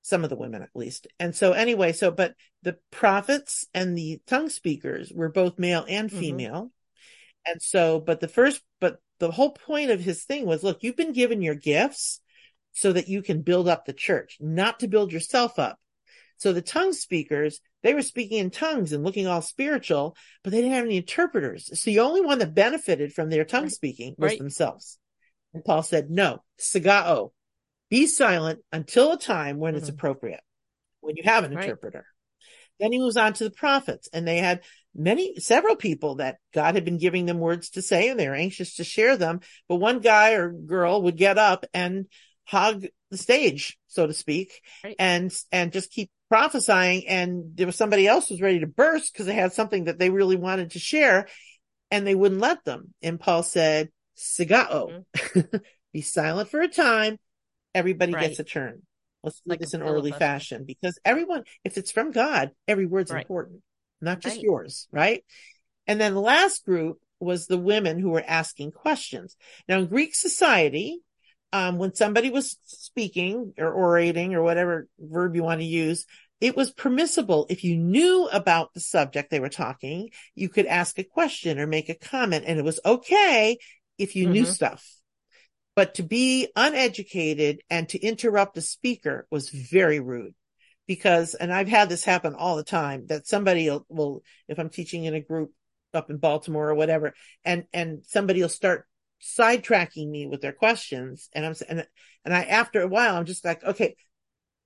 Some 0.00 0.24
of 0.24 0.30
the 0.30 0.36
women, 0.36 0.62
at 0.62 0.70
least. 0.74 1.06
And 1.20 1.36
so 1.36 1.52
anyway, 1.52 1.92
so, 1.92 2.10
but 2.10 2.34
the 2.62 2.78
prophets 2.90 3.66
and 3.74 3.96
the 3.96 4.20
tongue 4.26 4.48
speakers 4.48 5.12
were 5.14 5.28
both 5.28 5.58
male 5.58 5.84
and 5.86 6.08
mm-hmm. 6.08 6.18
female. 6.18 6.52
Mm-hmm. 6.62 7.52
And 7.52 7.62
so, 7.62 8.00
but 8.00 8.20
the 8.20 8.28
first, 8.28 8.62
but 8.80 8.96
the 9.18 9.30
whole 9.30 9.52
point 9.52 9.90
of 9.90 10.00
his 10.00 10.24
thing 10.24 10.46
was, 10.46 10.62
look, 10.62 10.82
you've 10.82 10.96
been 10.96 11.12
given 11.12 11.42
your 11.42 11.54
gifts 11.54 12.20
so 12.72 12.92
that 12.92 13.08
you 13.08 13.22
can 13.22 13.42
build 13.42 13.68
up 13.68 13.84
the 13.84 13.92
church, 13.92 14.38
not 14.40 14.80
to 14.80 14.88
build 14.88 15.12
yourself 15.12 15.58
up. 15.58 15.78
So 16.38 16.52
the 16.52 16.62
tongue 16.62 16.94
speakers, 16.94 17.60
they 17.84 17.94
were 17.94 18.02
speaking 18.02 18.38
in 18.38 18.50
tongues 18.50 18.92
and 18.92 19.04
looking 19.04 19.26
all 19.26 19.42
spiritual, 19.42 20.16
but 20.42 20.50
they 20.50 20.62
didn't 20.62 20.72
have 20.72 20.86
any 20.86 20.96
interpreters. 20.96 21.70
So 21.78 21.90
the 21.90 22.00
only 22.00 22.22
one 22.22 22.38
that 22.38 22.54
benefited 22.54 23.12
from 23.12 23.28
their 23.28 23.44
tongue 23.44 23.68
speaking 23.68 24.14
was 24.18 24.30
right. 24.30 24.38
themselves. 24.38 24.98
And 25.52 25.62
Paul 25.62 25.82
said, 25.82 26.10
no, 26.10 26.42
sigao, 26.58 27.32
be 27.90 28.06
silent 28.06 28.60
until 28.72 29.12
a 29.12 29.18
time 29.18 29.58
when 29.58 29.74
mm-hmm. 29.74 29.82
it's 29.82 29.90
appropriate, 29.90 30.40
when 31.00 31.14
you 31.16 31.24
have 31.24 31.44
an 31.44 31.54
right. 31.54 31.64
interpreter. 31.64 32.06
Then 32.80 32.90
he 32.90 32.98
moves 32.98 33.18
on 33.18 33.34
to 33.34 33.44
the 33.44 33.50
prophets 33.50 34.08
and 34.12 34.26
they 34.26 34.38
had 34.38 34.62
many, 34.94 35.36
several 35.36 35.76
people 35.76 36.16
that 36.16 36.38
God 36.54 36.76
had 36.76 36.86
been 36.86 36.98
giving 36.98 37.26
them 37.26 37.38
words 37.38 37.70
to 37.70 37.82
say 37.82 38.08
and 38.08 38.18
they 38.18 38.28
were 38.28 38.34
anxious 38.34 38.76
to 38.76 38.84
share 38.84 39.18
them. 39.18 39.40
But 39.68 39.76
one 39.76 40.00
guy 40.00 40.32
or 40.32 40.50
girl 40.50 41.02
would 41.02 41.18
get 41.18 41.36
up 41.36 41.66
and 41.74 42.06
hog 42.44 42.86
the 43.14 43.22
stage, 43.22 43.78
so 43.86 44.06
to 44.06 44.12
speak, 44.12 44.60
right. 44.82 44.96
and, 44.98 45.32
and 45.52 45.72
just 45.72 45.90
keep 45.90 46.10
prophesying. 46.28 47.06
And 47.08 47.56
there 47.56 47.66
was 47.66 47.76
somebody 47.76 48.06
else 48.06 48.30
was 48.30 48.40
ready 48.40 48.60
to 48.60 48.66
burst 48.66 49.12
because 49.12 49.26
they 49.26 49.34
had 49.34 49.52
something 49.52 49.84
that 49.84 49.98
they 49.98 50.10
really 50.10 50.36
wanted 50.36 50.72
to 50.72 50.78
share 50.78 51.28
and 51.90 52.06
they 52.06 52.14
wouldn't 52.14 52.40
let 52.40 52.64
them. 52.64 52.92
And 53.02 53.20
Paul 53.20 53.42
said, 53.42 53.90
Sigao. 54.16 55.04
Mm-hmm. 55.16 55.56
Be 55.92 56.00
silent 56.00 56.48
for 56.50 56.60
a 56.60 56.68
time. 56.68 57.18
Everybody 57.74 58.14
right. 58.14 58.28
gets 58.28 58.40
a 58.40 58.44
turn. 58.44 58.82
Let's 59.22 59.36
do 59.36 59.50
like 59.50 59.60
this 59.60 59.74
in 59.74 59.82
orderly 59.82 60.12
fashion 60.12 60.64
because 60.64 60.98
everyone, 61.04 61.44
if 61.64 61.78
it's 61.78 61.90
from 61.90 62.10
God, 62.10 62.50
every 62.68 62.86
word's 62.86 63.12
right. 63.12 63.22
important, 63.22 63.62
not 64.00 64.20
just 64.20 64.42
yours, 64.42 64.86
right? 64.92 65.24
And 65.86 66.00
then 66.00 66.14
the 66.14 66.20
last 66.20 66.64
group 66.64 66.98
was 67.20 67.46
the 67.46 67.58
women 67.58 67.98
who 67.98 68.10
were 68.10 68.24
asking 68.26 68.72
questions. 68.72 69.36
Now 69.68 69.78
in 69.78 69.86
Greek 69.86 70.14
society, 70.14 71.00
um, 71.54 71.78
when 71.78 71.94
somebody 71.94 72.30
was 72.30 72.58
speaking 72.64 73.54
or 73.58 73.72
orating 73.72 74.34
or 74.34 74.42
whatever 74.42 74.88
verb 74.98 75.36
you 75.36 75.44
want 75.44 75.60
to 75.60 75.66
use, 75.66 76.04
it 76.40 76.56
was 76.56 76.72
permissible 76.72 77.46
if 77.48 77.62
you 77.62 77.76
knew 77.76 78.28
about 78.32 78.74
the 78.74 78.80
subject 78.80 79.30
they 79.30 79.38
were 79.38 79.48
talking, 79.48 80.10
you 80.34 80.48
could 80.48 80.66
ask 80.66 80.98
a 80.98 81.04
question 81.04 81.60
or 81.60 81.68
make 81.68 81.88
a 81.88 81.94
comment 81.94 82.44
and 82.44 82.58
it 82.58 82.64
was 82.64 82.80
okay 82.84 83.56
if 83.98 84.16
you 84.16 84.24
mm-hmm. 84.24 84.32
knew 84.32 84.44
stuff. 84.46 84.84
But 85.76 85.94
to 85.94 86.02
be 86.02 86.48
uneducated 86.56 87.60
and 87.70 87.88
to 87.90 88.00
interrupt 88.00 88.58
a 88.58 88.60
speaker 88.60 89.28
was 89.30 89.48
very 89.48 90.00
rude 90.00 90.34
because, 90.88 91.34
and 91.34 91.52
I've 91.52 91.68
had 91.68 91.88
this 91.88 92.04
happen 92.04 92.34
all 92.34 92.56
the 92.56 92.64
time 92.64 93.06
that 93.06 93.28
somebody 93.28 93.70
will, 93.70 93.86
will, 93.88 94.22
if 94.48 94.58
I'm 94.58 94.70
teaching 94.70 95.04
in 95.04 95.14
a 95.14 95.20
group 95.20 95.52
up 95.94 96.10
in 96.10 96.16
Baltimore 96.16 96.70
or 96.70 96.74
whatever, 96.74 97.14
and, 97.44 97.64
and 97.72 98.02
somebody 98.06 98.42
will 98.42 98.48
start 98.48 98.86
sidetracking 99.24 100.08
me 100.08 100.26
with 100.26 100.40
their 100.40 100.52
questions. 100.52 101.28
And 101.32 101.46
I'm, 101.46 101.54
and, 101.68 101.86
and 102.24 102.34
I, 102.34 102.42
after 102.42 102.82
a 102.82 102.88
while, 102.88 103.16
I'm 103.16 103.24
just 103.24 103.44
like, 103.44 103.64
okay, 103.64 103.96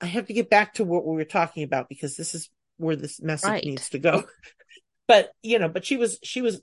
I 0.01 0.07
have 0.07 0.27
to 0.27 0.33
get 0.33 0.51
back 0.51 0.75
to 0.75 0.85
what 0.85 1.07
we 1.07 1.17
were 1.17 1.25
talking 1.25 1.63
about 1.63 1.89
because 1.89 2.17
this 2.17 2.35
is 2.35 2.51
where 2.77 2.97
this 2.97 3.21
message 3.21 3.49
right. 3.49 3.65
needs 3.65 3.91
to 3.91 3.99
go. 3.99 4.25
but, 5.09 5.31
you 5.43 5.59
know, 5.59 5.69
but 5.69 5.85
she 5.85 5.97
was, 5.97 6.19
she 6.23 6.43
was 6.43 6.61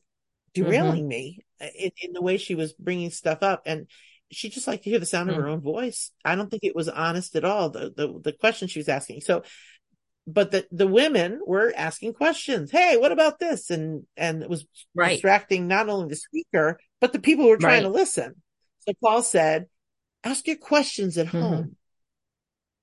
derailing 0.54 1.02
mm-hmm. 1.02 1.08
me 1.08 1.46
in, 1.60 1.92
in, 2.02 2.14
the 2.14 2.22
way 2.22 2.38
she 2.38 2.56
was 2.56 2.74
bringing 2.74 3.10
stuff 3.12 3.40
up. 3.42 3.64
And 3.66 3.88
she 4.32 4.50
just 4.50 4.68
liked 4.68 4.84
to 4.84 4.90
hear 4.90 5.00
the 5.00 5.06
sound 5.06 5.30
mm-hmm. 5.30 5.40
of 5.40 5.46
her 5.46 5.50
own 5.50 5.62
voice. 5.62 6.12
I 6.24 6.36
don't 6.36 6.50
think 6.50 6.64
it 6.64 6.76
was 6.76 6.90
honest 6.90 7.36
at 7.36 7.46
all. 7.46 7.70
The, 7.70 7.94
the, 7.96 8.20
the 8.24 8.34
question 8.34 8.68
she 8.68 8.80
was 8.80 8.90
asking. 8.90 9.22
So, 9.22 9.44
but 10.28 10.52
the, 10.52 10.66
the 10.72 10.88
women 10.88 11.40
were 11.46 11.72
asking 11.76 12.14
questions. 12.14 12.72
Hey, 12.72 12.98
what 12.98 13.12
about 13.12 13.40
this? 13.40 13.70
And, 13.70 14.04
and 14.18 14.42
it 14.42 14.50
was 14.50 14.66
right. 14.96 15.12
distracting 15.12 15.68
not 15.68 15.88
only 15.88 16.10
the 16.10 16.16
speaker, 16.16 16.80
but 17.02 17.14
the 17.14 17.20
people 17.20 17.46
who 17.46 17.52
were 17.52 17.58
trying 17.58 17.84
right. 17.84 17.90
to 17.90 17.96
listen. 17.96 18.36
So 18.80 18.94
Paul 19.02 19.22
said, 19.22 19.66
ask 20.24 20.46
your 20.48 20.58
questions 20.58 21.18
at 21.18 21.28
mm-hmm. 21.28 21.40
home, 21.40 21.76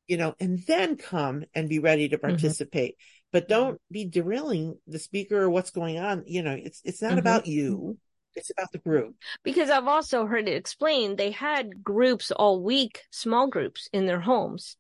you 0.06 0.16
know, 0.16 0.34
and 0.40 0.62
then 0.66 0.96
come 0.96 1.44
and 1.54 1.68
be 1.68 1.78
ready 1.78 2.08
to 2.08 2.16
mm-hmm. 2.16 2.28
participate 2.28 2.96
but 3.32 3.48
don't 3.48 3.80
be 3.90 4.04
derailing 4.04 4.78
the 4.86 4.98
speaker 4.98 5.42
or 5.42 5.50
what's 5.50 5.70
going 5.70 5.98
on. 5.98 6.24
You 6.26 6.42
know, 6.42 6.52
it's, 6.52 6.80
it's 6.84 7.02
not 7.02 7.12
mm-hmm. 7.12 7.18
about 7.18 7.46
you. 7.46 7.98
It's 8.34 8.50
about 8.50 8.72
the 8.72 8.78
group. 8.78 9.16
Because 9.42 9.68
I've 9.68 9.88
also 9.88 10.26
heard 10.26 10.48
it 10.48 10.56
explained 10.56 11.18
they 11.18 11.32
had 11.32 11.82
groups 11.82 12.30
all 12.30 12.62
week, 12.62 13.02
small 13.10 13.48
groups 13.48 13.88
in 13.92 14.06
their 14.06 14.20
homes, 14.20 14.76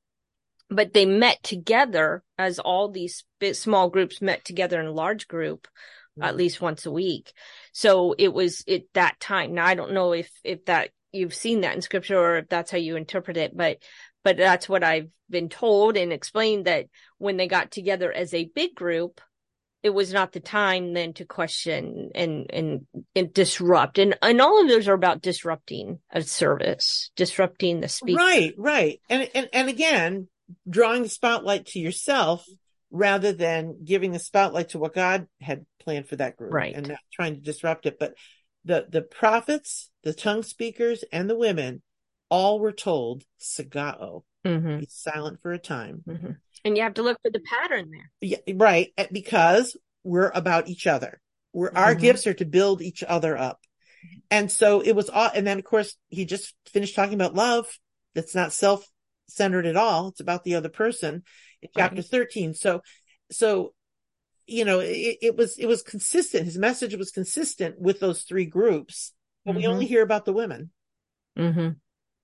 but 0.70 0.92
they 0.92 1.04
met 1.04 1.42
together 1.42 2.22
as 2.38 2.58
all 2.58 2.90
these 2.90 3.24
small 3.52 3.90
groups 3.90 4.22
met 4.22 4.44
together 4.44 4.80
in 4.80 4.86
a 4.86 4.92
large 4.92 5.28
group 5.28 5.66
mm-hmm. 6.18 6.22
at 6.22 6.36
least 6.36 6.60
once 6.60 6.86
a 6.86 6.90
week. 6.90 7.32
So 7.72 8.14
it 8.18 8.32
was 8.32 8.64
at 8.68 8.82
that 8.94 9.18
time. 9.20 9.54
Now 9.54 9.66
I 9.66 9.74
don't 9.74 9.92
know 9.92 10.12
if, 10.12 10.30
if 10.44 10.64
that 10.66 10.90
you've 11.12 11.34
seen 11.34 11.60
that 11.60 11.74
in 11.74 11.82
scripture 11.82 12.18
or 12.18 12.38
if 12.38 12.48
that's 12.48 12.70
how 12.70 12.78
you 12.78 12.96
interpret 12.96 13.36
it, 13.36 13.56
but 13.56 13.78
but 14.24 14.36
that's 14.36 14.68
what 14.68 14.84
I've 14.84 15.08
been 15.28 15.48
told 15.48 15.96
and 15.96 16.12
explained 16.12 16.66
that 16.66 16.86
when 17.18 17.36
they 17.36 17.48
got 17.48 17.70
together 17.70 18.12
as 18.12 18.32
a 18.32 18.50
big 18.54 18.74
group, 18.74 19.20
it 19.82 19.90
was 19.90 20.12
not 20.12 20.32
the 20.32 20.40
time 20.40 20.92
then 20.92 21.12
to 21.14 21.24
question 21.24 22.10
and, 22.14 22.46
and, 22.50 22.86
and 23.16 23.34
disrupt. 23.34 23.98
And, 23.98 24.16
and 24.22 24.40
all 24.40 24.60
of 24.60 24.68
those 24.68 24.86
are 24.86 24.94
about 24.94 25.22
disrupting 25.22 25.98
a 26.12 26.22
service, 26.22 27.10
disrupting 27.16 27.80
the 27.80 27.88
speaker. 27.88 28.18
Right, 28.18 28.54
right. 28.56 29.00
And, 29.10 29.28
and, 29.34 29.48
and 29.52 29.68
again, 29.68 30.28
drawing 30.68 31.02
the 31.02 31.08
spotlight 31.08 31.66
to 31.68 31.80
yourself 31.80 32.46
rather 32.92 33.32
than 33.32 33.82
giving 33.84 34.12
the 34.12 34.18
spotlight 34.20 34.68
to 34.70 34.78
what 34.78 34.94
God 34.94 35.26
had 35.40 35.64
planned 35.80 36.06
for 36.06 36.16
that 36.16 36.36
group 36.36 36.52
right. 36.52 36.74
and 36.74 36.88
not 36.88 36.98
trying 37.12 37.34
to 37.34 37.40
disrupt 37.40 37.86
it. 37.86 37.98
But 37.98 38.14
the 38.64 38.86
the 38.88 39.02
prophets, 39.02 39.90
the 40.04 40.12
tongue 40.14 40.44
speakers, 40.44 41.02
and 41.10 41.28
the 41.28 41.36
women 41.36 41.82
all 42.28 42.60
were 42.60 42.72
told 42.72 43.24
sigao, 43.40 44.22
Mm-hmm. 44.44 44.80
be 44.80 44.88
silent 44.90 45.40
for 45.40 45.52
a 45.52 45.58
time. 45.58 46.02
Mm-hmm. 46.06 46.30
And 46.64 46.76
you 46.76 46.82
have 46.82 46.94
to 46.94 47.02
look 47.02 47.16
for 47.22 47.30
the 47.30 47.40
pattern 47.40 47.90
there. 47.92 48.10
Yeah, 48.20 48.38
right. 48.56 48.92
Because 49.12 49.76
we're 50.02 50.32
about 50.34 50.66
each 50.68 50.88
other. 50.88 51.20
We're, 51.52 51.70
our 51.72 51.94
Mhm. 51.94 52.00
gifts 52.00 52.26
are 52.26 52.34
to 52.34 52.44
build 52.44 52.82
each 52.82 53.04
other 53.04 53.36
up. 53.38 53.60
And 54.32 54.50
so 54.50 54.80
it 54.80 54.96
was 54.96 55.08
all, 55.08 55.30
and 55.32 55.46
then 55.46 55.60
of 55.60 55.64
course 55.64 55.96
he 56.08 56.24
just 56.24 56.54
finished 56.66 56.96
talking 56.96 57.14
about 57.14 57.34
love. 57.34 57.78
That's 58.14 58.34
not 58.34 58.52
self 58.52 58.84
centered 59.28 59.64
at 59.66 59.76
all. 59.76 60.08
It's 60.08 60.18
about 60.20 60.42
the 60.42 60.56
other 60.56 60.68
person 60.68 61.14
in 61.14 61.22
chapter 61.76 61.96
Right. 61.96 62.04
13. 62.04 62.54
So, 62.54 62.82
so, 63.30 63.74
you 64.46 64.64
know, 64.64 64.80
it, 64.80 65.18
it 65.22 65.36
was, 65.36 65.56
it 65.58 65.66
was 65.66 65.82
consistent. 65.82 66.44
His 66.44 66.58
message 66.58 66.94
was 66.96 67.10
consistent 67.10 67.80
with 67.80 68.00
those 68.00 68.22
three 68.22 68.46
groups, 68.46 69.12
but 69.44 69.54
we 69.54 69.62
Mhm. 69.64 69.68
only 69.68 69.86
hear 69.86 70.02
about 70.02 70.24
the 70.24 70.32
women. 70.32 70.70
Mm-hmm. 71.38 71.70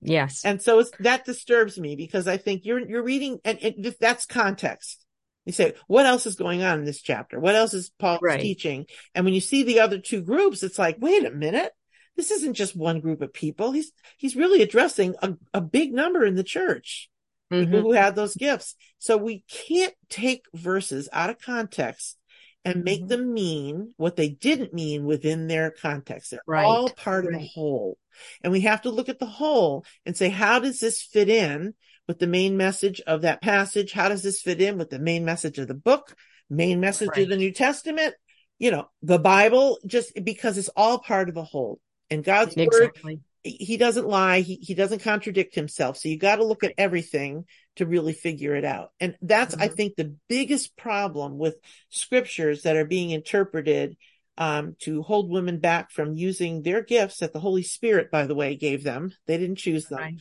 Yes. 0.01 0.45
And 0.45 0.61
so 0.62 0.78
it's, 0.80 0.91
that 1.01 1.24
disturbs 1.24 1.78
me 1.78 1.97
because 1.97 2.28
I 2.28 2.36
think 2.36 2.64
you're, 2.64 2.86
you're 2.89 3.03
reading 3.03 3.39
and, 3.45 3.59
and 3.62 3.95
that's 4.01 4.26
context. 4.26 5.05
You 5.45 5.53
say, 5.53 5.74
what 5.86 6.05
else 6.07 6.26
is 6.26 6.34
going 6.36 6.62
on 6.62 6.80
in 6.80 6.84
this 6.84 7.01
chapter? 7.01 7.41
What 7.41 7.55
else 7.55 7.72
is 7.72 7.91
Paul 7.99 8.18
Right. 8.20 8.41
teaching? 8.41 8.86
And 9.14 9.24
when 9.24 9.32
you 9.34 9.41
see 9.41 9.62
the 9.62 9.80
other 9.80 9.99
two 9.99 10.20
groups, 10.20 10.62
it's 10.62 10.78
like, 10.78 10.97
wait 11.01 11.24
a 11.24 11.30
minute. 11.30 11.72
This 12.16 12.30
isn't 12.32 12.55
just 12.55 12.76
one 12.76 13.01
group 13.01 13.22
of 13.22 13.32
people. 13.32 13.72
He's, 13.72 13.93
he's 14.18 14.36
really 14.36 14.61
addressing 14.61 15.14
a, 15.22 15.34
a 15.55 15.61
big 15.61 15.95
number 15.95 16.24
in 16.26 16.34
the 16.34 16.45
church, 16.45 17.09
people 17.51 17.80
Mhm. 17.80 17.82
who 17.82 17.92
had 17.92 18.14
those 18.14 18.34
gifts. 18.34 18.74
So 18.99 19.16
we 19.16 19.44
can't 19.49 19.94
take 20.09 20.44
verses 20.55 21.09
out 21.12 21.30
of 21.30 21.40
context 21.40 22.16
and 22.64 22.84
make 22.84 23.03
Mhm. 23.03 23.09
them 23.09 23.32
mean 23.32 23.94
what 23.96 24.16
they 24.16 24.28
didn't 24.28 24.74
mean 24.74 25.05
within 25.05 25.46
their 25.46 25.70
context. 25.70 26.30
They're 26.30 26.40
Right. 26.46 26.64
all 26.64 26.90
part 26.90 27.24
of 27.24 27.32
the 27.32 27.46
whole. 27.55 27.99
And 28.42 28.53
we 28.53 28.61
have 28.62 28.82
to 28.82 28.90
look 28.90 29.09
at 29.09 29.18
the 29.18 29.26
whole 29.26 29.84
and 30.05 30.16
say, 30.16 30.28
how 30.28 30.59
does 30.59 30.80
this 30.80 31.01
fit 31.03 31.28
in 31.28 31.74
with 32.07 32.18
the 32.18 32.26
main 32.26 32.57
message 32.57 33.01
of 33.03 33.22
that 33.22 33.40
passage? 33.40 33.92
How 33.92 34.09
does 34.09 34.22
this 34.22 34.42
fit 34.42 34.61
in 34.61 34.76
with 34.76 34.90
the 34.90 34.99
main 34.99 35.24
message 35.24 35.59
of 35.59 35.68
the 35.68 35.74
book, 35.74 36.16
main 36.51 36.80
message 36.80 37.11
Right. 37.11 37.22
of 37.22 37.28
the 37.28 37.36
New 37.36 37.53
Testament? 37.53 38.14
You 38.59 38.72
know, 38.72 38.88
the 39.03 39.20
Bible, 39.20 39.78
just 39.86 40.12
because 40.24 40.59
it's 40.59 40.70
all 40.70 40.99
part 40.99 41.28
of 41.28 41.34
the 41.36 41.44
whole. 41.44 41.80
And 42.11 42.24
God's 42.24 42.57
word, 42.57 42.66
Exactly. 42.66 43.20
He 43.43 43.76
doesn't 43.76 44.07
lie. 44.07 44.41
He, 44.41 44.57
he 44.57 44.74
doesn't 44.74 45.03
contradict 45.03 45.55
himself. 45.55 45.97
So 45.97 46.09
you 46.09 46.18
got 46.18 46.36
to 46.36 46.45
look 46.45 46.64
at 46.64 46.74
everything 46.76 47.45
to 47.76 47.86
really 47.86 48.12
figure 48.12 48.55
it 48.55 48.64
out. 48.64 48.91
And 49.01 49.16
that's, 49.22 49.55
I 49.55 49.68
Mhm. 49.68 49.76
think, 49.76 49.97
the 49.97 50.14
biggest 50.28 50.76
problem 50.76 51.39
with 51.39 51.59
scriptures 51.89 52.62
that 52.62 52.76
are 52.76 52.84
being 52.84 53.11
interpreted 53.11 53.97
um, 54.36 54.76
to 54.80 55.03
hold 55.03 55.30
women 55.30 55.59
back 55.59 55.91
from 55.91 56.14
using 56.14 56.62
their 56.62 56.80
gifts 56.80 57.18
that 57.18 57.32
the 57.32 57.41
Holy 57.41 57.64
Spirit, 57.64 58.11
by 58.11 58.24
the 58.26 58.36
way, 58.36 58.55
gave 58.55 58.84
them. 58.84 59.12
They 59.26 59.36
didn't 59.36 59.57
choose 59.57 59.86
them 59.86 59.99
Right. 59.99 60.14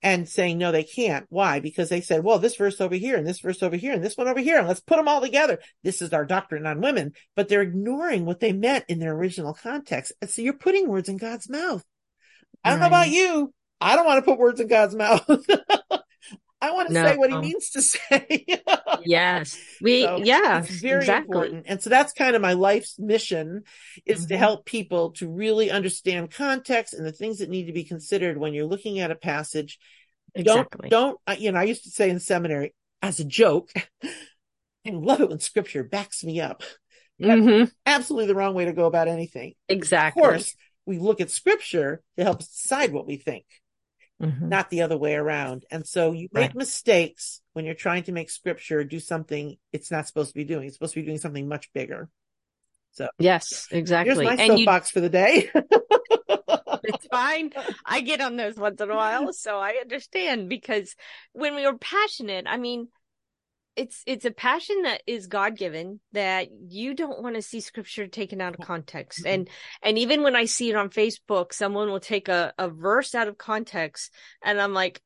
and 0.00 0.28
saying, 0.28 0.58
no, 0.58 0.70
they 0.70 0.84
can't. 0.84 1.26
Why? 1.28 1.58
Because 1.58 1.88
they 1.88 2.00
said, 2.00 2.22
well, 2.22 2.38
this 2.38 2.54
verse 2.54 2.80
over 2.80 2.94
here 2.94 3.16
and 3.16 3.26
this 3.26 3.40
verse 3.40 3.64
over 3.64 3.74
here 3.74 3.92
and 3.92 4.04
this 4.04 4.16
one 4.16 4.28
over 4.28 4.38
here, 4.38 4.58
and 4.58 4.68
let's 4.68 4.80
put 4.80 4.96
them 4.96 5.08
all 5.08 5.20
together. 5.20 5.58
This 5.82 6.02
is 6.02 6.12
our 6.12 6.24
doctrine 6.24 6.66
on 6.66 6.80
women, 6.80 7.14
but 7.34 7.48
they're 7.48 7.62
ignoring 7.62 8.24
what 8.24 8.38
they 8.38 8.52
meant 8.52 8.84
in 8.88 9.00
their 9.00 9.14
original 9.14 9.54
context. 9.54 10.12
And 10.20 10.30
so 10.30 10.40
you're 10.40 10.52
putting 10.52 10.88
words 10.88 11.08
in 11.08 11.16
God's 11.16 11.48
mouth. 11.50 11.84
I 12.64 12.70
don't 12.70 12.80
know 12.80 12.86
about 12.86 13.08
you. 13.10 13.52
I 13.80 13.96
don't 13.96 14.06
want 14.06 14.24
to 14.24 14.30
put 14.30 14.38
words 14.38 14.60
in 14.60 14.68
God's 14.68 14.94
mouth. 14.94 15.24
I 16.60 16.70
want 16.72 16.88
to 16.88 16.94
say 16.94 17.16
what 17.16 17.30
he 17.30 17.36
means 17.36 17.70
to 17.70 17.82
say. 17.82 18.46
Yes. 19.04 19.58
We, 19.82 20.02
So, 20.02 20.22
yeah, 20.24 20.60
it's 20.60 20.80
very 20.80 21.00
exactly. 21.00 21.36
important. 21.36 21.66
And 21.68 21.82
so 21.82 21.90
that's 21.90 22.14
kind 22.14 22.34
of 22.34 22.40
my 22.40 22.54
life's 22.54 22.98
mission 22.98 23.64
is 24.06 24.26
to 24.26 24.34
Mhm. 24.34 24.38
help 24.38 24.64
people 24.64 25.10
to 25.12 25.28
really 25.28 25.70
understand 25.70 26.30
context 26.30 26.94
and 26.94 27.04
the 27.04 27.12
things 27.12 27.38
that 27.38 27.50
need 27.50 27.66
to 27.66 27.72
be 27.72 27.84
considered 27.84 28.38
when 28.38 28.54
you're 28.54 28.64
looking 28.64 28.98
at 29.00 29.10
a 29.10 29.14
passage. 29.14 29.78
Exactly. 30.34 30.88
Don't, 30.88 31.18
don't, 31.28 31.40
you 31.40 31.52
know, 31.52 31.58
I 31.58 31.64
used 31.64 31.84
to 31.84 31.90
say 31.90 32.08
in 32.08 32.18
seminary 32.18 32.74
as 33.02 33.20
a 33.20 33.24
joke, 33.24 33.70
I 34.86 34.90
love 34.90 35.20
it 35.20 35.28
when 35.28 35.40
scripture 35.40 35.84
backs 35.84 36.24
me 36.24 36.40
up. 36.40 36.62
Mhm. 37.20 37.70
Absolutely 37.86 38.26
the 38.26 38.34
wrong 38.34 38.54
way 38.54 38.64
to 38.64 38.72
go 38.72 38.86
about 38.86 39.08
anything. 39.08 39.54
Exactly. 39.68 40.22
Of 40.22 40.28
course, 40.28 40.56
we 40.86 40.98
look 40.98 41.20
at 41.20 41.30
scripture 41.30 42.02
to 42.16 42.24
help 42.24 42.40
us 42.40 42.48
decide 42.48 42.92
what 42.92 43.06
we 43.06 43.16
think. 43.16 43.44
Mhm. 44.22 44.48
not 44.48 44.70
the 44.70 44.82
other 44.82 44.96
way 44.96 45.14
around. 45.14 45.64
And 45.72 45.84
so 45.86 46.12
you 46.12 46.28
make 46.32 46.50
Right. 46.50 46.54
mistakes 46.54 47.42
when 47.52 47.64
you're 47.64 47.74
trying 47.74 48.04
to 48.04 48.12
make 48.12 48.30
scripture 48.30 48.84
do 48.84 49.00
something 49.00 49.56
it's 49.72 49.90
not 49.90 50.06
supposed 50.06 50.30
to 50.30 50.34
be 50.36 50.44
doing. 50.44 50.66
It's 50.68 50.76
supposed 50.76 50.94
to 50.94 51.00
be 51.00 51.06
doing 51.06 51.18
something 51.18 51.48
much 51.48 51.72
bigger. 51.72 52.08
So 52.92 53.08
yes, 53.18 53.66
exactly. 53.72 54.14
Here's 54.14 54.36
my 54.38 54.42
And 54.42 54.58
you, 54.58 54.64
soapbox 54.66 54.90
for 54.90 55.00
the 55.00 55.08
day. 55.08 55.50
it's 56.84 57.06
fine. 57.10 57.50
I 57.84 58.00
get 58.02 58.20
on 58.20 58.36
those 58.36 58.56
once 58.56 58.80
in 58.80 58.88
a 58.88 58.94
while, 58.94 59.32
so 59.32 59.58
I 59.58 59.78
understand 59.80 60.48
because 60.48 60.94
when 61.32 61.56
we 61.56 61.66
were 61.66 61.76
passionate, 61.76 62.46
I 62.48 62.56
mean, 62.56 62.88
it's 63.76 64.02
it's 64.06 64.24
a 64.24 64.30
passion 64.30 64.82
that 64.82 65.02
is 65.06 65.26
God 65.26 65.56
given 65.56 66.00
that 66.12 66.48
you 66.68 66.94
don't 66.94 67.22
want 67.22 67.34
to 67.34 67.42
see 67.42 67.60
scripture 67.60 68.06
taken 68.06 68.40
out 68.40 68.54
of 68.54 68.66
context. 68.66 69.24
Mhm. 69.24 69.34
And 69.34 69.50
and 69.82 69.98
even 69.98 70.22
when 70.22 70.36
I 70.36 70.44
see 70.44 70.70
it 70.70 70.76
on 70.76 70.90
Facebook, 70.90 71.52
someone 71.52 71.90
will 71.90 72.00
take 72.00 72.28
a, 72.28 72.52
a 72.58 72.68
verse 72.68 73.14
out 73.14 73.28
of 73.28 73.38
context 73.38 74.12
and 74.42 74.60
I'm 74.60 74.74
like, 74.74 75.00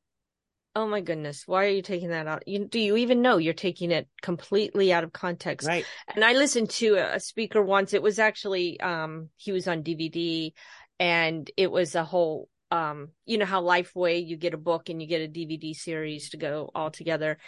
Oh 0.75 0.87
my 0.87 1.01
goodness, 1.01 1.43
why 1.47 1.65
are 1.65 1.69
you 1.69 1.81
taking 1.81 2.09
that 2.09 2.27
out? 2.27 2.47
You, 2.47 2.65
do 2.65 2.79
you 2.79 2.97
even 2.97 3.23
know 3.23 3.37
you're 3.37 3.53
taking 3.53 3.91
it 3.91 4.07
completely 4.21 4.93
out 4.93 5.03
of 5.03 5.11
context? 5.11 5.67
right. 5.67 5.85
And 6.13 6.23
I 6.23 6.33
listened 6.33 6.69
to 6.71 6.95
a 6.95 7.19
speaker 7.19 7.61
once. 7.61 7.93
It 7.93 8.03
was 8.03 8.19
actually 8.19 8.79
um 8.79 9.29
he 9.35 9.51
was 9.51 9.67
on 9.67 9.83
DVD 9.83 10.53
and 10.99 11.49
it 11.57 11.71
was 11.71 11.95
a 11.95 12.03
whole 12.03 12.49
um 12.69 13.09
you 13.25 13.39
know 13.39 13.45
how 13.45 13.63
Lifeway 13.63 14.25
you 14.25 14.37
get 14.37 14.53
a 14.53 14.57
book 14.57 14.89
and 14.89 15.01
you 15.01 15.07
get 15.07 15.21
a 15.21 15.27
DVD 15.27 15.75
series 15.75 16.29
to 16.29 16.37
go 16.37 16.69
all 16.75 16.91
together. 16.91 17.39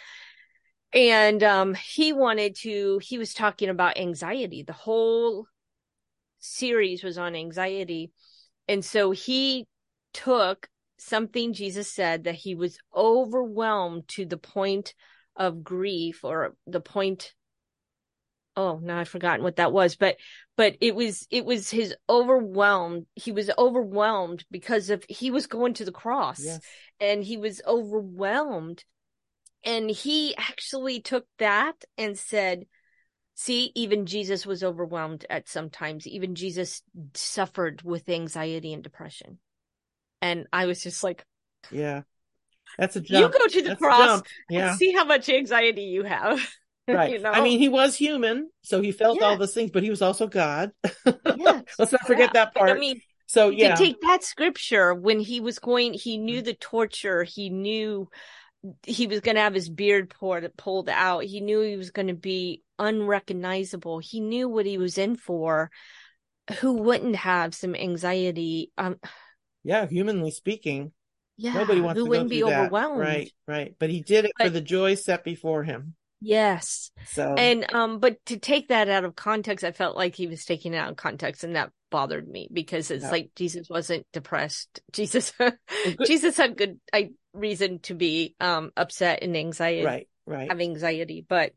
And 0.94 1.42
um 1.42 1.74
he 1.74 2.12
wanted 2.12 2.56
to 2.56 3.00
he 3.02 3.18
was 3.18 3.34
talking 3.34 3.68
about 3.68 3.98
anxiety. 3.98 4.62
The 4.62 4.72
whole 4.72 5.46
series 6.38 7.02
was 7.02 7.18
on 7.18 7.34
anxiety. 7.34 8.10
And 8.68 8.84
so 8.84 9.10
he 9.10 9.66
took 10.12 10.68
something 10.98 11.52
Jesus 11.52 11.92
said 11.92 12.24
that 12.24 12.34
he 12.34 12.54
was 12.54 12.78
overwhelmed 12.94 14.06
to 14.08 14.24
the 14.24 14.36
point 14.36 14.94
of 15.34 15.64
grief 15.64 16.24
or 16.24 16.54
the 16.66 16.80
point 16.80 17.32
oh 18.54 18.78
now 18.82 18.98
i've 18.98 19.08
forgotten 19.08 19.42
what 19.42 19.56
that 19.56 19.72
was 19.72 19.96
but 19.96 20.16
but 20.58 20.76
it 20.82 20.94
was 20.94 21.26
it 21.30 21.44
was 21.46 21.70
his 21.70 21.94
overwhelmed 22.08 23.06
he 23.14 23.32
was 23.32 23.50
overwhelmed 23.56 24.44
because 24.50 24.90
of 24.90 25.02
he 25.08 25.30
was 25.30 25.46
going 25.46 25.72
to 25.72 25.86
the 25.86 25.90
cross 25.92 26.44
Yes. 26.44 26.60
and 27.00 27.24
he 27.24 27.38
was 27.38 27.62
overwhelmed 27.66 28.84
and 29.64 29.90
he 29.90 30.34
actually 30.36 31.00
took 31.00 31.24
that 31.38 31.74
and 31.98 32.18
said 32.18 32.64
see 33.34 33.72
even 33.74 34.06
jesus 34.06 34.44
was 34.46 34.62
overwhelmed 34.62 35.24
at 35.30 35.48
sometimes 35.48 36.06
even 36.06 36.34
jesus 36.34 36.82
suffered 37.14 37.82
with 37.82 38.08
anxiety 38.08 38.72
and 38.72 38.82
depression 38.82 39.38
and 40.20 40.46
i 40.52 40.66
was 40.66 40.82
just 40.82 41.02
like 41.02 41.24
Yeah. 41.70 42.02
That's 42.78 42.96
a 42.96 43.00
jump. 43.00 43.34
you 43.34 43.38
go 43.38 43.46
to 43.48 43.62
the 43.62 43.68
That's 43.70 43.80
cross. 43.80 44.22
Yeah. 44.48 44.70
and 44.70 44.78
see 44.78 44.92
how 44.92 45.04
much 45.04 45.28
anxiety 45.28 45.82
you 45.82 46.04
have 46.04 46.40
Right. 46.88 47.12
you 47.12 47.18
know 47.20 47.30
I 47.30 47.40
mean, 47.42 47.58
he 47.60 47.68
was 47.68 47.94
human, 47.94 48.50
so 48.62 48.80
he 48.80 48.90
felt 48.90 49.22
all 49.22 49.36
those 49.36 49.54
things, 49.54 49.70
but 49.70 49.84
he 49.84 49.90
was 49.90 50.02
also 50.02 50.26
God. 50.26 50.72
Yes. 51.06 51.64
Let's 51.78 51.92
not 51.92 52.04
forget 52.06 52.32
that 52.32 52.54
part. 52.56 52.70
I 52.70 52.74
mean, 52.74 53.00
so 53.26 53.50
yeah. 53.50 53.76
to 53.76 53.84
take 53.84 54.00
that 54.00 54.24
scripture 54.24 54.92
when 54.92 55.20
he 55.20 55.40
was 55.40 55.60
going, 55.60 55.94
he 55.94 56.18
knew 56.18 56.42
the 56.42 56.54
torture. 56.54 57.22
He 57.22 57.50
knew 57.50 58.08
he 58.84 59.06
was 59.06 59.20
going 59.20 59.34
to 59.34 59.40
have 59.40 59.54
his 59.54 59.68
beard 59.68 60.10
poured, 60.10 60.50
pulled 60.56 60.88
out. 60.88 61.24
He 61.24 61.40
knew 61.40 61.60
he 61.60 61.76
was 61.76 61.90
going 61.90 62.08
to 62.08 62.14
be 62.14 62.62
unrecognizable. 62.78 63.98
He 63.98 64.20
knew 64.20 64.48
what 64.48 64.66
he 64.66 64.78
was 64.78 64.98
in 64.98 65.16
for. 65.16 65.70
Who 66.60 66.74
wouldn't 66.74 67.16
have 67.16 67.54
some 67.54 67.74
anxiety? 67.74 68.72
Um, 68.76 68.96
yeah, 69.64 69.86
humanly 69.86 70.30
speaking, 70.30 70.92
yeah, 71.36 71.54
nobody 71.54 71.80
wants 71.80 71.98
who 71.98 72.04
to 72.04 72.10
wouldn't 72.10 72.30
be 72.30 72.42
that. 72.42 72.60
overwhelmed? 72.60 73.00
Right, 73.00 73.32
right. 73.46 73.74
But 73.78 73.90
he 73.90 74.02
did 74.02 74.24
it 74.24 74.32
for 74.38 74.50
the 74.50 74.60
joy 74.60 74.94
set 74.94 75.24
before 75.24 75.62
him. 75.62 75.94
Yes. 76.20 76.90
So 77.06 77.34
And 77.36 77.72
um, 77.74 77.98
but 77.98 78.24
to 78.26 78.38
take 78.38 78.68
that 78.68 78.88
out 78.88 79.04
of 79.04 79.16
context, 79.16 79.64
I 79.64 79.72
felt 79.72 79.96
like 79.96 80.14
he 80.14 80.26
was 80.26 80.44
taking 80.44 80.74
it 80.74 80.78
out 80.78 80.90
of 80.90 80.96
context, 80.96 81.42
and 81.42 81.56
that 81.56 81.70
bothered 81.92 82.26
me 82.26 82.48
because 82.52 82.90
it's 82.90 83.04
Yeah. 83.04 83.10
like 83.12 83.30
Jesus 83.36 83.68
wasn't 83.70 84.04
depressed. 84.12 84.80
Jesus, 84.92 85.32
Jesus 86.04 86.36
had 86.36 86.56
good 86.56 86.80
I, 86.92 87.10
reason 87.32 87.78
to 87.80 87.94
be 87.94 88.34
um 88.40 88.72
upset 88.76 89.22
and 89.22 89.36
anxiety, 89.36 89.84
right, 89.84 90.08
right. 90.26 90.48
have 90.50 90.60
anxiety. 90.60 91.24
But 91.26 91.52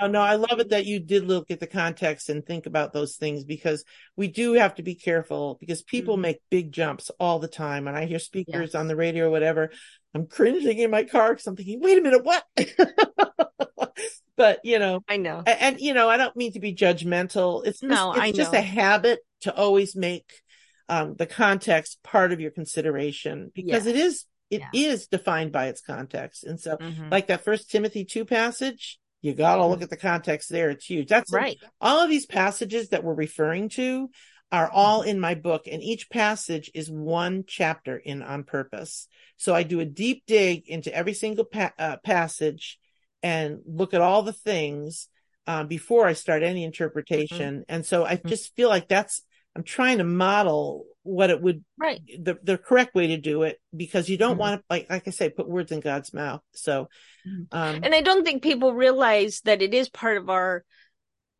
Oh, 0.00 0.06
no, 0.06 0.20
I 0.20 0.36
love 0.36 0.60
it 0.60 0.68
that 0.70 0.86
you 0.86 1.00
did 1.00 1.24
look 1.24 1.50
at 1.50 1.58
the 1.58 1.66
context 1.66 2.28
and 2.28 2.46
think 2.46 2.66
about 2.66 2.92
those 2.92 3.16
things 3.16 3.42
because 3.42 3.84
we 4.14 4.28
do 4.28 4.52
have 4.52 4.76
to 4.76 4.84
be 4.84 4.94
careful 4.94 5.56
because 5.58 5.82
people 5.82 6.16
Mhm. 6.16 6.20
make 6.20 6.40
big 6.50 6.70
jumps 6.70 7.10
all 7.18 7.40
the 7.40 7.48
time. 7.48 7.88
And 7.88 7.96
I 7.96 8.04
hear 8.04 8.20
speakers 8.20 8.74
Yes. 8.74 8.74
on 8.76 8.86
the 8.86 8.94
radio 8.94 9.26
or 9.26 9.30
whatever. 9.30 9.72
I'm 10.14 10.26
cringing 10.28 10.78
in 10.78 10.92
my 10.92 11.02
car 11.02 11.30
because 11.30 11.48
I'm 11.48 11.56
thinking, 11.56 11.80
wait 11.80 11.98
a 11.98 12.00
minute, 12.00 12.22
what? 12.24 12.44
but 14.36 14.60
you 14.62 14.78
know, 14.78 15.00
I 15.08 15.16
know, 15.16 15.42
and, 15.44 15.60
and, 15.60 15.80
you 15.80 15.94
know, 15.94 16.08
I 16.08 16.16
don't 16.16 16.36
mean 16.36 16.52
to 16.52 16.60
be 16.60 16.74
judgmental. 16.76 17.66
It's 17.66 17.80
just, 17.80 17.90
No, 17.90 18.12
it's 18.12 18.20
I 18.20 18.30
just 18.30 18.52
know. 18.52 18.58
a 18.60 18.62
habit 18.62 19.18
to 19.42 19.54
always 19.54 19.96
make 19.96 20.42
um, 20.88 21.14
the 21.16 21.26
context 21.26 22.02
part 22.02 22.32
of 22.32 22.40
your 22.40 22.50
consideration 22.50 23.52
because 23.54 23.86
yes. 23.86 23.86
it 23.86 23.96
is 23.96 24.24
it 24.50 24.62
yeah. 24.72 24.88
is 24.88 25.08
defined 25.08 25.52
by 25.52 25.66
its 25.66 25.82
context. 25.82 26.44
And 26.44 26.58
so, 26.58 26.76
mm-hmm. 26.76 27.10
like 27.10 27.26
that 27.26 27.44
First 27.44 27.70
Timothy 27.70 28.04
two 28.04 28.24
passage, 28.24 28.98
you 29.20 29.34
got 29.34 29.56
to 29.56 29.62
mm-hmm. 29.62 29.70
look 29.70 29.82
at 29.82 29.90
the 29.90 29.96
context 29.96 30.48
there. 30.48 30.70
It's 30.70 30.86
huge. 30.86 31.08
That's 31.08 31.32
right. 31.32 31.58
all 31.80 32.00
of 32.00 32.08
these 32.08 32.26
passages 32.26 32.88
that 32.90 33.04
we're 33.04 33.14
referring 33.14 33.68
to 33.70 34.10
are 34.50 34.70
all 34.70 35.02
in 35.02 35.20
my 35.20 35.34
book 35.34 35.66
and 35.70 35.82
each 35.82 36.08
passage 36.08 36.70
is 36.74 36.90
one 36.90 37.44
chapter 37.46 37.98
in 37.98 38.22
on 38.22 38.44
purpose. 38.44 39.06
So 39.36 39.54
I 39.54 39.62
do 39.62 39.80
a 39.80 39.84
deep 39.84 40.24
dig 40.26 40.66
into 40.68 40.94
every 40.94 41.12
single 41.12 41.44
pa- 41.44 41.74
uh, 41.78 41.98
passage 41.98 42.78
and 43.22 43.60
look 43.66 43.92
at 43.92 44.00
all 44.00 44.22
the 44.22 44.32
things 44.32 45.08
uh, 45.46 45.64
before 45.64 46.06
I 46.06 46.14
start 46.14 46.42
any 46.42 46.64
interpretation. 46.64 47.56
Mm-hmm. 47.56 47.74
And 47.74 47.84
so 47.84 48.06
I 48.06 48.16
mm-hmm. 48.16 48.28
just 48.28 48.54
feel 48.56 48.70
like 48.70 48.88
that's, 48.88 49.22
I'm 49.58 49.64
trying 49.64 49.98
to 49.98 50.04
model 50.04 50.84
what 51.02 51.30
it 51.30 51.42
would, 51.42 51.64
right. 51.78 52.00
the, 52.22 52.38
the 52.42 52.58
correct 52.58 52.94
way 52.94 53.08
to 53.08 53.16
do 53.16 53.42
it 53.42 53.60
because 53.76 54.08
you 54.08 54.16
don't 54.16 54.32
mm-hmm. 54.32 54.40
want 54.40 54.60
to, 54.60 54.64
like, 54.70 54.88
like 54.88 55.08
I 55.08 55.10
say, 55.10 55.30
put 55.30 55.48
words 55.48 55.72
in 55.72 55.80
God's 55.80 56.14
mouth. 56.14 56.42
So, 56.52 56.88
mm-hmm. 57.26 57.42
um, 57.50 57.80
and 57.82 57.94
I 57.94 58.02
don't 58.02 58.24
think 58.24 58.42
people 58.42 58.72
realize 58.72 59.40
that 59.44 59.62
it 59.62 59.74
is 59.74 59.88
part 59.88 60.16
of 60.16 60.30
our, 60.30 60.64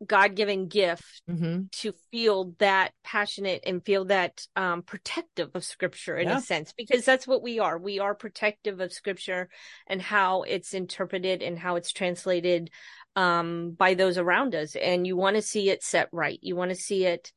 god-given 0.05 0.67
gift 0.67 1.21
mm-hmm. 1.29 1.63
to 1.73 1.93
feel 2.09 2.55
that 2.59 2.93
passionate 3.03 3.61
and 3.65 3.83
feel 3.83 4.05
that 4.05 4.45
um, 4.55 4.81
protective 4.81 5.49
of 5.55 5.63
scripture 5.63 6.17
in 6.17 6.29
yeah. 6.29 6.37
a 6.37 6.41
sense 6.41 6.73
because 6.77 7.03
that's 7.03 7.27
what 7.27 7.43
we 7.43 7.59
are 7.59 7.77
we 7.77 7.99
are 7.99 8.15
protective 8.15 8.79
of 8.79 8.93
scripture 8.93 9.49
and 9.87 10.01
how 10.01 10.43
it's 10.43 10.73
interpreted 10.73 11.41
and 11.43 11.59
how 11.59 11.75
it's 11.75 11.91
translated 11.91 12.69
um, 13.17 13.75
by 13.77 13.93
those 13.93 14.17
around 14.17 14.55
us 14.55 14.75
and 14.75 15.05
you 15.05 15.17
want 15.17 15.35
to 15.35 15.41
see 15.41 15.69
it 15.69 15.83
set 15.83 16.07
right 16.13 16.39
you 16.41 16.55
want 16.55 16.69
to 16.69 16.75
see 16.75 17.03
it 17.05 17.33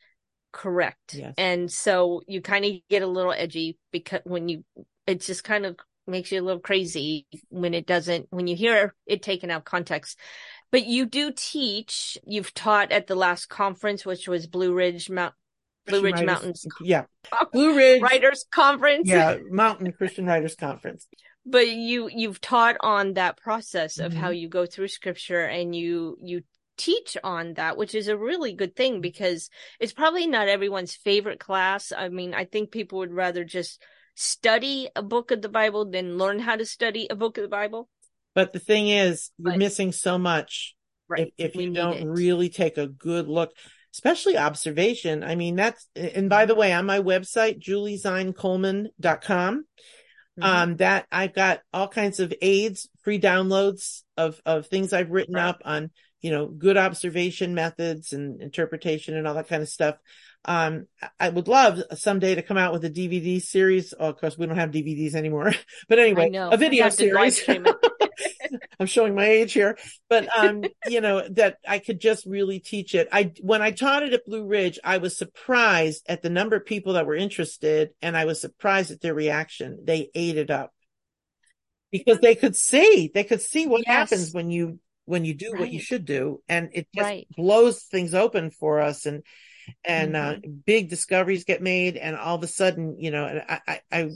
correct 0.52 1.14
yes. 1.14 1.34
and 1.38 1.70
so 1.70 2.22
you 2.26 2.40
kind 2.40 2.64
of 2.64 2.72
get 2.90 3.02
a 3.02 3.06
little 3.06 3.32
edgy 3.32 3.78
because 3.90 4.20
when 4.24 4.48
you 4.48 4.64
it 5.06 5.20
just 5.20 5.44
kind 5.44 5.64
of 5.64 5.76
makes 6.06 6.30
you 6.30 6.40
a 6.40 6.44
little 6.44 6.60
crazy 6.60 7.26
when 7.48 7.74
it 7.74 7.86
doesn't 7.86 8.26
when 8.30 8.46
you 8.46 8.54
hear 8.54 8.94
it 9.06 9.22
taken 9.22 9.50
out 9.50 9.58
of 9.58 9.64
context 9.64 10.18
but 10.72 10.86
you 10.86 11.04
do 11.04 11.30
teach. 11.36 12.18
You've 12.26 12.52
taught 12.54 12.90
at 12.90 13.06
the 13.06 13.14
last 13.14 13.46
conference, 13.50 14.04
which 14.04 14.26
was 14.26 14.46
Blue 14.48 14.74
Ridge 14.74 15.08
Mount. 15.08 15.34
Blue 15.86 16.00
Ridge 16.00 16.14
Writers, 16.14 16.26
Mountains. 16.26 16.66
Yeah. 16.80 17.04
Blue 17.52 17.76
Ridge 17.76 18.02
Writers 18.02 18.46
Conference. 18.50 19.08
Yeah, 19.08 19.36
Mountain 19.50 19.92
Christian 19.92 20.26
Writers 20.26 20.54
Conference. 20.54 21.06
But 21.44 21.68
you 21.68 22.08
you've 22.08 22.40
taught 22.40 22.76
on 22.80 23.14
that 23.14 23.36
process 23.36 23.98
of 23.98 24.12
mm-hmm. 24.12 24.20
how 24.20 24.30
you 24.30 24.48
go 24.48 24.64
through 24.64 24.88
scripture 24.88 25.44
and 25.44 25.74
you 25.74 26.16
you 26.22 26.42
teach 26.76 27.16
on 27.22 27.54
that, 27.54 27.76
which 27.76 27.94
is 27.94 28.08
a 28.08 28.16
really 28.16 28.54
good 28.54 28.74
thing 28.74 29.00
because 29.00 29.50
it's 29.80 29.92
probably 29.92 30.26
not 30.26 30.48
everyone's 30.48 30.94
favorite 30.94 31.40
class. 31.40 31.92
I 31.96 32.08
mean, 32.08 32.34
I 32.34 32.44
think 32.44 32.70
people 32.70 33.00
would 33.00 33.12
rather 33.12 33.44
just 33.44 33.82
study 34.14 34.88
a 34.94 35.02
book 35.02 35.30
of 35.30 35.42
the 35.42 35.48
Bible 35.48 35.90
than 35.90 36.18
learn 36.18 36.38
how 36.38 36.56
to 36.56 36.66
study 36.66 37.06
a 37.08 37.16
book 37.16 37.38
of 37.38 37.42
the 37.42 37.48
Bible. 37.48 37.88
But 38.34 38.52
the 38.52 38.58
thing 38.58 38.88
is, 38.88 39.30
you're 39.38 39.56
missing 39.56 39.92
so 39.92 40.18
much 40.18 40.74
right. 41.08 41.32
if, 41.36 41.54
if 41.54 41.60
you 41.60 41.72
don't 41.72 41.96
it. 41.96 42.06
really 42.06 42.48
take 42.48 42.78
a 42.78 42.86
good 42.86 43.28
look, 43.28 43.52
especially 43.92 44.38
observation. 44.38 45.22
I 45.22 45.34
mean, 45.34 45.56
that's, 45.56 45.86
and 45.94 46.30
by 46.30 46.46
the 46.46 46.54
way, 46.54 46.72
on 46.72 46.86
my 46.86 47.00
website, 47.00 47.62
juliezinecoleman.com, 47.62 49.64
mm-hmm. 50.40 50.42
um, 50.42 50.76
that 50.76 51.06
I've 51.12 51.34
got 51.34 51.60
all 51.72 51.88
kinds 51.88 52.20
of 52.20 52.32
aids, 52.40 52.88
free 53.02 53.20
downloads 53.20 54.02
of, 54.16 54.40
of 54.46 54.66
things 54.66 54.92
I've 54.92 55.10
written 55.10 55.34
right. 55.34 55.48
up 55.48 55.62
on, 55.64 55.90
you 56.22 56.30
know, 56.30 56.46
good 56.46 56.76
observation 56.76 57.54
methods 57.54 58.12
and 58.12 58.40
interpretation 58.40 59.16
and 59.16 59.26
all 59.26 59.34
that 59.34 59.48
kind 59.48 59.62
of 59.62 59.68
stuff. 59.68 59.96
Um, 60.44 60.86
I 61.20 61.28
would 61.28 61.46
love 61.46 61.82
someday 61.94 62.34
to 62.34 62.42
come 62.42 62.56
out 62.56 62.72
with 62.72 62.84
a 62.84 62.90
DVD 62.90 63.40
series. 63.40 63.94
Oh, 63.98 64.08
of 64.08 64.18
course, 64.18 64.36
we 64.38 64.46
don't 64.46 64.56
have 64.56 64.70
DVDs 64.70 65.14
anymore, 65.14 65.52
but 65.88 65.98
anyway, 65.98 66.30
a 66.34 66.56
video 66.56 66.88
series. 66.88 67.48
I'm 68.80 68.86
showing 68.86 69.14
my 69.14 69.24
age 69.24 69.52
here, 69.52 69.78
but, 70.08 70.28
um, 70.36 70.64
you 70.88 71.00
know, 71.00 71.26
that 71.30 71.58
I 71.66 71.78
could 71.78 72.00
just 72.00 72.26
really 72.26 72.58
teach 72.58 72.94
it. 72.94 73.08
I, 73.12 73.32
when 73.40 73.62
I 73.62 73.70
taught 73.70 74.02
it 74.02 74.12
at 74.12 74.26
Blue 74.26 74.44
Ridge, 74.44 74.78
I 74.84 74.98
was 74.98 75.16
surprised 75.16 76.04
at 76.08 76.22
the 76.22 76.30
number 76.30 76.56
of 76.56 76.66
people 76.66 76.94
that 76.94 77.06
were 77.06 77.14
interested 77.14 77.90
and 78.02 78.16
I 78.16 78.24
was 78.24 78.40
surprised 78.40 78.90
at 78.90 79.00
their 79.00 79.14
reaction. 79.14 79.78
They 79.84 80.10
ate 80.14 80.36
it 80.36 80.50
up 80.50 80.72
because 81.90 82.18
they 82.18 82.34
could 82.34 82.56
see, 82.56 83.10
they 83.12 83.24
could 83.24 83.40
see 83.40 83.66
what 83.66 83.84
yes. 83.86 84.10
happens 84.10 84.34
when 84.34 84.50
you, 84.50 84.78
when 85.04 85.24
you 85.24 85.34
do 85.34 85.52
right. 85.52 85.60
what 85.60 85.72
you 85.72 85.80
should 85.80 86.04
do. 86.04 86.42
And 86.48 86.70
it 86.72 86.88
just 86.94 87.04
right. 87.04 87.26
blows 87.36 87.82
things 87.82 88.14
open 88.14 88.50
for 88.50 88.80
us. 88.80 89.06
And, 89.06 89.22
and, 89.84 90.16
uh, 90.16 90.34
mm-hmm. 90.34 90.50
uh, 90.50 90.54
big 90.64 90.90
discoveries 90.90 91.44
get 91.44 91.62
made. 91.62 91.96
And 91.96 92.16
all 92.16 92.36
of 92.36 92.42
a 92.42 92.48
sudden, 92.48 92.96
you 92.98 93.10
know, 93.10 93.24
I, 93.24 93.60
I, 93.66 93.80
I, 93.90 94.10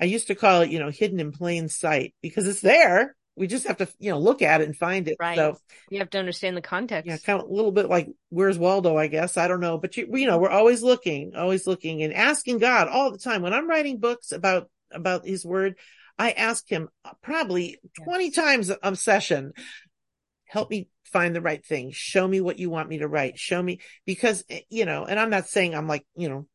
I 0.00 0.04
used 0.04 0.28
to 0.28 0.34
call 0.34 0.62
it, 0.62 0.70
you 0.70 0.78
know, 0.78 0.90
hidden 0.90 1.20
in 1.20 1.32
plain 1.32 1.68
sight 1.68 2.14
because 2.22 2.46
it's 2.46 2.60
there 2.60 3.16
we 3.36 3.46
just 3.46 3.66
have 3.66 3.78
to, 3.78 3.88
you 3.98 4.10
know, 4.10 4.18
look 4.18 4.42
at 4.42 4.60
it 4.60 4.64
and 4.64 4.76
find 4.76 5.08
it. 5.08 5.16
Right. 5.18 5.36
So 5.36 5.56
you 5.90 6.00
have 6.00 6.10
to 6.10 6.18
understand 6.18 6.56
the 6.56 6.62
context. 6.62 7.08
Yeah, 7.08 7.16
kind 7.16 7.40
of 7.40 7.48
a 7.48 7.52
little 7.52 7.72
bit 7.72 7.88
like 7.88 8.08
where's 8.28 8.58
Waldo, 8.58 8.96
I 8.96 9.06
guess. 9.06 9.36
I 9.36 9.48
don't 9.48 9.60
know, 9.60 9.78
but 9.78 9.96
you, 9.96 10.08
you 10.12 10.26
know, 10.26 10.38
we're 10.38 10.50
always 10.50 10.82
looking, 10.82 11.34
always 11.34 11.66
looking 11.66 12.02
and 12.02 12.12
asking 12.12 12.58
God 12.58 12.88
all 12.88 13.10
the 13.10 13.18
time. 13.18 13.42
When 13.42 13.54
I'm 13.54 13.68
writing 13.68 13.98
books 13.98 14.32
about, 14.32 14.68
about 14.90 15.26
his 15.26 15.46
word, 15.46 15.76
I 16.18 16.32
ask 16.32 16.68
him 16.68 16.90
probably 17.22 17.78
20 18.04 18.24
yes. 18.26 18.34
times 18.34 18.70
a 18.82 18.96
session, 18.96 19.52
help 20.52 20.68
me 20.68 20.86
find 21.04 21.34
the 21.34 21.40
right 21.40 21.64
thing. 21.64 21.92
Show 21.92 22.28
me 22.28 22.42
what 22.42 22.58
you 22.58 22.68
want 22.68 22.90
me 22.90 22.98
to 22.98 23.08
write. 23.08 23.38
Show 23.38 23.62
me 23.62 23.80
because, 24.04 24.44
eh, 24.50 24.60
you 24.68 24.84
know, 24.84 25.06
and 25.06 25.18
I'm 25.18 25.30
not 25.30 25.46
saying 25.48 25.74
I'm 25.74 25.88
like, 25.88 26.04
you 26.14 26.28
know, 26.28 26.46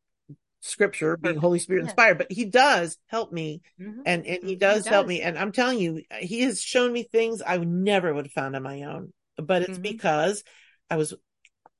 scripture 0.61 1.17
being 1.17 1.37
Holy 1.37 1.57
Spirit 1.57 1.85
inspired, 1.85 2.19
but 2.19 2.31
he 2.31 2.45
does 2.45 2.99
help 3.07 3.31
me 3.31 3.61
mm-hmm. 3.81 4.01
and, 4.05 4.27
and 4.27 4.43
he 4.43 4.55
does, 4.55 4.77
he 4.77 4.83
does, 4.83 4.87
help 4.87 5.07
me. 5.07 5.21
And 5.21 5.35
I'm 5.35 5.51
telling 5.51 5.79
you, 5.79 6.03
he 6.19 6.41
has 6.41 6.61
shown 6.61 6.93
me 6.93 7.03
things 7.03 7.41
I 7.45 7.57
never 7.57 8.13
would 8.13 8.25
have 8.25 8.31
found 8.31 8.55
on 8.55 8.61
my 8.61 8.83
own, 8.83 9.13
but 9.35 9.63
it's 9.63 9.71
mm-hmm. 9.73 9.81
because 9.81 10.43
I 10.91 10.97
was 10.97 11.15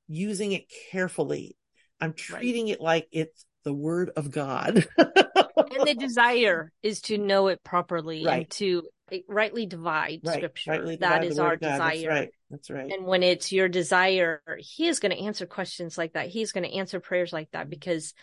using 0.08 0.50
it 0.50 0.64
carefully. 0.90 1.56
I'm 2.00 2.14
treating 2.14 2.66
right. 2.66 2.74
it 2.74 2.80
like 2.80 3.06
it's 3.12 3.46
the 3.62 3.74
word 3.74 4.10
of 4.16 4.32
God. 4.32 4.88
and 4.98 5.86
the 5.86 5.94
desire 5.96 6.72
is 6.82 7.00
to 7.02 7.18
know 7.18 7.46
it 7.46 7.62
properly 7.62 8.24
right. 8.24 8.38
and 8.38 8.50
to 8.50 8.82
rightly 9.28 9.66
divide 9.66 10.20
right. 10.24 10.36
scripture. 10.36 10.70
Rightly 10.72 10.96
divide 10.96 11.24
is 11.24 11.38
our 11.38 11.56
desire. 11.56 11.78
That's 11.78 12.06
right. 12.06 12.30
That's 12.50 12.70
right. 12.70 12.92
And 12.92 13.06
when 13.06 13.22
it's 13.22 13.52
your 13.52 13.68
desire, 13.68 14.42
he 14.58 14.88
is 14.88 15.00
going 15.00 15.12
to 15.12 15.22
answer 15.22 15.46
questions 15.46 15.98
like 15.98 16.14
that. 16.14 16.28
He's 16.28 16.52
going 16.52 16.64
to 16.64 16.76
answer 16.76 17.00
prayers 17.00 17.32
like 17.32 17.50
that 17.52 17.68
because 17.68 18.14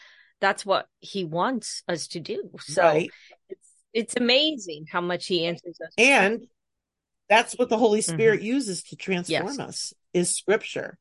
that's 0.42 0.66
what 0.66 0.88
he 1.00 1.24
wants 1.24 1.84
us 1.88 2.08
to 2.10 2.20
do. 2.20 2.52
So 2.60 2.84
right. 2.84 3.10
it's 3.50 3.70
it's 3.94 4.16
amazing 4.18 4.86
how 4.92 5.02
much 5.02 5.26
he 5.28 5.46
answers 5.46 5.80
us. 5.82 5.94
And 5.98 6.48
that's 7.30 7.54
what 7.54 7.70
the 7.70 7.78
Holy 7.78 8.02
Spirit 8.02 8.40
mm-hmm. 8.40 8.48
uses 8.48 8.84
to 8.84 8.96
transform 8.96 9.46
yes. 9.48 9.60
us 9.60 9.94
is 10.14 10.30
scripture. 10.30 10.98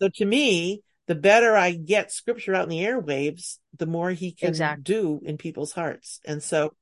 So 0.00 0.08
to 0.16 0.24
me, 0.24 0.82
the 1.06 1.14
better 1.14 1.56
I 1.56 1.72
get 1.72 2.10
scripture 2.10 2.54
out 2.54 2.64
in 2.64 2.70
the 2.70 2.84
airwaves, 2.84 3.58
the 3.76 3.86
more 3.86 4.10
he 4.10 4.32
can 4.32 4.48
exactly. 4.48 4.82
do 4.82 5.20
in 5.24 5.36
people's 5.36 5.72
hearts. 5.72 6.20
And 6.24 6.42
so, 6.42 6.74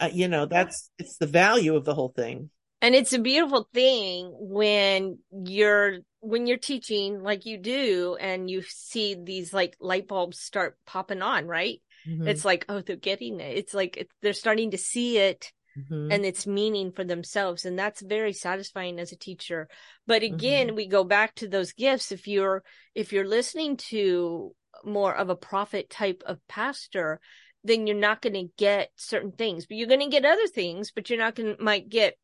uh, 0.00 0.10
you 0.12 0.28
know, 0.28 0.46
that's, 0.46 0.90
it's 0.98 1.16
the 1.18 1.26
value 1.26 1.76
of 1.76 1.84
the 1.84 1.94
whole 1.94 2.12
thing. 2.14 2.50
And 2.80 2.94
it's 2.94 3.12
a 3.12 3.18
beautiful 3.18 3.68
thing 3.74 4.32
when 4.38 5.18
you're 5.32 5.98
when 6.20 6.46
you're 6.46 6.58
teaching 6.58 7.22
like 7.22 7.46
you 7.46 7.58
do 7.58 8.16
and 8.20 8.50
you 8.50 8.62
see 8.62 9.16
these 9.20 9.52
like 9.52 9.76
light 9.80 10.06
bulbs 10.08 10.38
start 10.38 10.76
popping 10.86 11.22
on, 11.22 11.46
right? 11.46 11.80
Mm-hmm. 12.08 12.28
It's 12.28 12.44
like, 12.44 12.64
oh, 12.68 12.80
they're 12.80 12.96
getting 12.96 13.40
it. 13.40 13.56
It's 13.56 13.74
like 13.74 13.96
it, 13.96 14.08
they're 14.22 14.32
starting 14.32 14.72
to 14.72 14.78
see 14.78 15.18
it 15.18 15.52
mm-hmm. 15.78 16.10
and 16.10 16.24
it's 16.24 16.46
meaning 16.46 16.92
for 16.92 17.04
themselves. 17.04 17.64
And 17.64 17.78
that's 17.78 18.00
very 18.00 18.32
satisfying 18.32 18.98
as 18.98 19.12
a 19.12 19.16
teacher. 19.16 19.68
But 20.06 20.22
again, 20.22 20.68
mm-hmm. 20.68 20.76
we 20.76 20.88
go 20.88 21.04
back 21.04 21.34
to 21.36 21.48
those 21.48 21.72
gifts. 21.72 22.12
If 22.12 22.26
you're, 22.26 22.62
if 22.94 23.12
you're 23.12 23.26
listening 23.26 23.76
to 23.88 24.54
more 24.84 25.14
of 25.14 25.30
a 25.30 25.36
prophet 25.36 25.90
type 25.90 26.22
of 26.26 26.38
pastor, 26.48 27.20
then 27.64 27.86
you're 27.86 27.96
not 27.96 28.22
going 28.22 28.34
to 28.34 28.48
get 28.56 28.90
certain 28.96 29.32
things, 29.32 29.66
but 29.66 29.76
you're 29.76 29.88
going 29.88 30.00
to 30.00 30.08
get 30.08 30.24
other 30.24 30.46
things, 30.46 30.90
but 30.90 31.10
you're 31.10 31.18
not 31.18 31.34
going 31.34 31.56
to, 31.56 31.62
might 31.62 31.88
get 31.88 32.14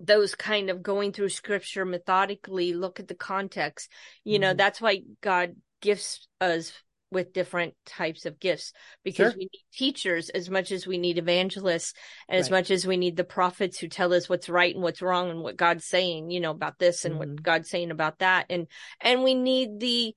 those 0.00 0.34
kind 0.34 0.70
of 0.70 0.82
going 0.82 1.12
through 1.12 1.28
scripture 1.28 1.84
methodically, 1.84 2.72
look 2.72 2.98
at 2.98 3.08
the 3.08 3.14
context. 3.14 3.90
You 4.24 4.34
mm-hmm. 4.34 4.42
know, 4.42 4.54
that's 4.54 4.80
why 4.80 5.02
God 5.20 5.54
gifts 5.80 6.26
us 6.40 6.72
with 7.12 7.34
different 7.34 7.74
types 7.84 8.24
of 8.24 8.40
gifts 8.40 8.72
because 9.04 9.32
sure. 9.32 9.38
we 9.38 9.44
need 9.52 9.64
teachers 9.72 10.30
as 10.30 10.48
much 10.48 10.72
as 10.72 10.86
we 10.86 10.96
need 10.96 11.18
evangelists 11.18 11.92
and 12.26 12.36
right. 12.36 12.40
as 12.40 12.50
much 12.50 12.70
as 12.70 12.86
we 12.86 12.96
need 12.96 13.16
the 13.16 13.22
prophets 13.22 13.78
who 13.78 13.86
tell 13.86 14.14
us 14.14 14.30
what's 14.30 14.48
right 14.48 14.74
and 14.74 14.82
what's 14.82 15.02
wrong 15.02 15.30
and 15.30 15.40
what 15.40 15.58
God's 15.58 15.84
saying, 15.84 16.30
you 16.30 16.40
know, 16.40 16.52
about 16.52 16.78
this 16.78 17.04
and 17.04 17.14
mm-hmm. 17.14 17.32
what 17.32 17.42
God's 17.42 17.68
saying 17.68 17.90
about 17.90 18.20
that. 18.20 18.46
And, 18.48 18.66
and 19.00 19.22
we 19.22 19.34
need 19.34 19.78
the, 19.78 20.14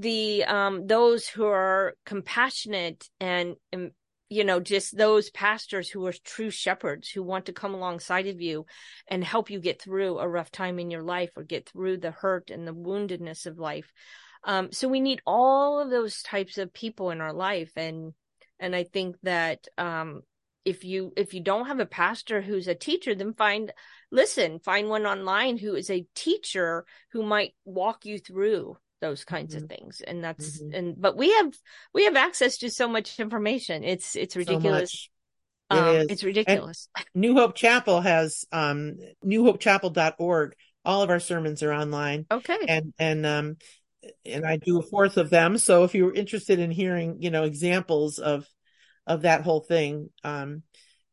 the, 0.00 0.44
um, 0.44 0.86
those 0.86 1.26
who 1.28 1.44
are 1.44 1.94
compassionate 2.04 3.08
and, 3.20 3.56
and 3.72 3.92
you 4.28 4.44
know, 4.44 4.58
just 4.58 4.96
those 4.96 5.30
pastors 5.30 5.88
who 5.88 6.04
are 6.06 6.14
true 6.24 6.50
shepherds 6.50 7.08
who 7.08 7.22
want 7.22 7.46
to 7.46 7.52
come 7.52 7.74
alongside 7.74 8.26
of 8.26 8.40
you 8.40 8.66
and 9.08 9.22
help 9.22 9.50
you 9.50 9.60
get 9.60 9.80
through 9.80 10.18
a 10.18 10.28
rough 10.28 10.50
time 10.50 10.78
in 10.78 10.90
your 10.90 11.02
life 11.02 11.30
or 11.36 11.44
get 11.44 11.68
through 11.68 11.98
the 11.98 12.10
hurt 12.10 12.50
and 12.50 12.66
the 12.66 12.74
woundedness 12.74 13.46
of 13.46 13.58
life. 13.58 13.92
Um, 14.44 14.72
so 14.72 14.88
we 14.88 15.00
need 15.00 15.20
all 15.26 15.80
of 15.80 15.90
those 15.90 16.22
types 16.22 16.58
of 16.58 16.72
people 16.72 17.10
in 17.10 17.20
our 17.20 17.32
life. 17.32 17.70
And, 17.76 18.14
and 18.58 18.74
I 18.74 18.84
think 18.84 19.16
that, 19.22 19.66
um, 19.78 20.22
if 20.64 20.82
you 20.84 21.12
if 21.16 21.32
you 21.32 21.40
don't 21.40 21.68
have 21.68 21.78
a 21.78 21.86
pastor 21.86 22.42
who's 22.42 22.66
a 22.66 22.74
teacher 22.74 23.14
then 23.14 23.32
find 23.34 23.72
listen 24.10 24.58
find 24.58 24.88
one 24.88 25.06
online 25.06 25.56
who 25.56 25.76
is 25.76 25.88
a 25.90 26.04
teacher 26.16 26.84
who 27.12 27.22
might 27.22 27.54
walk 27.64 28.04
you 28.04 28.18
through 28.18 28.76
those 29.00 29.24
kinds 29.24 29.54
mm-hmm. 29.54 29.64
of 29.64 29.70
things 29.70 30.00
and 30.06 30.24
that's 30.24 30.60
mm-hmm. 30.60 30.74
and 30.74 31.00
but 31.00 31.16
we 31.16 31.30
have 31.32 31.52
we 31.92 32.04
have 32.04 32.16
access 32.16 32.58
to 32.58 32.70
so 32.70 32.88
much 32.88 33.18
information. 33.20 33.84
It's 33.84 34.16
it's 34.16 34.36
ridiculous. 34.36 35.08
so 35.70 35.78
um, 35.78 36.06
it's 36.08 36.24
ridiculous. 36.24 36.88
And 36.96 37.06
new 37.14 37.34
hope 37.34 37.54
chapel 37.54 38.00
has 38.00 38.44
um 38.52 38.96
newhopechapel.org 39.24 40.54
all 40.84 41.02
of 41.02 41.10
our 41.10 41.20
sermons 41.20 41.62
are 41.62 41.72
online. 41.72 42.26
Okay. 42.30 42.58
And 42.68 42.94
and 42.98 43.26
um 43.26 43.56
and 44.24 44.46
i 44.46 44.56
do 44.56 44.78
a 44.78 44.82
fourth 44.82 45.16
of 45.16 45.30
them. 45.30 45.58
So 45.58 45.84
if 45.84 45.94
you're 45.94 46.14
interested 46.14 46.58
in 46.58 46.70
hearing 46.70 47.16
you 47.20 47.30
know 47.30 47.44
examples 47.44 48.18
of 48.18 48.46
of 49.06 49.22
that 49.22 49.42
whole 49.42 49.60
thing, 49.60 50.10
um, 50.24 50.62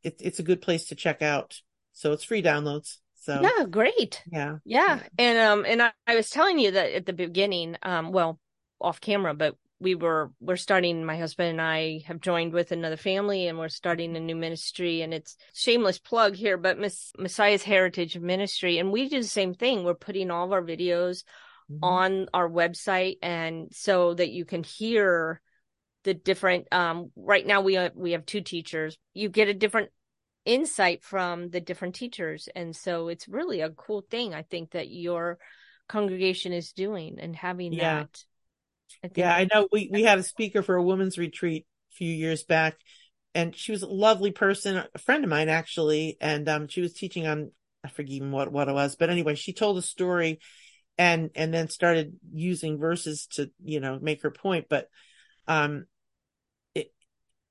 it, 0.01 0.15
it's 0.19 0.39
a 0.39 0.43
good 0.43 0.61
place 0.61 0.85
to 0.85 0.95
check 0.95 1.21
out. 1.21 1.59
So 1.93 2.11
it's 2.11 2.23
free 2.23 2.41
downloads. 2.41 2.97
So 3.23 3.39
yeah, 3.41 3.63
great. 3.63 4.21
Yeah, 4.29 4.57
yeah, 4.65 4.99
and 5.17 5.37
um, 5.37 5.65
and 5.65 5.81
I, 5.81 5.93
I 6.05 6.15
was 6.15 6.29
telling 6.29 6.59
you 6.59 6.71
that 6.71 6.91
at 6.91 7.05
the 7.05 7.13
beginning, 7.13 7.77
um, 7.81 8.11
well, 8.11 8.37
off 8.81 8.99
camera, 8.99 9.33
but 9.33 9.55
we 9.79 9.95
were 9.95 10.31
we're 10.41 10.57
starting. 10.57 11.05
My 11.05 11.17
husband 11.17 11.51
and 11.51 11.61
I 11.61 12.01
have 12.05 12.19
joined 12.19 12.51
with 12.51 12.73
another 12.73 12.97
family, 12.97 13.47
and 13.47 13.57
we're 13.57 13.69
starting 13.69 14.17
a 14.17 14.19
new 14.19 14.35
ministry. 14.35 15.03
And 15.03 15.13
it's 15.13 15.37
shameless 15.53 15.99
plug 15.99 16.35
here, 16.35 16.57
but 16.57 16.77
Miss 16.77 17.13
Messiah's 17.17 17.63
Heritage 17.63 18.19
Ministry, 18.19 18.77
and 18.77 18.91
we 18.91 19.07
do 19.07 19.21
the 19.21 19.27
same 19.27 19.53
thing. 19.53 19.85
We're 19.85 19.93
putting 19.93 20.29
all 20.29 20.43
of 20.43 20.51
our 20.51 20.61
videos 20.61 21.23
mm-hmm. 21.71 21.81
on 21.81 22.27
our 22.33 22.49
website, 22.49 23.19
and 23.21 23.69
so 23.71 24.13
that 24.15 24.31
you 24.31 24.43
can 24.43 24.65
hear 24.65 25.39
the 26.03 26.13
different 26.13 26.67
um 26.73 27.09
right 27.15 27.47
now 27.47 27.61
we 27.61 27.75
have, 27.75 27.93
we 27.95 28.11
have 28.11 28.25
two 28.25 28.41
teachers 28.41 28.97
you 29.13 29.29
get 29.29 29.47
a 29.47 29.53
different 29.53 29.89
insight 30.45 31.03
from 31.03 31.49
the 31.49 31.61
different 31.61 31.95
teachers 31.95 32.49
and 32.55 32.75
so 32.75 33.07
it's 33.07 33.27
really 33.27 33.61
a 33.61 33.69
cool 33.69 34.03
thing 34.09 34.33
i 34.33 34.41
think 34.41 34.71
that 34.71 34.89
your 34.89 35.37
congregation 35.87 36.51
is 36.51 36.71
doing 36.73 37.17
and 37.19 37.35
having 37.35 37.73
yeah. 37.73 37.99
that 37.99 38.23
I 39.03 39.09
yeah 39.15 39.35
i 39.35 39.47
know 39.51 39.67
we 39.71 39.89
we 39.91 40.03
had 40.03 40.19
a 40.19 40.23
speaker 40.23 40.61
for 40.61 40.75
a 40.75 40.83
women's 40.83 41.17
retreat 41.17 41.65
a 41.91 41.95
few 41.95 42.13
years 42.13 42.43
back 42.43 42.75
and 43.33 43.55
she 43.55 43.71
was 43.71 43.83
a 43.83 43.87
lovely 43.87 44.31
person 44.31 44.83
a 44.93 44.99
friend 44.99 45.23
of 45.23 45.29
mine 45.29 45.49
actually 45.49 46.17
and 46.19 46.47
um 46.49 46.67
she 46.67 46.81
was 46.81 46.93
teaching 46.93 47.25
on 47.25 47.51
i 47.83 47.87
forget 47.87 48.11
even 48.13 48.31
what 48.31 48.51
what 48.51 48.67
it 48.67 48.73
was 48.73 48.95
but 48.95 49.09
anyway 49.09 49.35
she 49.35 49.53
told 49.53 49.77
a 49.77 49.81
story 49.81 50.39
and 50.97 51.31
and 51.35 51.53
then 51.53 51.69
started 51.69 52.13
using 52.33 52.77
verses 52.77 53.27
to 53.27 53.49
you 53.63 53.79
know 53.79 53.97
make 54.01 54.23
her 54.23 54.31
point 54.31 54.65
but 54.69 54.87
um 55.47 55.85
it 56.75 56.91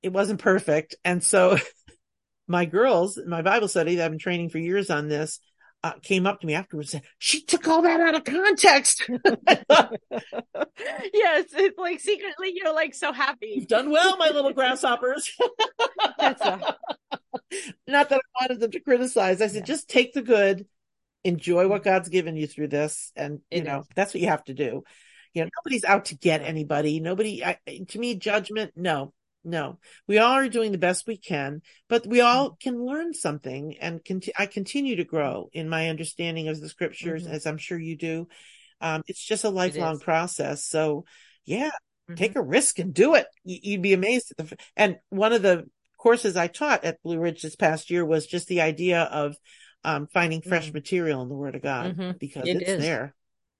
it 0.02 0.12
wasn't 0.12 0.40
perfect. 0.40 0.96
And 1.04 1.22
so 1.22 1.56
my 2.46 2.64
girls, 2.64 3.18
my 3.26 3.42
Bible 3.42 3.68
study 3.68 3.96
that 3.96 4.04
I've 4.04 4.10
been 4.10 4.18
training 4.18 4.50
for 4.50 4.58
years 4.58 4.90
on 4.90 5.08
this, 5.08 5.40
uh, 5.84 5.92
came 6.02 6.26
up 6.26 6.40
to 6.40 6.46
me 6.46 6.54
afterwards 6.54 6.94
and 6.94 7.02
said, 7.02 7.10
she 7.18 7.42
took 7.42 7.66
all 7.66 7.82
that 7.82 8.00
out 8.00 8.14
of 8.14 8.24
context. 8.24 9.08
yes. 9.08 11.46
It's 11.54 11.78
like 11.78 12.00
secretly 12.00 12.52
you're 12.54 12.74
like 12.74 12.94
so 12.94 13.12
happy. 13.12 13.52
You've 13.56 13.68
done 13.68 13.90
well, 13.90 14.16
my 14.16 14.28
little 14.28 14.52
grasshoppers. 14.52 15.30
a... 16.18 16.76
Not 17.88 18.08
that 18.08 18.12
I 18.12 18.40
wanted 18.40 18.60
them 18.60 18.70
to 18.70 18.80
criticize. 18.80 19.42
I 19.42 19.48
said, 19.48 19.60
yeah. 19.60 19.66
just 19.66 19.88
take 19.88 20.12
the 20.12 20.22
good, 20.22 20.66
enjoy 21.24 21.66
what 21.66 21.82
God's 21.82 22.08
given 22.08 22.36
you 22.36 22.46
through 22.46 22.68
this. 22.68 23.10
And, 23.16 23.40
you 23.50 23.58
it 23.58 23.64
know, 23.64 23.80
is. 23.80 23.86
that's 23.96 24.14
what 24.14 24.20
you 24.20 24.28
have 24.28 24.44
to 24.44 24.54
do. 24.54 24.84
You 25.34 25.42
know, 25.42 25.50
nobody's 25.58 25.84
out 25.84 26.06
to 26.06 26.16
get 26.16 26.42
anybody. 26.42 27.00
Nobody, 27.00 27.44
I, 27.44 27.58
to 27.88 27.98
me, 27.98 28.14
judgment, 28.14 28.72
no, 28.76 29.12
no, 29.44 29.78
we 30.06 30.18
all 30.18 30.32
are 30.34 30.48
doing 30.48 30.72
the 30.72 30.78
best 30.78 31.06
we 31.06 31.16
can, 31.16 31.62
but 31.88 32.06
we 32.06 32.20
all 32.20 32.50
mm-hmm. 32.50 32.60
can 32.60 32.84
learn 32.84 33.14
something 33.14 33.76
and 33.80 34.00
I 34.38 34.46
continue 34.46 34.96
to 34.96 35.04
grow 35.04 35.48
in 35.52 35.68
my 35.68 35.88
understanding 35.88 36.48
of 36.48 36.60
the 36.60 36.68
scriptures, 36.68 37.24
mm-hmm. 37.24 37.32
as 37.32 37.46
I'm 37.46 37.58
sure 37.58 37.78
you 37.78 37.96
do. 37.96 38.28
Um, 38.80 39.02
it's 39.06 39.24
just 39.24 39.44
a 39.44 39.50
lifelong 39.50 39.98
process. 40.00 40.64
So 40.64 41.04
yeah, 41.44 41.68
mm-hmm. 41.68 42.14
take 42.14 42.36
a 42.36 42.42
risk 42.42 42.78
and 42.78 42.94
do 42.94 43.14
it. 43.14 43.26
You'd 43.44 43.82
be 43.82 43.92
amazed 43.92 44.32
at 44.38 44.48
the, 44.48 44.56
and 44.76 44.96
one 45.08 45.32
of 45.32 45.42
the 45.42 45.68
courses 45.98 46.36
I 46.36 46.48
taught 46.48 46.84
at 46.84 47.02
Blue 47.02 47.18
Ridge 47.18 47.42
this 47.42 47.56
past 47.56 47.90
year 47.90 48.04
was 48.04 48.26
just 48.26 48.48
the 48.48 48.60
idea 48.60 49.02
of, 49.02 49.36
um, 49.84 50.06
finding 50.12 50.42
fresh 50.42 50.66
mm-hmm. 50.66 50.76
material 50.76 51.22
in 51.22 51.28
the 51.28 51.34
word 51.34 51.56
of 51.56 51.62
God 51.62 51.96
mm-hmm. 51.96 52.12
because 52.18 52.46
it 52.46 52.58
it's 52.58 52.70
is. 52.70 52.80
there, 52.80 53.14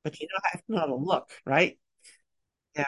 but 0.05 0.20
you 0.20 0.28
know, 0.28 0.39
I 0.39 0.49
have 0.53 0.64
to 0.64 0.72
know 0.72 0.78
how 0.78 0.87
to 0.87 0.95
look, 0.95 1.30
right? 1.45 1.78
Yeah. 2.76 2.87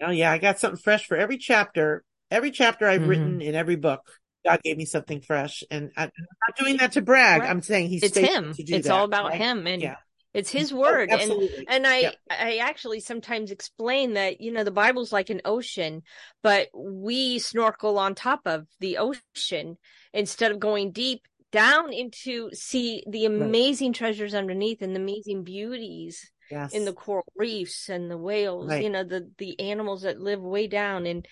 Oh 0.00 0.10
yeah, 0.10 0.30
I 0.30 0.38
got 0.38 0.58
something 0.58 0.80
fresh 0.80 1.06
for 1.06 1.16
every 1.16 1.38
chapter 1.38 2.04
Every 2.32 2.50
chapter 2.50 2.86
I've 2.86 3.02
mm-hmm. 3.02 3.10
written 3.10 3.40
in 3.42 3.54
every 3.54 3.76
book, 3.76 4.00
God 4.44 4.60
gave 4.62 4.76
me 4.76 4.86
something 4.86 5.20
fresh, 5.20 5.62
and 5.70 5.92
I, 5.96 6.04
am 6.04 6.10
not 6.16 6.56
doing 6.58 6.78
that 6.78 6.92
to 6.92 7.02
brag. 7.02 7.42
Right. 7.42 7.50
I'm 7.50 7.62
saying 7.62 7.88
He's 7.88 8.02
it's 8.02 8.16
Him. 8.16 8.54
it's 8.56 8.88
that, 8.88 8.92
all 8.92 9.04
about 9.04 9.30
right? 9.30 9.38
Him, 9.38 9.66
and 9.66 9.82
yeah. 9.82 9.96
It's 10.34 10.50
his 10.50 10.72
oh, 10.72 10.76
word. 10.76 11.10
Oh, 11.12 11.16
and 11.18 11.66
and 11.68 11.86
I 11.86 11.98
yep. 11.98 12.16
I 12.30 12.56
actually 12.56 13.00
sometimes 13.00 13.50
explain 13.50 14.14
that, 14.14 14.40
you 14.40 14.50
know, 14.50 14.64
the 14.64 14.70
Bible's 14.70 15.12
like 15.12 15.28
an 15.28 15.42
ocean, 15.44 16.02
but 16.42 16.68
we 16.74 17.38
snorkel 17.38 17.98
on 17.98 18.14
top 18.14 18.40
of 18.46 18.66
the 18.80 18.96
ocean 18.96 19.76
instead 20.14 20.50
of 20.50 20.58
going 20.58 20.92
deep 20.92 21.20
down 21.50 21.92
into 21.92 22.48
see 22.54 23.04
the 23.06 23.26
amazing 23.26 23.90
right. 23.90 23.96
treasures 23.96 24.32
underneath 24.32 24.80
and 24.80 24.96
the 24.96 25.00
amazing 25.00 25.44
beauties 25.44 26.30
yes. 26.52 26.72
in 26.72 26.84
the 26.84 26.92
coral 26.92 27.24
reefs 27.34 27.88
and 27.88 28.10
the 28.10 28.18
whales, 28.18 28.68
right. 28.68 28.82
you 28.82 28.90
know, 28.90 29.04
the 29.04 29.30
the 29.38 29.58
animals 29.58 30.02
that 30.02 30.20
live 30.20 30.40
way 30.40 30.66
down 30.66 31.06
and 31.06 31.26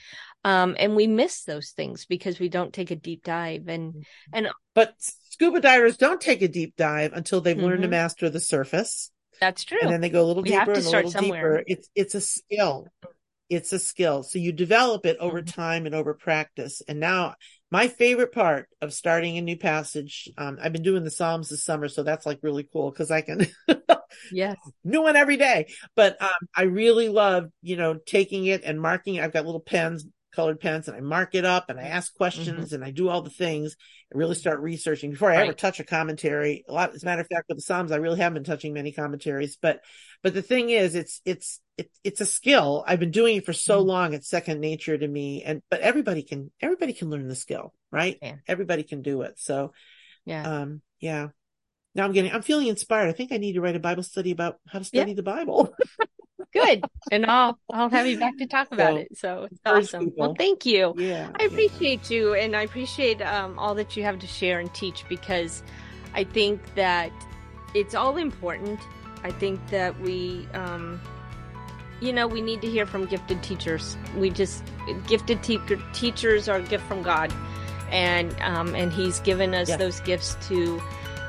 um 0.45 0.77
and 0.79 0.97
we 0.97 1.07
miss 1.07 1.45
those 1.45 1.71
things 1.71 2.07
because 2.07 2.39
we 2.39 2.49
don't 2.49 2.73
take 2.73 2.91
a 2.91 2.97
deep 2.97 3.23
dive 3.23 3.69
and 3.69 3.93
mm-hmm. 3.93 4.03
and 4.33 4.49
but 4.75 4.95
scuba 4.99 5.61
divers 5.61 5.97
don't 5.97 6.21
take 6.21 6.43
a 6.43 6.49
deep 6.49 6.75
dive 6.77 7.13
until 7.13 7.41
they've 7.41 7.57
mm-hmm. 7.57 7.67
learned 7.67 7.83
to 7.83 7.87
mm-hmm. 7.87 7.93
master 7.93 8.31
the 8.31 8.41
surface 8.41 9.11
that's 9.41 9.65
true 9.65 9.79
and 9.83 9.91
then 9.91 10.01
they 10.01 10.09
go 10.09 10.25
a 10.25 10.27
little 10.27 10.43
we 10.43 10.51
deeper 10.51 10.73
and 10.73 10.87
a 10.87 10.91
little 10.91 11.11
somewhere. 11.11 11.59
deeper 11.59 11.65
it's 11.67 11.89
it's 11.95 12.15
a 12.15 12.21
skill 12.21 12.87
it's 13.49 13.73
a 13.73 13.79
skill 13.79 14.23
so 14.23 14.39
you 14.39 14.53
develop 14.53 15.05
it 15.05 15.19
over 15.19 15.43
mm-hmm. 15.43 15.61
time 15.61 15.87
and 15.87 15.95
over 15.95 16.15
practice 16.15 16.83
and 16.89 17.01
now 17.01 17.35
my 17.71 17.89
favorite 17.89 18.33
part 18.33 18.69
of 18.81 18.93
starting 18.93 19.39
a 19.39 19.43
new 19.43 19.57
passage 19.57 20.29
um, 20.39 20.59
i've 20.63 20.73
been 20.73 20.83
doing 20.83 21.05
the 21.05 21.11
psalms 21.11 21.49
this 21.49 21.65
summer 21.65 21.89
so 21.89 22.03
that's 22.03 22.27
like 22.27 22.39
really 22.43 22.67
cool 22.73 22.91
because 22.91 23.11
i 23.11 23.21
can 23.21 23.47
yes. 24.33 24.57
new 24.85 25.03
one 25.03 25.17
every 25.17 25.37
day. 25.37 25.73
But 25.95 26.21
um, 26.21 26.49
i 26.57 26.63
really 26.63 27.09
love 27.09 27.51
you 27.63 27.77
know 27.77 27.95
taking 27.95 28.47
it 28.47 28.63
and 28.65 28.81
marking 28.81 29.17
it. 29.17 29.25
I've 29.25 29.33
got 29.33 29.47
little 29.47 29.61
pens 29.61 30.07
colored 30.35 30.61
pens 30.61 30.89
and 30.89 30.97
I 30.97 31.01
mark 31.01 31.35
it 31.35 31.45
up 31.45 31.71
and 31.71 31.79
I 31.79 31.85
ask 31.85 32.15
questions 32.15 32.67
mm-hmm. 32.67 32.75
and 32.75 32.85
I 32.85 32.91
do 32.91 33.09
all 33.09 33.23
the 33.23 33.31
things 33.31 33.77
and 34.11 34.19
really 34.19 34.35
start 34.35 34.61
researching 34.61 35.11
before 35.11 35.31
I 35.31 35.37
right. 35.37 35.45
ever 35.45 35.53
touch 35.53 35.81
a 35.81 35.85
commentary. 35.85 36.65
A 36.69 36.73
lot, 36.73 36.95
as 36.95 37.03
a 37.03 37.07
matter 37.07 37.23
of 37.23 37.29
fact, 37.29 37.49
with 37.49 37.59
the 37.59 37.63
Psalms, 37.63 37.93
I 37.93 37.97
really 37.97 38.19
haven't 38.19 38.35
been 38.35 38.45
touching 38.45 38.73
many 38.73 38.93
commentaries, 38.93 39.57
but, 39.61 39.81
but 40.23 40.35
the 40.35 40.43
thing 40.43 40.71
is, 40.71 40.95
it's, 40.95 41.21
it's, 41.25 41.61
it, 41.77 41.91
it's 42.05 42.21
a 42.21 42.27
skill. 42.27 42.85
I've 42.87 43.01
been 43.01 43.11
doing 43.11 43.37
it 43.37 43.47
for 43.47 43.53
so 43.53 43.79
mm-hmm. 43.79 43.89
long. 43.89 44.15
It's 44.15 44.29
second 44.29 44.61
nature 44.61 44.97
to 44.97 45.07
me. 45.07 45.43
And, 45.43 45.63
but 45.71 45.81
everybody 45.81 46.23
can, 46.23 46.51
everybody 46.61 46.93
can 46.93 47.11
learn 47.11 47.29
the 47.29 47.35
skill, 47.35 47.73
right? 47.91 48.19
Yeah. 48.23 48.37
Everybody 48.47 48.83
can 48.83 49.03
do 49.03 49.23
it. 49.23 49.35
So, 49.39 49.73
yeah. 50.25 50.43
Um, 50.43 50.83
yeah. 51.01 51.29
Now 51.95 52.05
I'm 52.05 52.13
getting, 52.13 52.33
I'm 52.33 52.43
feeling 52.43 52.69
inspired. 52.69 53.09
I 53.09 53.13
think 53.13 53.33
I 53.33 53.39
need 53.39 53.55
to 53.55 53.61
write 53.61 53.77
a 53.77 53.81
Bible 53.81 54.05
study 54.05 54.31
about 54.31 54.59
how 54.69 54.79
to 54.79 54.85
study 54.85 55.11
yeah. 55.11 55.17
the 55.17 55.23
Bible. 55.23 55.75
Good. 56.53 56.85
And 57.13 57.27
I'll 57.27 57.59
I'll 57.73 57.89
have 57.89 58.07
you 58.07 58.21
back 58.21 58.37
to 58.37 58.47
talk 58.47 58.71
about 58.71 58.93
so, 58.93 58.97
it. 58.97 59.19
So 59.19 59.49
it's 59.51 59.61
awesome. 59.67 60.05
People. 60.05 60.27
Well, 60.29 60.35
thank 60.39 60.65
you. 60.65 60.95
Yeah. 60.97 61.31
I 61.41 61.45
appreciate 61.45 62.09
yeah. 62.09 62.17
you 62.19 62.35
and 62.35 62.55
I 62.55 62.63
appreciate 62.63 63.21
um, 63.21 63.59
all 63.59 63.75
that 63.75 63.97
you 63.97 64.05
have 64.05 64.21
to 64.21 64.29
share 64.29 64.61
and 64.61 64.73
teach 64.73 65.05
because 65.09 65.65
I 66.15 66.23
think 66.23 66.61
that 66.77 67.11
it's 67.75 67.97
all 67.97 68.17
important. 68.17 68.79
I 69.25 69.33
think 69.33 69.67
that 69.71 69.99
we 70.01 70.47
um, 70.55 71.01
you 72.01 72.13
know, 72.13 72.27
we 72.27 72.41
need 72.41 72.61
to 72.63 72.69
hear 72.69 72.87
from 72.87 73.07
gifted 73.07 73.43
teachers. 73.43 73.97
We 74.17 74.31
just 74.31 74.63
gifted 75.07 75.43
te- 75.43 75.61
teachers 75.93 76.49
are 76.49 76.59
a 76.59 76.63
gift 76.63 76.87
from 76.87 77.03
God. 77.03 77.33
And 77.91 78.35
um, 78.41 78.75
and 78.75 78.93
he's 78.93 79.19
given 79.21 79.53
us 79.53 79.69
yeah. 79.69 79.77
those 79.77 80.01
gifts 80.01 80.37
to 80.49 80.81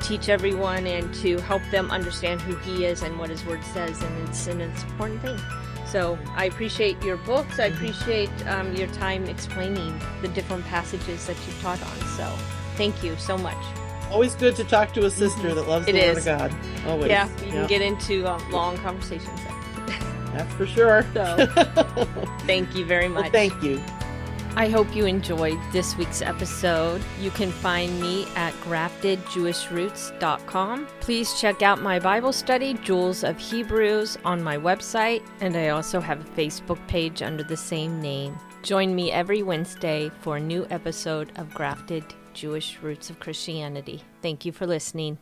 teach 0.03 0.29
everyone 0.29 0.87
and 0.87 1.13
to 1.15 1.37
help 1.41 1.61
them 1.71 1.89
understand 1.91 2.41
who 2.41 2.55
he 2.57 2.85
is 2.85 3.01
and 3.01 3.17
what 3.17 3.29
his 3.29 3.45
word 3.45 3.63
says 3.63 4.01
and 4.01 4.27
it's 4.27 4.47
an 4.47 4.61
important 4.61 5.21
thing. 5.21 5.39
So 5.85 6.17
i 6.35 6.45
appreciate 6.45 7.01
your 7.03 7.17
books. 7.17 7.59
I 7.59 7.65
appreciate 7.65 8.31
um, 8.47 8.73
your 8.75 8.87
time 8.89 9.25
explaining 9.25 9.99
the 10.21 10.29
different 10.29 10.65
passages 10.65 11.27
that 11.27 11.35
you've 11.45 11.61
taught 11.61 11.81
on. 11.81 11.97
So 12.17 12.25
thank 12.75 13.03
you 13.03 13.15
so 13.17 13.37
much. 13.37 13.57
Always 14.09 14.35
good 14.35 14.55
to 14.57 14.63
talk 14.63 14.93
to 14.93 15.05
a 15.05 15.09
sister 15.09 15.41
mm-hmm. 15.41 15.55
that 15.55 15.67
loves 15.67 15.85
the 15.85 15.95
it 15.95 16.07
word 16.07 16.17
of 16.17 16.25
god. 16.25 16.55
Always. 16.85 17.09
Yeah 17.09 17.27
you 17.39 17.47
yeah. 17.47 17.51
can 17.51 17.67
get 17.67 17.81
into 17.81 18.25
um, 18.27 18.51
long 18.51 18.77
conversations 18.77 19.39
that's 20.33 20.53
for 20.53 20.65
sure. 20.65 21.05
So 21.13 21.45
thank 22.47 22.73
you 22.73 22.85
very 22.85 23.09
much. 23.09 23.23
well, 23.23 23.31
thank 23.31 23.61
you 23.61 23.83
I 24.55 24.67
hope 24.67 24.93
you 24.93 25.05
enjoyed 25.05 25.57
this 25.71 25.95
week's 25.95 26.21
episode. 26.21 27.01
You 27.21 27.31
can 27.31 27.51
find 27.51 28.01
me 28.01 28.27
at 28.35 28.53
graftedjewishroots.com. 28.55 30.87
Please 30.99 31.39
check 31.39 31.61
out 31.61 31.81
my 31.81 31.99
Bible 31.99 32.33
study, 32.33 32.73
Jewels 32.73 33.23
of 33.23 33.39
Hebrews, 33.39 34.17
on 34.25 34.43
my 34.43 34.57
website, 34.57 35.23
and 35.39 35.55
I 35.55 35.69
also 35.69 36.01
have 36.01 36.19
a 36.19 36.31
Facebook 36.31 36.85
page 36.87 37.21
under 37.21 37.43
the 37.43 37.55
same 37.55 38.01
name. 38.01 38.37
Join 38.61 38.93
me 38.93 39.09
every 39.11 39.41
Wednesday 39.41 40.11
for 40.19 40.35
a 40.35 40.41
new 40.41 40.67
episode 40.69 41.31
of 41.37 41.53
Grafted 41.53 42.03
Jewish 42.33 42.77
Roots 42.81 43.09
of 43.09 43.19
Christianity. 43.19 44.03
Thank 44.21 44.43
you 44.45 44.51
for 44.51 44.67
listening. 44.67 45.17